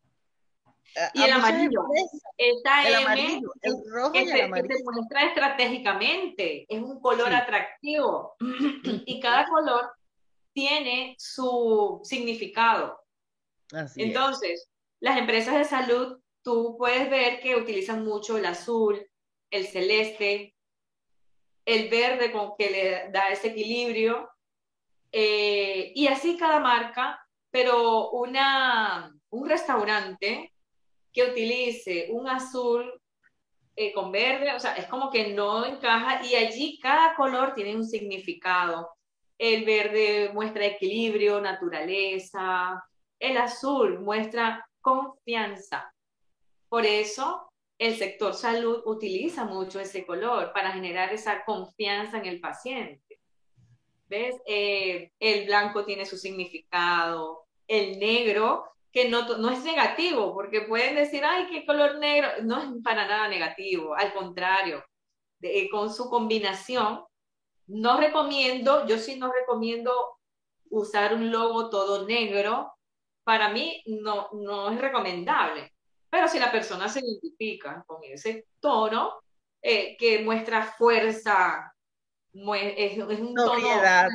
y 1.13 1.23
el 1.23 1.31
amarillo. 1.33 1.81
Esta 2.37 2.87
el 2.87 2.95
amarillo, 2.95 3.51
el 3.61 3.73
rojo 3.91 4.15
y 4.15 4.19
el 4.19 4.41
amarillo. 4.41 4.69
que 4.69 4.77
se 4.77 4.83
muestra 4.83 5.25
estratégicamente, 5.25 6.65
es 6.69 6.81
un 6.81 7.01
color 7.01 7.33
atractivo 7.33 8.35
y 9.05 9.19
cada 9.19 9.45
color 9.47 9.91
tiene 10.53 11.15
su 11.19 11.99
significado. 12.05 12.97
Entonces, 13.97 14.69
las 15.01 15.17
empresas 15.17 15.55
de 15.55 15.65
salud, 15.65 16.17
tú 16.45 16.75
puedes 16.77 17.09
ver 17.09 17.39
que 17.39 17.55
utilizan 17.55 18.05
mucho 18.05 18.37
el 18.37 18.45
azul, 18.45 19.03
el 19.49 19.65
celeste, 19.65 20.53
el 21.65 21.89
verde 21.89 22.31
con 22.31 22.51
que 22.55 22.69
le 22.69 23.11
da 23.11 23.29
ese 23.29 23.47
equilibrio, 23.47 24.29
eh, 25.11 25.91
y 25.95 26.05
así 26.05 26.37
cada 26.37 26.59
marca, 26.59 27.19
pero 27.49 28.11
una, 28.11 29.11
un 29.31 29.49
restaurante 29.49 30.53
que 31.11 31.23
utilice 31.23 32.09
un 32.11 32.29
azul 32.29 32.93
eh, 33.75 33.91
con 33.91 34.11
verde, 34.11 34.53
o 34.53 34.59
sea, 34.59 34.75
es 34.75 34.85
como 34.85 35.09
que 35.09 35.33
no 35.33 35.65
encaja 35.65 36.23
y 36.23 36.35
allí 36.35 36.79
cada 36.79 37.15
color 37.15 37.55
tiene 37.55 37.75
un 37.75 37.85
significado. 37.85 38.91
El 39.39 39.65
verde 39.65 40.29
muestra 40.31 40.65
equilibrio, 40.67 41.41
naturaleza, 41.41 42.83
el 43.19 43.37
azul 43.37 43.99
muestra 43.99 44.63
confianza. 44.79 45.94
Por 46.75 46.85
eso 46.85 47.49
el 47.79 47.95
sector 47.95 48.33
salud 48.33 48.81
utiliza 48.85 49.45
mucho 49.45 49.79
ese 49.79 50.05
color 50.05 50.51
para 50.51 50.73
generar 50.73 51.13
esa 51.13 51.45
confianza 51.45 52.17
en 52.17 52.25
el 52.25 52.41
paciente. 52.41 53.21
¿Ves? 54.09 54.35
Eh, 54.45 55.09
el 55.17 55.45
blanco 55.45 55.85
tiene 55.85 56.05
su 56.05 56.17
significado, 56.17 57.45
el 57.65 57.97
negro, 57.97 58.65
que 58.91 59.07
no, 59.07 59.37
no 59.37 59.51
es 59.51 59.63
negativo, 59.63 60.33
porque 60.33 60.63
pueden 60.63 60.95
decir, 60.95 61.23
ay, 61.23 61.47
qué 61.49 61.65
color 61.65 61.97
negro, 61.97 62.27
no 62.43 62.61
es 62.61 62.67
para 62.83 63.07
nada 63.07 63.29
negativo, 63.29 63.95
al 63.95 64.13
contrario, 64.13 64.83
con 65.71 65.93
su 65.93 66.09
combinación, 66.09 67.05
no 67.67 68.01
recomiendo, 68.01 68.85
yo 68.85 68.97
sí 68.97 69.15
no 69.17 69.31
recomiendo 69.31 69.93
usar 70.69 71.13
un 71.13 71.31
logo 71.31 71.69
todo 71.69 72.05
negro, 72.05 72.73
para 73.23 73.47
mí 73.47 73.81
no, 73.85 74.27
no 74.33 74.71
es 74.71 74.81
recomendable. 74.81 75.71
Pero 76.15 76.29
si 76.29 76.39
la 76.39 76.49
persona 76.49 76.87
se 76.87 77.01
identifica 77.01 77.83
con 77.85 78.01
ese 78.05 78.47
tono 78.61 79.15
eh, 79.61 79.97
que 79.97 80.19
muestra 80.19 80.63
fuerza, 80.63 81.75
es, 82.33 82.97
un 82.97 83.35
sobriedad, 83.35 84.07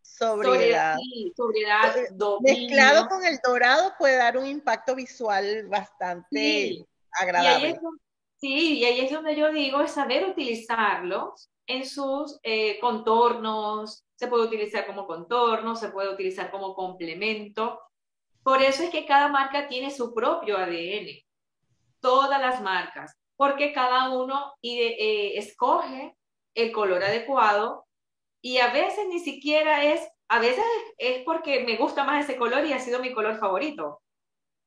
sobriedad, 0.00 0.96
sobriedad, 1.34 1.96
mezclado 2.40 3.08
con 3.08 3.24
el 3.24 3.40
dorado 3.44 3.94
puede 3.98 4.16
dar 4.16 4.38
un 4.38 4.46
impacto 4.46 4.94
visual 4.94 5.66
bastante 5.66 6.86
agradable. 7.10 7.80
sí, 8.36 8.78
y 8.78 8.84
ahí 8.84 9.00
es 9.00 9.10
donde 9.10 9.34
yo 9.34 9.50
digo 9.50 9.80
es 9.80 9.90
saber 9.90 10.28
utilizarlos 10.28 11.50
en 11.66 11.84
sus 11.84 12.38
eh, 12.44 12.78
contornos, 12.78 14.04
se 14.14 14.28
puede 14.28 14.44
utilizar 14.44 14.86
como 14.86 15.08
contorno, 15.08 15.74
se 15.74 15.88
puede 15.88 16.14
utilizar 16.14 16.52
como 16.52 16.76
complemento. 16.76 17.80
Por 18.44 18.62
eso 18.62 18.84
es 18.84 18.90
que 18.90 19.04
cada 19.04 19.28
marca 19.28 19.66
tiene 19.66 19.90
su 19.90 20.14
propio 20.14 20.58
ADN, 20.58 21.23
todas 22.04 22.38
las 22.38 22.60
marcas, 22.60 23.16
porque 23.34 23.72
cada 23.72 24.10
uno 24.10 24.52
eh, 24.62 25.38
escoge 25.38 26.14
el 26.54 26.70
color 26.70 27.02
adecuado 27.02 27.86
y 28.42 28.58
a 28.58 28.70
veces 28.70 29.06
ni 29.08 29.20
siquiera 29.20 29.82
es, 29.82 30.06
a 30.28 30.38
veces 30.38 30.66
es 30.98 31.24
porque 31.24 31.64
me 31.64 31.78
gusta 31.78 32.04
más 32.04 32.22
ese 32.22 32.36
color 32.36 32.66
y 32.66 32.74
ha 32.74 32.78
sido 32.78 33.00
mi 33.00 33.14
color 33.14 33.38
favorito. 33.38 34.02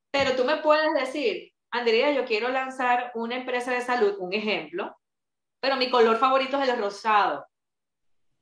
Pero 0.09 0.35
tú 0.35 0.45
me 0.45 0.57
puedes 0.57 0.91
decir, 0.95 1.51
Andrea, 1.69 2.11
yo 2.11 2.25
quiero 2.25 2.49
lanzar 2.49 3.11
una 3.13 3.35
empresa 3.35 3.71
de 3.71 3.81
salud, 3.81 4.15
un 4.17 4.33
ejemplo, 4.33 4.97
pero 5.59 5.75
mi 5.75 5.91
color 5.91 6.17
favorito 6.17 6.59
es 6.59 6.69
el 6.69 6.79
rosado. 6.79 7.45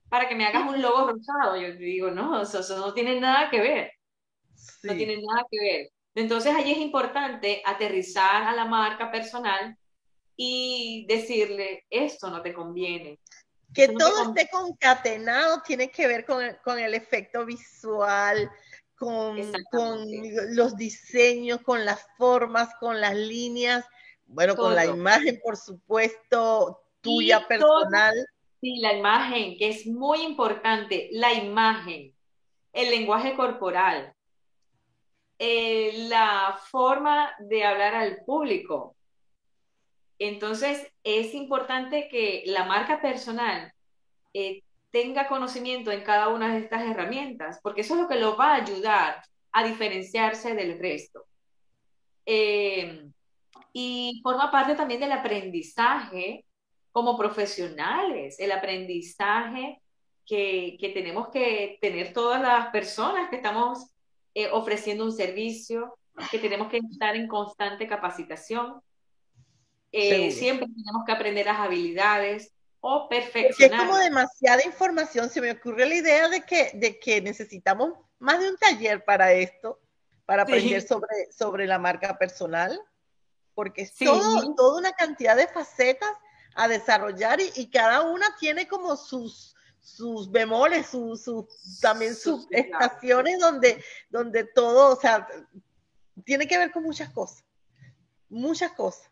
Para 0.07 0.29
que 0.29 0.35
me 0.35 0.45
hagas 0.45 0.69
un 0.69 0.81
logo 0.81 1.11
rosado, 1.11 1.57
yo 1.57 1.73
digo, 1.73 2.11
no, 2.11 2.41
eso, 2.41 2.77
no 2.77 2.93
tiene 2.93 3.19
nada 3.19 3.49
que 3.49 3.59
ver. 3.59 3.91
No 4.83 4.93
tiene 4.93 5.17
nada 5.17 5.45
que 5.51 5.59
ver. 5.59 5.89
Entonces 6.15 6.55
allí 6.55 6.71
es 6.71 6.77
importante 6.77 7.61
aterrizar 7.65 8.43
a 8.43 8.55
la 8.55 8.65
marca 8.65 9.11
personal 9.11 9.77
y 10.37 11.05
decirle, 11.07 11.85
esto 11.89 12.29
no 12.29 12.41
te 12.41 12.53
conviene. 12.53 13.19
Que 13.73 13.89
todo 13.89 14.29
esté 14.29 14.49
concatenado 14.49 15.61
tiene 15.61 15.91
que 15.91 16.07
ver 16.07 16.25
con 16.25 16.41
el, 16.41 16.57
con 16.61 16.79
el 16.79 16.93
efecto 16.93 17.45
visual, 17.45 18.49
con, 18.97 19.37
con, 19.69 19.99
los 20.55 20.77
diseños, 20.77 21.59
con 21.61 21.83
las 21.83 22.07
formas, 22.17 22.69
con 22.79 23.01
las 23.01 23.15
líneas, 23.15 23.83
bueno, 24.25 24.55
con 24.55 24.73
la 24.73 24.85
imagen, 24.85 25.41
por 25.43 25.57
supuesto, 25.57 26.81
tuya 27.01 27.45
personal. 27.45 28.13
sí, 28.61 28.77
la 28.79 28.93
imagen, 28.93 29.57
que 29.57 29.67
es 29.67 29.85
muy 29.85 30.21
importante, 30.21 31.09
la 31.11 31.33
imagen, 31.33 32.15
el 32.71 32.89
lenguaje 32.89 33.35
corporal, 33.35 34.14
eh, 35.37 36.07
la 36.09 36.57
forma 36.69 37.31
de 37.39 37.65
hablar 37.65 37.95
al 37.95 38.23
público. 38.25 38.95
Entonces, 40.17 40.87
es 41.03 41.33
importante 41.33 42.07
que 42.09 42.43
la 42.45 42.65
marca 42.65 43.01
personal 43.01 43.73
eh, 44.33 44.63
tenga 44.91 45.27
conocimiento 45.27 45.91
en 45.91 46.03
cada 46.03 46.29
una 46.29 46.53
de 46.53 46.59
estas 46.59 46.83
herramientas, 46.83 47.59
porque 47.61 47.81
eso 47.81 47.95
es 47.95 48.01
lo 48.01 48.07
que 48.07 48.15
lo 48.15 48.37
va 48.37 48.53
a 48.53 48.61
ayudar 48.61 49.21
a 49.51 49.63
diferenciarse 49.63 50.55
del 50.55 50.79
resto. 50.79 51.25
Eh, 52.25 53.09
y 53.73 54.21
forma 54.23 54.49
parte 54.49 54.75
también 54.75 55.01
del 55.01 55.11
aprendizaje 55.11 56.45
como 56.93 57.17
profesionales, 57.17 58.39
el 58.39 58.53
aprendizaje 58.53 59.81
que, 60.25 60.77
que 60.79 60.89
tenemos 60.89 61.27
que 61.27 61.77
tener 61.81 62.13
todas 62.13 62.41
las 62.41 62.67
personas 62.67 63.29
que 63.29 63.35
estamos 63.35 63.94
eh, 64.35 64.49
ofreciendo 64.51 65.03
un 65.03 65.11
servicio, 65.11 65.97
que 66.29 66.39
tenemos 66.39 66.69
que 66.69 66.77
estar 66.77 67.15
en 67.15 67.27
constante 67.27 67.87
capacitación. 67.87 68.81
Eh, 69.91 70.31
siempre 70.31 70.67
tenemos 70.67 71.03
que 71.05 71.11
aprender 71.11 71.45
las 71.45 71.59
habilidades 71.59 72.51
o 72.81 73.09
perfeccionar. 73.09 73.55
Porque 73.57 73.65
es 73.65 73.81
como 73.81 73.97
demasiada 73.97 74.63
información. 74.63 75.29
Se 75.29 75.41
me 75.41 75.51
ocurre 75.51 75.87
la 75.87 75.95
idea 75.95 76.27
de 76.27 76.41
que, 76.41 76.71
de 76.73 76.99
que 76.99 77.21
necesitamos 77.21 77.93
más 78.19 78.39
de 78.39 78.49
un 78.49 78.57
taller 78.57 79.03
para 79.03 79.33
esto, 79.33 79.79
para 80.25 80.43
aprender 80.43 80.81
sobre, 80.81 81.31
sobre 81.31 81.65
la 81.65 81.79
marca 81.79 82.17
personal, 82.17 82.79
porque 83.53 83.83
es 83.83 83.95
todo, 83.95 84.53
toda 84.55 84.79
una 84.79 84.91
cantidad 84.91 85.35
de 85.35 85.47
facetas 85.47 86.11
a 86.55 86.67
desarrollar 86.67 87.39
y, 87.55 87.69
cada 87.69 88.01
una 88.01 88.35
tiene 88.39 88.67
como 88.67 88.95
sus, 88.95 89.54
sus 89.85 90.31
bemoles, 90.31 90.87
sus, 90.87 91.23
también 91.79 92.15
sus, 92.15 92.47
estaciones 92.49 93.39
donde, 93.39 93.83
donde 94.09 94.43
todo, 94.43 94.91
o 94.91 94.99
sea, 94.99 95.27
tiene 96.25 96.47
que 96.47 96.57
ver 96.57 96.71
con 96.71 96.83
muchas 96.83 97.11
cosas, 97.11 97.45
muchas 98.27 98.71
cosas. 98.71 99.11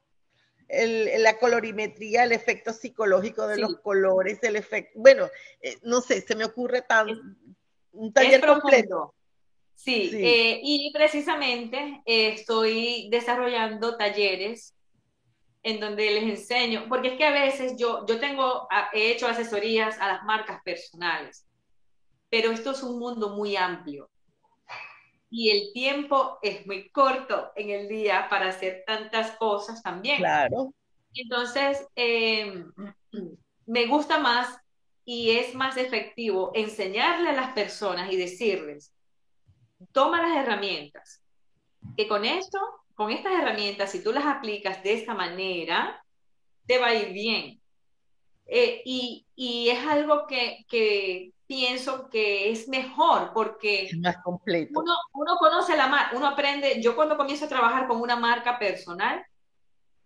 El, 0.67 1.21
la 1.21 1.37
colorimetría, 1.37 2.23
el 2.23 2.31
efecto 2.31 2.73
psicológico 2.73 3.45
de 3.45 3.57
los 3.57 3.79
colores, 3.81 4.39
el 4.41 4.55
efecto, 4.55 4.99
bueno, 4.99 5.29
eh, 5.61 5.77
no 5.83 6.01
sé, 6.01 6.21
se 6.21 6.35
me 6.35 6.45
ocurre 6.45 6.81
tan, 6.81 7.37
un 7.91 8.11
taller 8.11 8.43
completo. 8.43 9.13
Sí, 9.75 10.09
eh, 10.13 10.59
y 10.63 10.91
precisamente 10.91 12.01
eh, 12.05 12.33
estoy 12.33 13.09
desarrollando 13.11 13.95
talleres 13.95 14.73
en 15.63 15.79
donde 15.79 16.11
les 16.11 16.23
enseño, 16.23 16.85
porque 16.89 17.09
es 17.09 17.17
que 17.17 17.25
a 17.25 17.31
veces 17.31 17.75
yo, 17.77 18.05
yo 18.05 18.19
tengo, 18.19 18.67
he 18.91 19.11
hecho 19.11 19.27
asesorías 19.27 19.99
a 19.99 20.07
las 20.07 20.23
marcas 20.23 20.61
personales, 20.63 21.45
pero 22.29 22.51
esto 22.51 22.71
es 22.71 22.83
un 22.83 22.99
mundo 22.99 23.29
muy 23.29 23.55
amplio 23.55 24.09
y 25.35 25.49
el 25.49 25.73
tiempo 25.73 26.37
es 26.43 26.63
muy 26.67 26.91
corto 26.91 27.53
en 27.55 27.71
el 27.71 27.89
día 27.89 28.27
para 28.29 28.49
hacer 28.49 28.83
tantas 28.85 29.31
cosas 29.31 29.81
también. 29.81 30.17
Claro. 30.17 30.71
Entonces, 31.11 31.87
em, 31.95 32.71
me 33.65 33.87
gusta 33.87 34.19
más 34.19 34.55
y 35.03 35.31
es 35.31 35.55
más 35.55 35.75
efectivo 35.77 36.51
enseñarle 36.53 37.29
a 37.29 37.33
las 37.33 37.53
personas 37.53 38.13
y 38.13 38.17
decirles, 38.17 38.93
toma 39.91 40.21
las 40.21 40.37
herramientas, 40.37 41.23
que 41.97 42.07
con 42.07 42.25
esto 42.25 42.59
con 43.03 43.11
estas 43.11 43.33
herramientas, 43.33 43.91
si 43.91 44.01
tú 44.01 44.13
las 44.13 44.25
aplicas 44.25 44.81
de 44.81 44.93
esta 44.93 45.13
manera, 45.13 46.01
te 46.65 46.79
va 46.79 46.87
a 46.87 46.95
ir 46.95 47.11
bien. 47.11 47.61
Eh, 48.45 48.81
y, 48.85 49.27
y, 49.35 49.67
es 49.67 49.85
algo 49.85 50.25
que, 50.25 50.63
que, 50.69 51.33
pienso 51.45 52.09
que 52.09 52.49
es 52.49 52.69
mejor 52.69 53.31
porque 53.33 53.87
es 53.87 53.97
más 53.97 54.15
completo. 54.23 54.79
Uno, 54.79 54.93
uno 55.15 55.35
conoce 55.37 55.75
la 55.75 55.87
marca, 55.87 56.15
uno 56.15 56.27
aprende. 56.27 56.81
Yo 56.81 56.95
cuando 56.95 57.17
comienzo 57.17 57.43
a 57.43 57.49
trabajar 57.49 57.89
con 57.89 57.99
una 57.99 58.15
marca 58.15 58.57
personal, 58.57 59.21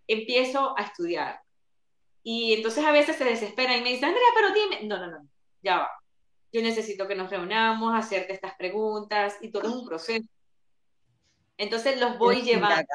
empiezo 0.08 0.76
a 0.76 0.82
estudiar. 0.82 1.40
Y 2.24 2.56
entonces 2.56 2.84
a 2.84 2.92
veces 2.92 3.16
se 3.16 3.26
desespera 3.26 3.78
y 3.78 3.84
me 3.84 3.90
dice, 3.90 4.08
Andrea, 4.08 4.28
pero 4.34 4.54
dime, 4.56 4.88
no, 4.88 4.98
no, 4.98 5.06
no, 5.06 5.30
ya 5.62 5.78
va. 5.78 5.90
Yo 6.52 6.64
necesito 6.64 7.08
que 7.08 7.16
nos 7.16 7.30
reunamos, 7.30 7.94
hacerte 7.94 8.34
estas 8.34 8.56
preguntas 8.56 9.38
y 9.40 9.52
todo 9.52 9.68
es 9.68 9.76
un 9.76 9.86
proceso. 9.86 10.28
Entonces 11.58 12.00
los 12.00 12.18
voy 12.18 12.42
llevando, 12.42 12.88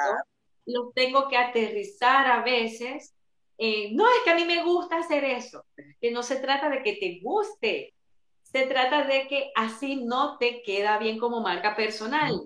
los 0.67 0.95
tengo 0.95 1.29
que 1.29 1.37
aterrizar 1.37 2.27
a 2.27 2.43
veces. 2.43 3.15
Eh, 3.59 3.91
no 3.93 4.07
es 4.09 4.23
que 4.25 4.31
a 4.31 4.35
mí 4.35 4.45
me 4.45 4.63
gusta 4.65 4.99
hacer 4.99 5.25
eso, 5.25 5.65
que 6.01 6.11
no 6.11 6.23
se 6.23 6.37
trata 6.37 6.69
de 6.69 6.83
que 6.83 6.95
te 6.95 7.21
guste, 7.23 7.95
se 8.43 8.67
trata 8.67 9.05
de 9.05 9.27
que 9.29 9.51
así 9.55 10.05
no 10.05 10.37
te 10.37 10.63
queda 10.63 10.99
bien 10.99 11.19
como 11.19 11.41
marca 11.41 11.75
personal. 11.75 12.39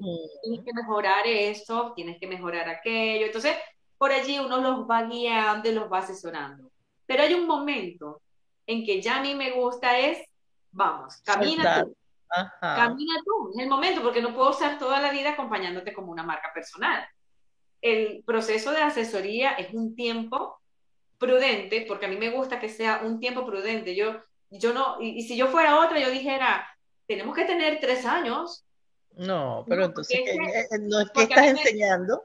Tienes 0.43 0.65
que 0.65 0.73
mejorar 0.73 1.27
esto, 1.27 1.93
tienes 1.95 2.19
que 2.21 2.29
mejorar 2.29 2.69
aquello. 2.69 3.27
Entonces, 3.27 3.57
por 3.99 4.13
allí 4.13 4.39
uno 4.39 4.59
los 4.61 4.89
va 4.89 5.03
guiando 5.03 5.69
y 5.69 5.73
los 5.73 5.91
va 5.91 5.99
asesorando. 5.99 6.71
Pero 7.07 7.23
hay 7.23 7.35
un 7.35 7.47
momento 7.47 8.23
en 8.67 8.85
que 8.85 9.03
ya 9.03 9.19
a 9.19 9.23
mí 9.23 9.35
me 9.35 9.53
gusta 9.53 9.99
es, 9.99 10.19
vamos, 10.71 11.17
camina 11.25 11.83
tú. 11.83 11.97
Camina 12.61 13.15
tú, 13.25 13.53
es 13.55 13.63
el 13.63 13.69
momento, 13.69 14.03
porque 14.03 14.21
no 14.21 14.35
puedo 14.35 14.51
estar 14.51 14.79
toda 14.79 15.01
la 15.01 15.11
vida 15.11 15.31
acompañándote 15.31 15.93
como 15.93 16.13
una 16.13 16.23
marca 16.23 16.51
personal. 16.53 17.07
El 17.81 18.23
proceso 18.25 18.73
de 18.73 18.83
asesoría 18.83 19.53
es 19.53 19.73
un 19.73 19.95
tiempo 19.95 20.61
prudente, 21.19 21.85
porque 21.87 22.07
a 22.07 22.09
mí 22.09 22.17
me 22.17 22.31
gusta 22.31 22.61
que 22.61 22.69
sea 22.69 23.03
un 23.05 23.21
tiempo 23.21 23.47
prudente. 23.47 23.95
Yo, 23.95 24.21
yo 24.51 24.73
no, 24.73 25.01
y, 25.01 25.23
si 25.23 25.37
yo 25.37 25.49
fuera 25.49 25.81
otra, 25.81 25.99
yo 25.99 26.11
dijera, 26.11 26.69
tenemos 27.07 27.35
que 27.35 27.45
tener 27.45 27.79
tres 27.81 28.05
años. 28.05 28.65
No, 29.13 29.65
pero 29.69 29.85
entonces, 29.85 30.21
¿no 30.81 31.01
es 31.01 31.11
que 31.11 31.23
estás 31.23 31.47
enseñando? 31.47 32.23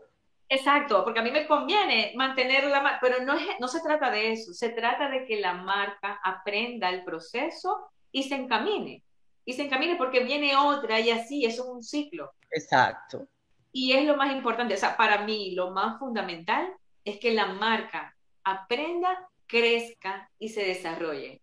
Exacto, 0.49 1.05
porque 1.05 1.21
a 1.21 1.23
mí 1.23 1.31
me 1.31 1.47
conviene 1.47 2.11
mantener 2.17 2.65
la 2.65 2.81
marca, 2.81 2.99
pero 3.01 3.23
no, 3.23 3.35
es, 3.35 3.47
no 3.61 3.69
se 3.69 3.79
trata 3.79 4.11
de 4.11 4.33
eso, 4.33 4.51
se 4.51 4.67
trata 4.69 5.09
de 5.09 5.25
que 5.25 5.39
la 5.39 5.53
marca 5.53 6.19
aprenda 6.21 6.89
el 6.89 7.05
proceso 7.05 7.89
y 8.11 8.23
se 8.23 8.35
encamine. 8.35 9.01
Y 9.45 9.53
se 9.53 9.63
encamine 9.63 9.95
porque 9.95 10.23
viene 10.23 10.55
otra 10.55 10.99
y 10.99 11.09
así, 11.09 11.45
eso 11.45 11.63
es 11.63 11.69
un 11.69 11.83
ciclo. 11.83 12.31
Exacto. 12.49 13.27
Y 13.71 13.93
es 13.93 14.05
lo 14.05 14.17
más 14.17 14.31
importante, 14.31 14.73
o 14.73 14.77
sea, 14.77 14.97
para 14.97 15.23
mí 15.23 15.51
lo 15.51 15.71
más 15.71 15.97
fundamental 15.99 16.73
es 17.03 17.19
que 17.19 17.31
la 17.31 17.47
marca 17.47 18.15
aprenda, 18.43 19.29
crezca 19.47 20.29
y 20.37 20.49
se 20.49 20.63
desarrolle. 20.63 21.41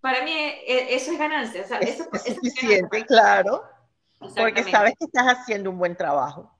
Para 0.00 0.24
mí 0.24 0.32
e, 0.32 0.94
eso 0.94 1.12
es 1.12 1.18
ganancia. 1.18 1.62
O 1.62 1.66
sea, 1.66 1.78
es, 1.78 2.00
eso, 2.00 2.08
es 2.12 2.34
suficiente, 2.34 3.04
claro. 3.06 3.62
Porque 4.36 4.64
sabes 4.64 4.94
que 4.98 5.06
estás 5.06 5.26
haciendo 5.26 5.70
un 5.70 5.78
buen 5.78 5.96
trabajo. 5.96 6.52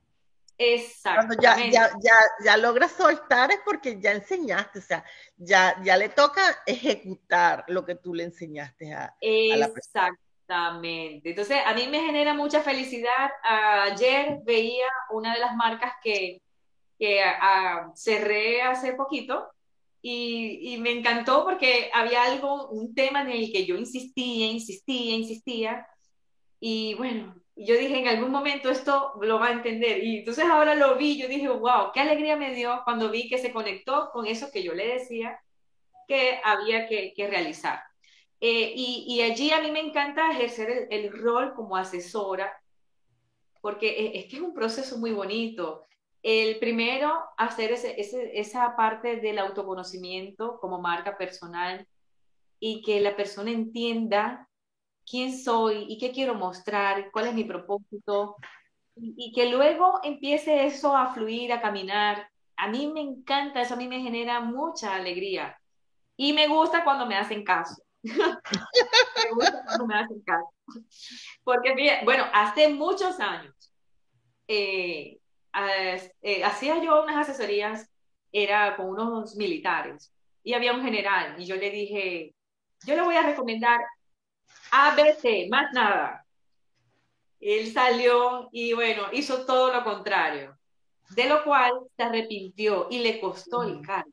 Cuando 1.03 1.35
ya, 1.41 1.57
ya, 1.71 1.91
ya, 2.03 2.15
ya 2.45 2.57
logras 2.57 2.93
soltar 2.93 3.51
es 3.51 3.61
porque 3.65 4.01
ya 4.01 4.13
enseñaste, 4.13 4.79
o 4.79 4.83
sea, 4.83 5.05
ya, 5.37 5.81
ya 5.83 5.97
le 5.97 6.09
toca 6.09 6.43
ejecutar 6.67 7.65
lo 7.69 7.85
que 7.85 7.97
tú 7.97 8.15
le 8.15 8.25
enseñaste 8.25 8.93
a, 8.93 9.15
la 9.21 9.69
persona. 9.69 10.19
Exactamente. 10.43 11.31
Entonces, 11.31 11.59
a 11.65 11.75
mí 11.75 11.87
me 11.87 12.01
genera 12.01 12.35
mucha 12.35 12.61
felicidad. 12.61 13.31
Ayer 13.43 14.41
veía 14.45 14.87
una 15.11 15.35
de 15.35 15.41
las 15.41 15.55
marcas 15.57 15.93
que, 16.03 16.43
que 16.99 17.23
cerré 17.95 18.63
hace 18.63 18.93
poquito 18.93 19.51
y, 20.01 20.75
y, 20.75 20.79
me 20.79 20.91
encantó 20.91 21.45
porque 21.45 21.91
había 21.95 22.25
algo, 22.25 22.69
un 22.71 22.93
tema 22.95 23.23
en 23.23 23.31
el 23.31 23.53
que 23.53 23.65
yo 23.65 23.77
insistía, 23.77 24.47
insistía, 24.47 25.15
insistía. 25.15 25.87
Y 26.59 26.95
bueno, 26.95 27.42
yo 27.55 27.77
dije, 27.77 27.99
en 27.99 28.09
algún 28.09 28.31
momento 28.31 28.71
esto 28.71 29.13
lo 29.21 29.39
va 29.39 29.49
a 29.49 29.53
entender. 29.53 30.03
Y 30.03 30.19
entonces 30.19 30.45
ahora 30.45 30.75
lo 30.75 30.97
vi, 30.97 31.21
yo 31.21 31.29
dije, 31.29 31.49
wow, 31.49 31.93
qué 31.93 32.01
alegría 32.01 32.37
me 32.37 32.55
dio 32.55 32.81
cuando 32.85 33.11
vi 33.11 33.29
que 33.29 33.39
se 33.39 33.53
conectó 33.53 34.11
con 34.13 34.27
eso 34.27 34.51
que 34.53 34.63
yo 34.63 34.75
le 34.75 34.95
decía 34.95 35.39
que 36.09 36.41
había 36.45 36.89
que, 36.89 37.13
que 37.15 37.27
realizar. 37.29 37.81
Eh, 38.41 38.73
y, 38.75 39.05
y, 39.07 39.23
allí 39.23 39.53
a 39.53 39.61
mí 39.61 39.71
me 39.71 39.81
encanta 39.81 40.33
ejercer 40.33 40.89
el, 40.91 41.13
rol 41.13 41.55
como 41.55 41.77
asesora, 41.77 42.53
porque 43.61 44.11
es, 44.15 44.27
que 44.27 44.37
es 44.37 44.43
un 44.43 44.53
proceso 44.53 44.99
muy 44.99 45.13
bonito. 45.13 45.85
El 46.23 46.59
primero, 46.59 47.13
hacer 47.37 47.71
ese, 47.73 48.01
ese, 48.01 48.39
esa 48.39 48.75
parte 48.75 49.17
del 49.19 49.39
autoconocimiento 49.39 50.59
como 50.61 50.81
marca 50.81 51.17
personal 51.17 51.87
y 52.59 52.83
que 52.83 53.01
la 53.01 53.15
persona 53.15 53.53
entienda 53.53 54.49
quién 55.09 55.37
soy 55.37 55.87
y 55.89 55.99
qué 55.99 56.13
quiero 56.13 56.35
mostrar, 56.35 57.11
cuál 57.11 57.29
es 57.29 57.35
mi 57.35 57.45
propósito, 57.45 58.37
y, 58.95 59.33
que 59.33 59.51
luego 59.51 60.01
empiece 60.03 60.67
eso 60.67 60.97
a 60.97 61.15
fluir, 61.15 61.53
a 61.53 61.63
caminar. 61.63 62.29
A 62.57 62.69
mí 62.69 62.87
me 62.87 63.01
encanta, 63.01 63.63
eso 63.63 63.75
a 63.75 63.77
mí 63.77 63.89
me 63.89 64.01
genera 64.01 64.41
mucha 64.41 64.95
alegría. 64.95 65.59
Y 66.17 66.33
me 66.33 66.47
gusta 66.47 66.85
cuando 66.85 67.07
me 67.07 67.17
hacen 67.17 67.43
caso. 67.45 67.83
me 68.03 69.31
gusta 69.35 69.65
cuando 69.65 69.87
me 69.87 69.95
hacen 69.95 70.21
caso. 70.23 70.53
Porque, 71.43 72.01
bueno, 72.05 72.25
hace 72.33 72.69
muchos 72.69 73.19
años 73.19 73.55
eh, 74.47 75.19
eh, 76.23 76.45
hacía 76.45 76.83
yo 76.83 77.03
unas 77.03 77.29
asesorías, 77.29 77.89
era 78.31 78.77
con 78.77 78.87
unos 78.89 79.37
militares, 79.37 80.13
y 80.43 80.55
había 80.55 80.73
un 80.73 80.83
general, 80.83 81.41
y 81.41 81.45
yo 81.45 81.57
le 81.57 81.71
dije, 81.71 82.35
yo 82.87 82.97
le 82.97 83.03
voy 83.03 83.15
a 83.15 83.23
recomendar 83.23 83.81
ABC, 84.71 85.49
más 85.51 85.73
nada. 85.73 86.25
Él 87.41 87.73
salió 87.73 88.49
y 88.53 88.73
bueno, 88.73 89.05
hizo 89.13 89.45
todo 89.45 89.73
lo 89.73 89.85
contrario, 89.85 90.57
de 91.11 91.29
lo 91.29 91.45
cual 91.45 91.73
se 91.97 92.03
arrepintió 92.03 92.87
y 92.91 93.01
le 93.01 93.21
costó 93.21 93.65
el 93.65 93.81
cargo. 93.83 94.13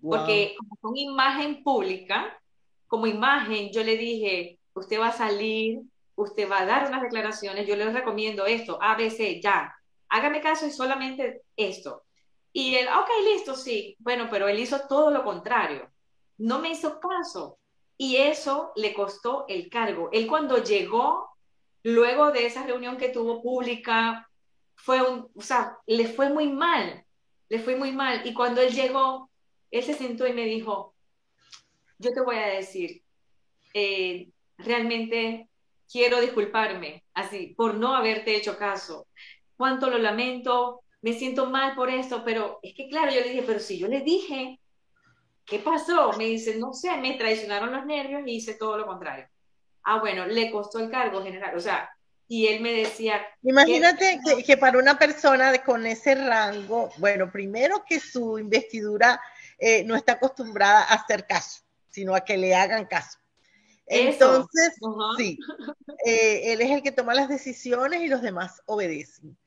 Porque 0.00 0.54
como 0.58 0.76
con 0.80 0.96
imagen 0.96 1.64
pública, 1.64 2.38
como 2.86 3.06
imagen, 3.06 3.72
yo 3.72 3.82
le 3.82 3.96
dije, 3.96 4.58
usted 4.74 5.00
va 5.00 5.08
a 5.08 5.12
salir, 5.12 5.80
usted 6.14 6.48
va 6.48 6.60
a 6.60 6.66
dar 6.66 6.88
unas 6.88 7.02
declaraciones, 7.02 7.66
yo 7.66 7.74
le 7.76 7.90
recomiendo 7.90 8.46
esto, 8.46 8.78
ABC, 8.80 9.40
ya, 9.42 9.74
hágame 10.08 10.40
caso 10.40 10.66
y 10.66 10.70
solamente 10.70 11.42
esto. 11.56 12.04
Y 12.52 12.74
él, 12.74 12.88
ok, 12.88 13.08
listo, 13.24 13.54
sí. 13.54 13.96
Bueno, 13.98 14.28
pero 14.30 14.48
él 14.48 14.58
hizo 14.58 14.80
todo 14.88 15.10
lo 15.10 15.22
contrario. 15.22 15.90
No 16.38 16.58
me 16.58 16.70
hizo 16.70 16.98
caso 16.98 17.57
y 17.98 18.16
eso 18.16 18.72
le 18.76 18.94
costó 18.94 19.44
el 19.48 19.68
cargo. 19.68 20.08
Él 20.12 20.28
cuando 20.28 20.62
llegó, 20.62 21.28
luego 21.82 22.30
de 22.30 22.46
esa 22.46 22.64
reunión 22.64 22.96
que 22.96 23.08
tuvo 23.08 23.42
pública, 23.42 24.30
fue 24.76 25.02
un, 25.02 25.28
o 25.34 25.42
sea, 25.42 25.76
le 25.86 26.06
fue 26.06 26.30
muy 26.30 26.48
mal, 26.48 27.04
le 27.48 27.58
fue 27.58 27.74
muy 27.74 27.90
mal. 27.90 28.22
Y 28.24 28.32
cuando 28.32 28.60
él 28.60 28.72
llegó, 28.72 29.28
él 29.72 29.82
se 29.82 29.94
sentó 29.94 30.28
y 30.28 30.32
me 30.32 30.44
dijo, 30.44 30.94
yo 31.98 32.12
te 32.12 32.20
voy 32.20 32.36
a 32.36 32.46
decir, 32.46 33.02
eh, 33.74 34.28
realmente 34.56 35.48
quiero 35.90 36.20
disculparme, 36.20 37.04
así, 37.14 37.54
por 37.56 37.74
no 37.74 37.96
haberte 37.96 38.36
hecho 38.36 38.56
caso. 38.56 39.08
Cuánto 39.56 39.90
lo 39.90 39.98
lamento, 39.98 40.82
me 41.02 41.14
siento 41.14 41.46
mal 41.46 41.74
por 41.74 41.90
esto, 41.90 42.22
pero 42.24 42.60
es 42.62 42.74
que 42.74 42.88
claro, 42.88 43.10
yo 43.10 43.20
le 43.20 43.30
dije, 43.30 43.42
pero 43.44 43.58
si 43.58 43.76
yo 43.76 43.88
le 43.88 44.02
dije 44.02 44.60
¿Qué 45.48 45.58
pasó? 45.60 46.12
Me 46.18 46.24
dice, 46.24 46.56
no 46.56 46.72
sé, 46.74 46.96
me 46.98 47.14
traicionaron 47.14 47.72
los 47.72 47.86
nervios 47.86 48.22
y 48.26 48.36
hice 48.36 48.54
todo 48.54 48.76
lo 48.76 48.86
contrario. 48.86 49.26
Ah, 49.82 49.98
bueno, 50.00 50.26
le 50.26 50.50
costó 50.50 50.78
el 50.78 50.90
cargo 50.90 51.22
general, 51.22 51.56
o 51.56 51.60
sea, 51.60 51.88
y 52.26 52.46
él 52.46 52.60
me 52.60 52.72
decía... 52.72 53.22
Imagínate 53.42 54.20
que, 54.44 54.56
para 54.58 54.78
una 54.78 54.98
persona 54.98 55.56
con 55.64 55.86
ese 55.86 56.14
rango, 56.14 56.90
bueno, 56.98 57.32
primero 57.32 57.82
que 57.88 57.98
su 57.98 58.38
investidura 58.38 59.18
eh, 59.58 59.82
no 59.84 59.96
está 59.96 60.12
acostumbrada 60.12 60.82
a 60.82 60.94
hacer 60.94 61.26
caso, 61.26 61.62
sino 61.88 62.14
a 62.14 62.20
que 62.20 62.36
le 62.36 62.54
hagan 62.54 62.84
caso. 62.84 63.18
Entonces, 63.86 64.74
sí, 65.16 65.38
eh, 66.04 66.52
él 66.52 66.60
es 66.60 66.70
el 66.70 66.82
que 66.82 66.92
toma 66.92 67.14
las 67.14 67.30
decisiones 67.30 68.02
y 68.02 68.08
los 68.08 68.20
demás 68.20 68.60
obedecen. 68.66 69.38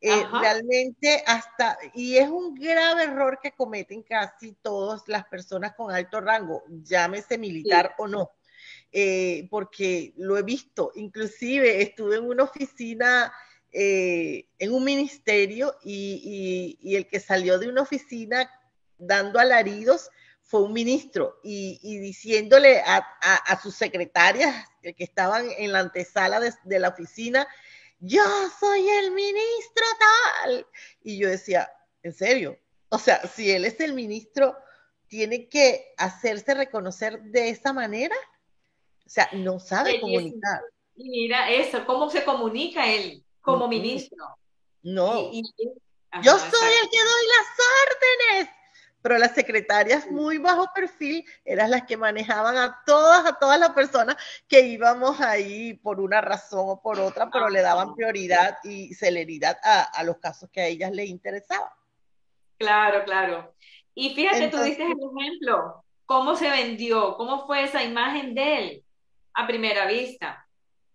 Eh, 0.00 0.24
realmente 0.30 1.24
hasta, 1.26 1.76
y 1.92 2.18
es 2.18 2.28
un 2.28 2.54
grave 2.54 3.02
error 3.02 3.40
que 3.42 3.50
cometen 3.50 4.04
casi 4.04 4.52
todas 4.62 5.02
las 5.08 5.24
personas 5.26 5.74
con 5.74 5.90
alto 5.90 6.20
rango, 6.20 6.62
llámese 6.84 7.36
militar 7.36 7.96
o 7.98 8.06
no, 8.06 8.30
eh, 8.92 9.48
porque 9.50 10.14
lo 10.16 10.38
he 10.38 10.42
visto, 10.42 10.92
inclusive 10.94 11.82
estuve 11.82 12.14
en 12.14 12.28
una 12.28 12.44
oficina, 12.44 13.32
eh, 13.72 14.46
en 14.60 14.72
un 14.72 14.84
ministerio, 14.84 15.74
y, 15.82 16.78
y, 16.80 16.94
el 16.94 17.08
que 17.08 17.18
salió 17.18 17.58
de 17.58 17.68
una 17.68 17.82
oficina 17.82 18.48
dando 18.98 19.40
alaridos 19.40 20.10
fue 20.44 20.62
un 20.62 20.74
ministro 20.74 21.40
y, 21.42 21.80
y 21.82 21.98
diciéndole 21.98 22.82
a, 22.82 23.04
a, 23.20 23.34
a, 23.34 23.60
sus 23.60 23.74
secretarias 23.74 24.64
que 24.80 25.04
estaban 25.04 25.48
en 25.58 25.72
la 25.72 25.80
antesala 25.80 26.38
de, 26.38 26.54
de 26.62 26.78
la 26.78 26.90
oficina, 26.90 27.48
yo 28.00 28.22
soy 28.58 28.88
el 28.88 29.10
ministro 29.12 29.84
tal. 29.98 30.66
Y 31.02 31.18
yo 31.18 31.28
decía, 31.28 31.70
¿en 32.02 32.12
serio? 32.12 32.58
O 32.90 32.98
sea, 32.98 33.26
si 33.26 33.50
él 33.50 33.64
es 33.64 33.80
el 33.80 33.94
ministro, 33.94 34.56
tiene 35.08 35.48
que 35.48 35.94
hacerse 35.96 36.54
reconocer 36.54 37.20
de 37.22 37.50
esa 37.50 37.72
manera. 37.72 38.16
O 39.06 39.10
sea, 39.10 39.28
no 39.32 39.58
sabe 39.58 40.00
comunicar. 40.00 40.60
Mira 40.94 41.50
eso, 41.50 41.86
¿cómo 41.86 42.10
se 42.10 42.24
comunica 42.24 42.88
él 42.90 43.24
como 43.40 43.68
ministro? 43.68 44.26
No. 44.82 45.30
yo 45.32 46.38
soy 46.38 46.72
el 46.82 46.90
que 46.90 46.98
doy 46.98 47.26
las 47.36 48.36
órdenes 48.36 48.57
pero 49.02 49.18
las 49.18 49.34
secretarias 49.34 50.10
muy 50.10 50.38
bajo 50.38 50.70
perfil 50.74 51.24
eran 51.44 51.70
las 51.70 51.84
que 51.84 51.96
manejaban 51.96 52.56
a 52.56 52.82
todas, 52.86 53.26
a 53.26 53.38
todas 53.38 53.58
las 53.58 53.70
personas 53.70 54.16
que 54.48 54.60
íbamos 54.60 55.20
ahí 55.20 55.74
por 55.74 56.00
una 56.00 56.20
razón 56.20 56.64
o 56.64 56.80
por 56.80 56.98
otra, 57.00 57.30
pero 57.30 57.48
le 57.48 57.62
daban 57.62 57.94
prioridad 57.94 58.58
y 58.64 58.94
celeridad 58.94 59.58
a, 59.62 60.02
los 60.04 60.18
casos 60.18 60.50
que 60.50 60.60
a 60.60 60.66
ellas 60.66 60.92
les 60.92 61.08
interesaban. 61.08 61.70
Claro, 62.58 63.04
claro. 63.04 63.54
Y 63.94 64.14
fíjate, 64.14 64.48
tú 64.48 64.58
dices 64.62 64.86
el 64.86 65.20
ejemplo, 65.20 65.84
cómo 66.06 66.36
se 66.36 66.50
vendió, 66.50 67.16
cómo 67.16 67.46
fue 67.46 67.64
esa 67.64 67.82
imagen 67.82 68.34
de 68.34 68.58
él 68.58 68.84
a 69.34 69.46
primera 69.46 69.86
vista 69.86 70.44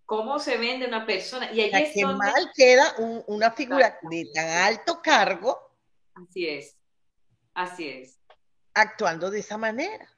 cómo 0.06 0.38
se 0.38 0.58
vende 0.58 0.86
una 0.86 1.06
persona. 1.06 1.52
Y 1.52 1.62
ahí 1.62 1.92
es 1.96 2.06
mal 2.06 2.52
queda 2.56 2.94
una 3.28 3.52
figura 3.52 3.98
de 4.04 4.28
tan 4.34 4.48
alto 4.48 5.02
cargo. 5.02 5.58
Así 6.14 6.48
es. 6.48 6.78
Así 7.54 7.88
es. 7.88 8.20
Actuando 8.74 9.30
de 9.30 9.40
esa 9.40 9.58
manera. 9.58 10.10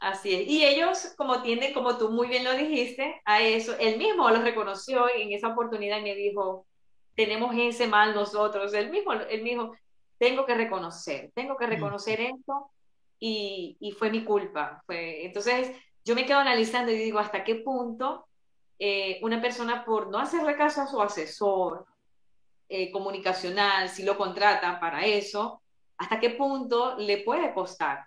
Así 0.00 0.34
es. 0.34 0.48
Y 0.48 0.64
ellos, 0.64 1.14
como 1.16 1.42
tienden, 1.42 1.72
como 1.72 1.98
tú 1.98 2.10
muy 2.10 2.28
bien 2.28 2.44
lo 2.44 2.54
dijiste, 2.54 3.20
a 3.24 3.42
eso, 3.42 3.76
él 3.78 3.98
mismo 3.98 4.30
lo 4.30 4.40
reconoció 4.42 5.08
en 5.12 5.32
esa 5.32 5.48
oportunidad 5.48 5.98
y 5.98 6.02
me 6.02 6.14
dijo, 6.14 6.66
tenemos 7.16 7.54
ese 7.58 7.88
mal 7.88 8.14
nosotros. 8.14 8.72
Él 8.74 8.90
mismo, 8.90 9.12
él 9.12 9.42
mismo, 9.42 9.74
tengo 10.18 10.46
que 10.46 10.54
reconocer, 10.54 11.32
tengo 11.34 11.56
que 11.56 11.66
reconocer 11.66 12.20
esto 12.20 12.70
y, 13.18 13.76
y, 13.80 13.92
fue 13.92 14.10
mi 14.10 14.24
culpa. 14.24 14.82
Fue, 14.86 15.24
entonces, 15.24 15.72
yo 16.04 16.14
me 16.14 16.26
quedo 16.26 16.38
analizando 16.38 16.92
y 16.92 16.98
digo, 16.98 17.18
¿hasta 17.18 17.42
qué 17.42 17.56
punto 17.56 18.28
eh, 18.78 19.18
una 19.22 19.42
persona 19.42 19.84
por 19.84 20.08
no 20.08 20.18
hacerle 20.18 20.56
caso 20.56 20.82
a 20.82 20.86
su 20.86 21.02
asesor, 21.02 21.84
eh, 22.68 22.92
comunicacional, 22.92 23.88
si 23.88 24.04
lo 24.04 24.16
contrata 24.16 24.78
para 24.78 25.04
eso, 25.04 25.62
hasta 25.98 26.20
qué 26.20 26.30
punto 26.30 26.96
le 26.96 27.18
puede 27.18 27.52
costar 27.52 28.06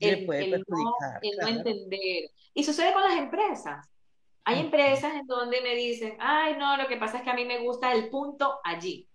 el, 0.00 0.26
no, 0.26 1.48
entender. 1.48 2.30
Y 2.54 2.64
sucede 2.64 2.92
con 2.92 3.02
las 3.02 3.16
empresas. 3.16 3.86
Hay 4.44 4.60
empresas 4.60 5.14
en 5.14 5.26
donde 5.26 5.60
me 5.60 5.74
dicen, 5.74 6.16
ay, 6.18 6.56
no, 6.56 6.76
lo 6.76 6.88
que 6.88 6.96
pasa 6.96 7.18
es 7.18 7.22
que 7.22 7.30
a 7.30 7.34
mí 7.34 7.44
me 7.44 7.58
gusta 7.58 7.92
el 7.92 8.08
punto 8.08 8.58
allí. 8.64 9.06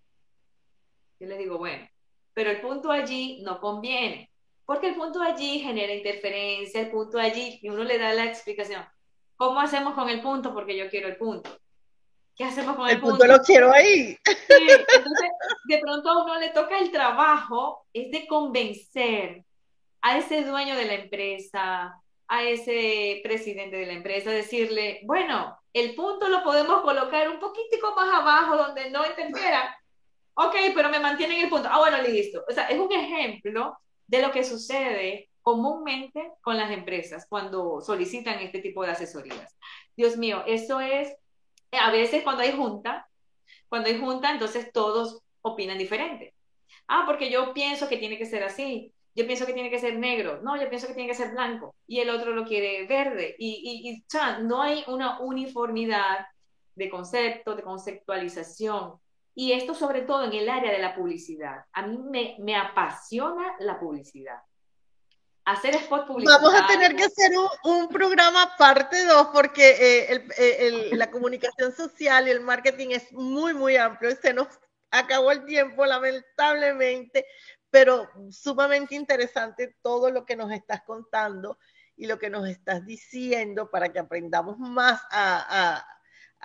Yo 1.20 1.28
les 1.28 1.38
digo, 1.38 1.58
bueno, 1.58 1.88
pero 2.34 2.52
el 2.52 2.62
punto 2.62 2.92
allí 2.92 3.42
no 3.44 3.60
conviene, 3.60 4.32
porque 4.66 4.90
el 4.90 4.96
punto 4.96 5.22
allí 5.22 5.60
genera 5.60 5.94
interferencia, 5.94 6.82
el 6.82 6.92
punto 6.92 7.18
allí, 7.18 7.60
y 7.62 7.70
uno 7.70 7.84
le 7.84 7.98
da 7.98 8.14
la 8.14 8.26
explicación. 8.26 8.86
¿Cómo 9.36 9.60
hacemos 9.60 9.96
con 9.96 10.10
el 10.10 10.22
punto? 10.22 10.54
Porque 10.54 10.78
yo 10.78 10.90
quiero 10.90 11.08
el 11.08 11.18
punto. 11.18 11.50
¿Qué 12.36 12.44
hacemos 12.44 12.76
con 12.76 12.88
el, 12.88 12.96
el 12.96 13.02
punto? 13.02 13.26
lo 13.26 13.40
quiero 13.40 13.72
ahí. 13.72 14.18
entonces, 14.26 15.30
de 15.66 15.78
pronto 15.80 16.10
a 16.10 16.24
uno 16.24 16.40
le 16.40 16.50
toca 16.50 16.78
el 16.78 16.92
trabajo, 16.92 17.86
es 17.94 18.12
de 18.12 18.28
convencer 18.28 19.44
a 20.02 20.18
ese 20.18 20.44
dueño 20.44 20.76
de 20.76 20.86
la 20.86 20.94
empresa, 20.96 22.02
a 22.28 22.44
ese 22.44 23.22
presidente 23.24 23.78
de 23.78 23.86
la 23.86 23.94
empresa, 23.94 24.30
decirle, 24.32 25.02
bueno, 25.04 25.58
el 25.74 25.96
punto 25.96 26.28
lo 26.30 26.44
podemos 26.44 26.82
colocar 26.82 27.30
un 27.30 27.40
poquitico 27.40 27.96
más 27.96 28.14
abajo 28.14 28.58
donde 28.58 28.90
no 28.92 29.06
interfiera. 29.06 29.78
Ok, 30.36 30.56
pero 30.74 30.90
me 30.90 31.00
mantienen 31.00 31.42
el 31.42 31.50
punto. 31.50 31.70
Ah, 31.72 31.80
bueno, 31.80 32.02
listo. 32.02 32.44
O 32.48 32.54
sea, 32.54 32.68
es 32.68 32.80
un 32.80 32.92
ejemplo 32.92 33.78
de 34.08 34.22
lo 34.22 34.32
que 34.32 34.44
sucede 34.44 35.30
comúnmente 35.42 36.32
con 36.42 36.58
las 36.58 36.72
empresas 36.72 37.26
cuando 37.30 37.82
solicitan 37.82 38.40
este 38.40 38.60
tipo 38.60 38.84
de 38.84 38.92
asesorías. 38.92 39.56
Dios 39.96 40.18
mío, 40.18 40.44
eso 40.48 40.80
es, 40.80 41.16
a 41.78 41.92
veces 41.92 42.24
cuando 42.24 42.44
hay 42.44 42.52
junta, 42.52 43.08
cuando 43.70 43.90
hay 43.90 44.00
junta, 44.00 44.32
entonces 44.32 44.72
todos 44.72 45.22
opinan 45.42 45.78
diferente. 45.78 46.34
Ah, 46.88 47.04
porque 47.06 47.30
yo 47.30 47.54
pienso 47.54 47.88
que 47.88 47.98
tiene 47.98 48.18
que 48.18 48.26
ser 48.26 48.44
así, 48.44 48.94
yo 49.16 49.26
pienso 49.26 49.46
que 49.46 49.54
tiene 49.54 49.70
que 49.70 49.80
ser 49.80 49.98
negro, 49.98 50.42
no, 50.42 50.62
yo 50.62 50.70
pienso 50.70 50.88
que 50.88 50.94
tiene 50.94 51.10
que 51.10 51.16
ser 51.16 51.32
blanco, 51.32 51.76
y 51.88 52.00
el 52.00 52.10
otro 52.10 52.34
lo 52.34 52.46
quiere 52.46 52.86
verde, 52.86 53.36
y, 53.40 53.84
y, 53.86 53.90
y 53.90 54.06
no 54.44 54.62
hay 54.62 54.84
una 54.88 55.20
uniformidad 55.20 56.28
de 56.76 56.90
concepto, 56.90 57.56
de 57.56 57.64
conceptualización, 57.64 59.00
y 59.34 59.54
esto 59.54 59.74
sobre 59.74 60.02
todo 60.02 60.26
en 60.26 60.34
el 60.34 60.50
área 60.50 60.72
de 60.72 60.80
la 60.80 60.96
publicidad. 60.96 61.66
A 61.74 61.86
mí 61.88 61.98
me, 61.98 62.36
me 62.40 62.56
apasiona 62.56 63.56
la 63.60 63.80
publicidad 63.80 64.40
hacer 65.46 65.76
spot. 65.76 66.08
Vamos 66.24 66.54
a 66.54 66.68
tener 66.68 66.96
que 66.96 67.04
hacer 67.04 67.32
un, 67.64 67.88
programa 67.88 68.56
parte 68.58 69.06
2 69.06 69.28
porque 69.32 69.70
eh, 69.70 70.28
eh, 70.38 70.90
la 70.94 71.10
comunicación 71.10 71.74
social 71.74 72.28
y 72.28 72.32
el 72.32 72.42
marketing 72.42 72.90
es 72.90 73.12
muy, 73.14 73.54
muy 73.54 73.78
amplio. 73.78 74.16
Se 74.22 74.34
nos 74.34 74.48
acabó 74.92 75.32
el 75.32 75.46
tiempo, 75.46 75.86
lamentablemente, 75.86 77.26
pero 77.70 78.10
sumamente 78.32 78.96
interesante 78.96 79.76
todo 79.82 80.10
lo 80.10 80.26
que 80.26 80.36
nos 80.36 80.52
estás 80.52 80.82
contando 80.84 81.58
y 81.96 82.08
lo 82.08 82.20
que 82.20 82.30
nos 82.30 82.48
estás 82.48 82.86
diciendo 82.86 83.70
para 83.70 83.94
que 83.94 84.00
aprendamos 84.00 84.58
más 84.58 85.02
a 85.12 85.86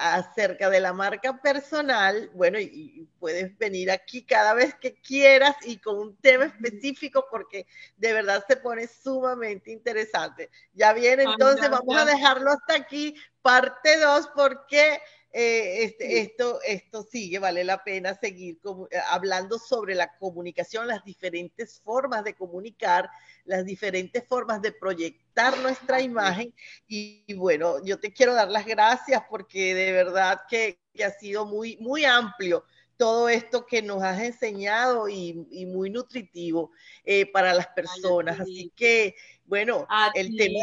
acerca 0.01 0.71
de 0.71 0.81
la 0.81 0.95
marca 0.95 1.41
personal, 1.43 2.31
bueno, 2.33 2.59
y, 2.59 3.07
puedes 3.19 3.57
venir 3.59 3.91
aquí 3.91 4.25
cada 4.25 4.55
vez 4.55 4.75
que 4.75 4.95
quieras 4.95 5.55
y 5.63 5.77
con 5.77 5.99
un 5.99 6.17
tema 6.17 6.47
específico 6.47 7.27
porque 7.31 7.67
de 7.99 8.15
verdad 8.15 8.43
se 8.49 8.57
pone 8.57 8.87
sumamente 8.87 9.71
interesante. 9.71 10.51
Ya 10.73 10.95
bien, 10.95 11.21
entonces 11.21 11.69
vamos 11.69 11.95
a 11.99 12.07
dejarlo 12.07 12.51
hasta 12.51 12.77
aquí, 12.77 13.15
parte 13.43 13.99
2, 13.99 14.31
porque 14.35 15.01
eh, 15.33 15.85
este, 15.85 16.21
esto, 16.21 16.61
esto 16.63 17.05
sigue, 17.05 17.39
vale 17.39 17.63
la 17.63 17.85
pena 17.85 18.15
seguir 18.15 18.59
eh, 18.91 18.99
hablando 19.09 19.59
sobre 19.59 19.95
la 19.95 20.17
comunicación, 20.19 20.89
las 20.89 21.05
diferentes 21.05 21.81
formas 21.85 22.25
de 22.25 22.35
comunicar, 22.35 23.09
las 23.45 23.65
diferentes 23.65 24.27
formas 24.27 24.61
de 24.61 24.73
proyectar 24.73 25.57
nuestra 25.59 26.01
imagen. 26.01 26.53
Y, 26.89 27.33
bueno, 27.35 27.85
yo 27.85 28.01
te 28.01 28.13
quiero 28.13 28.35
dar 28.35 28.51
las 28.51 28.67
gracias 28.67 29.23
porque 29.31 29.75
de 29.75 29.93
verdad 29.93 30.41
que, 30.49 30.81
que 30.93 31.05
ha 31.05 31.11
sido 31.11 31.47
muy, 31.47 31.77
muy 31.77 32.05
amplio 32.05 32.65
todo 33.01 33.31
esto 33.31 33.65
que 33.65 33.81
nos 33.81 34.03
has 34.03 34.21
enseñado 34.21 35.09
y, 35.09 35.33
muy 35.67 35.89
nutritivo 35.89 36.71
eh, 37.03 37.25
para 37.33 37.55
las 37.55 37.69
personas. 37.69 38.39
Así 38.39 38.71
que, 38.77 39.15
bueno, 39.47 39.87
el 40.13 40.37
tema, 40.37 40.59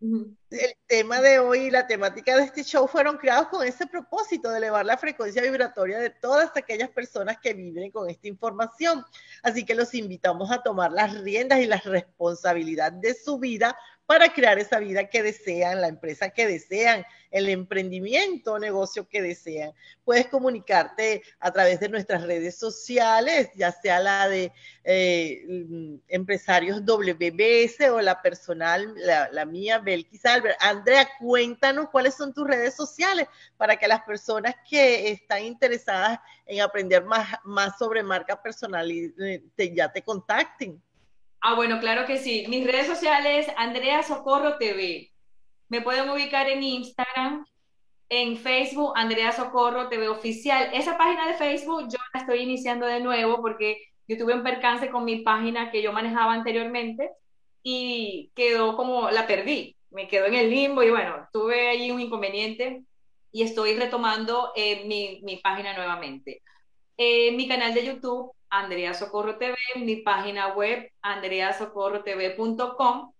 el 0.00 0.76
tema 0.86 1.20
de 1.20 1.40
hoy 1.40 1.62
y 1.62 1.70
la 1.72 1.88
temática 1.88 2.36
de 2.36 2.44
este 2.44 2.62
show 2.62 2.86
fueron 2.86 3.16
creados 3.16 3.48
con 3.48 3.66
ese 3.66 3.84
propósito 3.88 4.48
de 4.48 4.58
elevar 4.58 4.86
la 4.86 4.96
frecuencia 4.96 5.42
vibratoria 5.42 5.98
de 5.98 6.10
todas 6.10 6.56
aquellas 6.56 6.90
personas 6.90 7.38
que 7.40 7.52
viven 7.52 7.90
con 7.90 8.08
esta 8.08 8.28
información. 8.28 9.04
Así 9.42 9.64
que 9.64 9.74
los 9.74 9.92
invitamos 9.92 10.52
a 10.52 10.62
tomar 10.62 10.92
las 10.92 11.20
riendas 11.20 11.58
y 11.58 11.66
la 11.66 11.78
responsabilidad 11.78 12.92
de 12.92 13.12
su 13.12 13.40
vida 13.40 13.76
para 14.06 14.32
crear 14.32 14.58
esa 14.58 14.78
vida 14.78 15.08
que 15.10 15.22
desean, 15.22 15.80
la 15.80 15.88
empresa 15.88 16.30
que 16.30 16.46
desean, 16.46 17.04
el 17.32 17.48
emprendimiento 17.48 18.52
o 18.52 18.58
negocio 18.58 19.08
que 19.08 19.20
desean. 19.20 19.72
Puedes 20.04 20.28
comunicarte 20.28 21.22
a 21.40 21.50
través 21.50 21.80
de 21.80 21.88
nuestras 21.88 22.22
redes 22.22 22.56
sociales, 22.56 23.50
ya 23.56 23.72
sea 23.72 23.98
la 23.98 24.28
de 24.28 24.52
eh, 24.84 25.98
empresarios 26.08 26.82
WBS 26.84 27.90
o 27.90 28.00
la 28.00 28.22
personal, 28.22 28.94
la, 28.96 29.44
mía, 29.44 29.80
Belkis 29.80 30.24
Albert. 30.24 30.56
Andrea, 30.60 31.08
cuéntanos 31.18 31.90
cuáles 31.90 32.14
son 32.14 32.32
tus 32.32 32.46
redes 32.46 32.74
sociales 32.74 33.26
para 33.56 33.76
que 33.76 33.88
las 33.88 34.02
personas 34.02 34.54
que 34.68 35.10
están 35.10 35.44
interesadas 35.44 36.20
en 36.46 36.60
aprender 36.60 37.04
más, 37.04 37.28
más 37.44 37.76
sobre 37.76 38.04
marca 38.04 38.40
personal 38.40 38.88
eh, 38.90 39.42
ya 39.74 39.92
te 39.92 40.02
contacten. 40.02 40.80
Ah, 41.40 41.54
bueno, 41.54 41.80
claro 41.80 42.06
que 42.06 42.18
sí. 42.18 42.44
Mis 42.48 42.64
redes 42.66 42.86
sociales, 42.86 43.46
Andrea 43.56 44.02
Socorro 44.02 44.58
TV. 44.58 45.12
Me 45.68 45.80
pueden 45.80 46.08
ubicar 46.10 46.48
en 46.48 46.62
Instagram, 46.62 47.46
en 48.08 48.36
Facebook, 48.36 48.92
Andrea 48.96 49.32
Socorro 49.32 49.88
TV 49.88 50.08
Oficial. 50.08 50.70
Esa 50.72 50.96
página 50.96 51.26
de 51.26 51.34
Facebook 51.34 51.88
yo 51.88 51.98
la 52.14 52.20
estoy 52.20 52.40
iniciando 52.40 52.86
de 52.86 53.00
nuevo 53.00 53.40
porque 53.42 53.78
yo 54.08 54.16
tuve 54.16 54.34
un 54.34 54.42
percance 54.42 54.90
con 54.90 55.04
mi 55.04 55.22
página 55.22 55.70
que 55.70 55.82
yo 55.82 55.92
manejaba 55.92 56.32
anteriormente 56.32 57.10
y 57.62 58.30
quedó 58.36 58.76
como, 58.76 59.10
la 59.10 59.26
perdí, 59.26 59.76
me 59.90 60.06
quedó 60.06 60.26
en 60.26 60.34
el 60.34 60.50
limbo 60.50 60.82
y 60.84 60.90
bueno, 60.90 61.28
tuve 61.32 61.68
ahí 61.68 61.90
un 61.90 62.00
inconveniente 62.00 62.84
y 63.32 63.42
estoy 63.42 63.74
retomando 63.76 64.52
eh, 64.54 64.84
mi, 64.86 65.36
página 65.42 65.74
nuevamente. 65.74 66.42
Eh, 66.96 67.32
mi 67.32 67.48
canal 67.48 67.74
de 67.74 67.84
YouTube 67.84 68.35
Andrea 68.50 68.92
Socorro 68.94 69.38
TV, 69.38 69.56
mi 69.76 69.96
página 69.96 70.54
web 70.54 70.90
andreasocorrotv.com. 71.02 73.12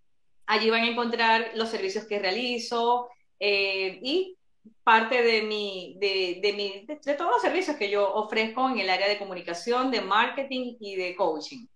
Allí 0.46 0.70
van 0.70 0.84
a 0.84 0.88
encontrar 0.88 1.50
los 1.54 1.68
servicios 1.68 2.06
que 2.06 2.18
realizo 2.18 3.10
eh, 3.40 3.98
y 4.02 4.36
parte 4.84 5.22
de, 5.22 5.42
mi, 5.42 5.96
de, 5.98 6.38
de, 6.40 6.52
mi, 6.52 6.86
de, 6.86 7.14
todos 7.14 7.32
los 7.32 7.42
servicios 7.42 7.76
que 7.76 7.90
yo 7.90 8.14
ofrezco 8.14 8.68
en 8.68 8.78
el 8.78 8.88
área 8.88 9.08
de 9.08 9.18
comunicación, 9.18 9.90
de 9.90 10.00
marketing 10.00 10.76
y 10.80 10.96
de 10.96 11.16
coaching. 11.16 11.66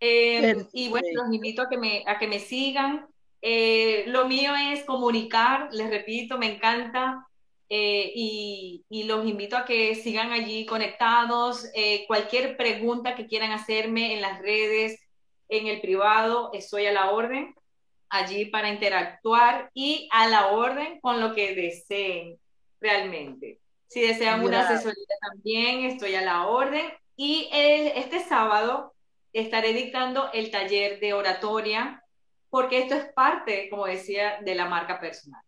Eh, 0.00 0.66
y 0.72 0.88
bueno, 0.88 1.06
los 1.12 1.32
invito 1.32 1.62
a 1.62 1.68
que 1.68 1.78
me, 1.78 2.02
a 2.06 2.18
que 2.18 2.26
me 2.26 2.40
sigan. 2.40 3.06
Eh, 3.40 4.04
lo 4.08 4.26
mío 4.26 4.52
es 4.56 4.84
comunicar, 4.84 5.68
les 5.72 5.90
repito, 5.90 6.38
me 6.38 6.54
encanta 6.54 7.26
eh, 7.74 8.12
y, 8.14 9.04
los 9.04 9.26
invito 9.26 9.56
a 9.56 9.64
que 9.64 9.94
sigan 9.94 10.30
allí 10.30 10.66
conectados. 10.66 11.70
Eh, 11.74 12.04
cualquier 12.06 12.58
pregunta 12.58 13.14
que 13.14 13.26
quieran 13.26 13.50
hacerme 13.50 14.12
en 14.12 14.20
las 14.20 14.42
redes, 14.42 15.00
en 15.48 15.68
el 15.68 15.80
privado, 15.80 16.50
estoy 16.52 16.84
a 16.84 16.92
la 16.92 17.12
orden 17.12 17.54
allí 18.10 18.44
para 18.44 18.68
interactuar 18.68 19.70
y 19.72 20.06
a 20.12 20.28
la 20.28 20.48
orden 20.48 21.00
con 21.00 21.18
lo 21.18 21.34
que 21.34 21.54
deseen 21.54 22.38
realmente. 22.78 23.58
Si 23.88 24.02
desean 24.02 24.44
una 24.44 24.68
asesoría 24.68 25.16
también, 25.30 25.86
estoy 25.86 26.14
a 26.14 26.20
la 26.20 26.48
orden. 26.48 26.92
Y 27.16 27.48
este 27.52 28.20
sábado 28.20 28.92
estaré 29.32 29.72
dictando 29.72 30.30
el 30.34 30.50
taller 30.50 31.00
de 31.00 31.14
oratoria, 31.14 32.04
porque 32.50 32.80
esto 32.80 32.96
es 32.96 33.10
parte, 33.14 33.70
como 33.70 33.86
decía, 33.86 34.40
de 34.42 34.54
la 34.56 34.66
marca 34.66 35.00
personal. 35.00 35.42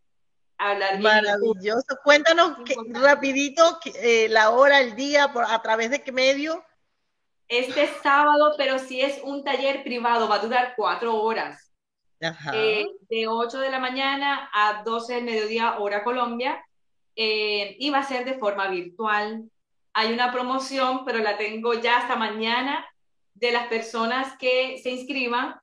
Maravilloso. 0.59 1.99
Cuéntanos 2.03 2.59
rapidito 2.91 3.79
eh, 3.97 4.29
la 4.29 4.51
hora, 4.51 4.81
el 4.81 4.95
día, 4.95 5.33
por, 5.33 5.45
a 5.45 5.61
través 5.63 5.91
de 5.91 6.03
qué 6.03 6.13
medio. 6.13 6.65
Este 7.49 7.89
sábado, 8.03 8.55
pero 8.57 8.79
si 8.79 9.01
es 9.01 9.21
un 9.23 9.45
taller 9.45 9.83
privado, 9.83 10.29
va 10.29 10.37
a 10.37 10.43
durar 10.43 10.75
cuatro 10.77 11.21
horas. 11.23 11.71
Eh, 12.55 12.87
de 13.11 13.29
8 13.29 13.59
de 13.59 13.71
la 13.71 13.79
mañana 13.79 14.49
a 14.55 14.83
12 14.83 15.15
del 15.15 15.25
mediodía, 15.25 15.79
hora 15.79 16.03
Colombia, 16.03 16.65
eh, 17.15 17.77
y 17.79 17.91
va 17.91 17.99
a 17.99 18.03
ser 18.05 18.25
de 18.25 18.39
forma 18.39 18.69
virtual. 18.69 19.45
Hay 19.93 20.13
una 20.13 20.33
promoción, 20.33 21.05
pero 21.05 21.19
la 21.19 21.37
tengo 21.37 21.75
ya 21.75 21.99
hasta 21.99 22.17
mañana. 22.17 22.87
De 23.35 23.51
las 23.51 23.67
personas 23.67 24.39
que 24.39 24.79
se 24.79 24.91
inscriban, 24.91 25.57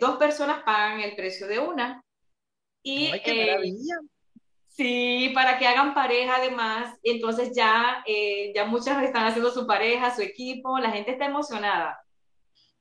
dos 0.00 0.16
personas 0.16 0.64
pagan 0.64 1.00
el 1.00 1.14
precio 1.14 1.46
de 1.46 1.60
una. 1.60 2.02
Y, 2.82 3.12
qué 3.20 3.46
maravilla 3.46 4.00
Sí, 4.74 5.30
para 5.34 5.58
que 5.58 5.66
hagan 5.66 5.94
pareja 5.94 6.36
además. 6.36 6.96
Entonces 7.02 7.54
ya, 7.54 8.02
eh, 8.06 8.52
ya 8.54 8.64
muchas 8.64 9.02
están 9.02 9.26
haciendo 9.26 9.50
su 9.50 9.66
pareja, 9.66 10.14
su 10.14 10.22
equipo, 10.22 10.78
la 10.78 10.90
gente 10.90 11.12
está 11.12 11.26
emocionada. 11.26 12.02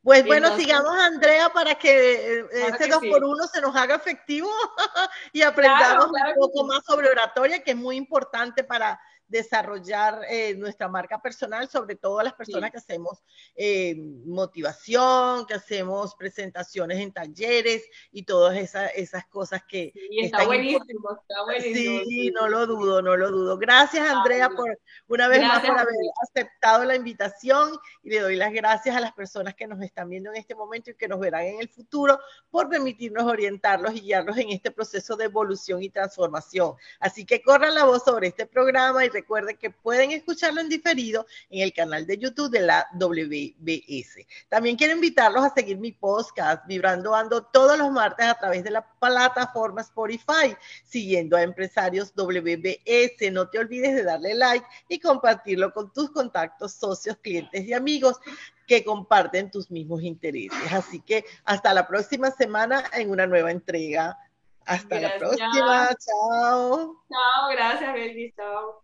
Pues 0.03 0.25
bueno, 0.25 0.57
sigamos 0.57 0.97
Andrea 0.97 1.49
para 1.49 1.75
que 1.75 2.39
eh, 2.39 2.45
ese 2.51 2.87
dos 2.87 3.03
por 3.07 3.23
uno 3.23 3.45
se 3.45 3.61
nos 3.61 3.75
haga 3.75 3.95
efectivo 3.95 4.49
y 5.33 5.43
aprendamos 5.43 6.07
un 6.07 6.33
poco 6.35 6.65
más 6.65 6.83
sobre 6.85 7.09
oratoria, 7.09 7.61
que 7.63 7.71
es 7.71 7.77
muy 7.77 7.97
importante 7.97 8.63
para 8.63 8.99
desarrollar 9.31 10.21
eh, 10.29 10.53
nuestra 10.55 10.89
marca 10.89 11.21
personal, 11.21 11.69
sobre 11.69 11.95
todo 11.95 12.19
a 12.19 12.23
las 12.23 12.33
personas 12.33 12.69
que 12.69 12.77
hacemos 12.77 13.23
eh, 13.55 13.95
motivación, 14.25 15.45
que 15.45 15.53
hacemos 15.53 16.15
presentaciones 16.15 16.99
en 16.99 17.13
talleres 17.13 17.83
y 18.11 18.23
todas 18.23 18.57
esas, 18.57 18.91
esas 18.95 19.25
cosas 19.27 19.63
que... 19.67 19.91
Sí, 19.93 20.19
está 20.19 20.45
buenísimo, 20.45 21.17
está 21.19 21.43
buenísimo. 21.43 22.01
Sí, 22.05 22.31
no 22.31 22.49
lo 22.49 22.67
dudo, 22.67 23.01
no 23.01 23.15
lo 23.15 23.31
dudo. 23.31 23.57
Gracias 23.57 24.07
Andrea 24.09 24.49
por 24.49 24.77
una 25.07 25.29
vez 25.29 25.41
más 25.41 25.65
por 25.65 25.79
haber 25.79 25.95
aceptado 26.23 26.83
la 26.83 26.95
invitación 26.95 27.71
y 28.03 28.09
le 28.09 28.19
doy 28.19 28.35
las 28.35 28.51
gracias 28.51 28.95
a 28.95 28.99
las 28.99 29.13
personas 29.13 29.55
que 29.55 29.65
nos 29.65 29.81
están 29.81 30.09
viendo 30.09 30.29
en 30.29 30.35
este 30.35 30.55
momento 30.55 30.91
y 30.91 30.95
que 30.95 31.07
nos 31.07 31.19
verán 31.19 31.45
en 31.45 31.61
el 31.61 31.69
futuro 31.69 32.19
por 32.49 32.69
permitirnos 32.69 33.23
orientarlos 33.23 33.95
y 33.95 34.01
guiarlos 34.01 34.37
en 34.37 34.49
este 34.49 34.71
proceso 34.71 35.15
de 35.15 35.25
evolución 35.25 35.81
y 35.81 35.89
transformación. 35.89 36.75
Así 36.99 37.25
que 37.25 37.41
corran 37.41 37.73
la 37.73 37.85
voz 37.85 38.03
sobre 38.03 38.27
este 38.27 38.45
programa 38.45 39.05
y 39.05 39.09
recuerden 39.21 39.55
que 39.57 39.69
pueden 39.69 40.11
escucharlo 40.11 40.61
en 40.61 40.69
diferido 40.69 41.25
en 41.49 41.61
el 41.61 41.73
canal 41.73 42.07
de 42.07 42.17
YouTube 42.17 42.49
de 42.49 42.61
la 42.61 42.87
WBS. 42.93 44.25
También 44.49 44.75
quiero 44.75 44.93
invitarlos 44.93 45.43
a 45.43 45.53
seguir 45.53 45.77
mi 45.77 45.91
podcast 45.91 46.65
Vibrando 46.65 47.13
Ando 47.13 47.43
todos 47.43 47.77
los 47.77 47.91
martes 47.91 48.25
a 48.25 48.33
través 48.33 48.63
de 48.63 48.71
la 48.71 48.81
plataforma 48.99 49.81
Spotify, 49.81 50.55
siguiendo 50.83 51.37
a 51.37 51.43
Empresarios 51.43 52.13
WBS. 52.15 53.31
No 53.31 53.47
te 53.47 53.59
olvides 53.59 53.95
de 53.95 54.03
darle 54.03 54.33
like 54.33 54.65
y 54.89 54.99
compartirlo 54.99 55.71
con 55.71 55.93
tus 55.93 56.09
contactos, 56.09 56.73
socios, 56.73 57.17
clientes 57.21 57.63
y 57.63 57.73
amigos 57.73 58.19
que 58.67 58.83
comparten 58.83 59.51
tus 59.51 59.69
mismos 59.69 60.01
intereses. 60.01 60.71
Así 60.71 60.99
que 61.01 61.25
hasta 61.45 61.73
la 61.73 61.87
próxima 61.87 62.31
semana 62.31 62.83
en 62.93 63.11
una 63.11 63.27
nueva 63.27 63.51
entrega. 63.51 64.17
Hasta 64.65 64.99
la 64.99 65.17
próxima. 65.17 65.89
Chao. 65.95 67.03
Chao, 67.09 67.49
gracias, 67.51 67.93
Belgi. 67.93 68.31
Chao. 68.33 68.79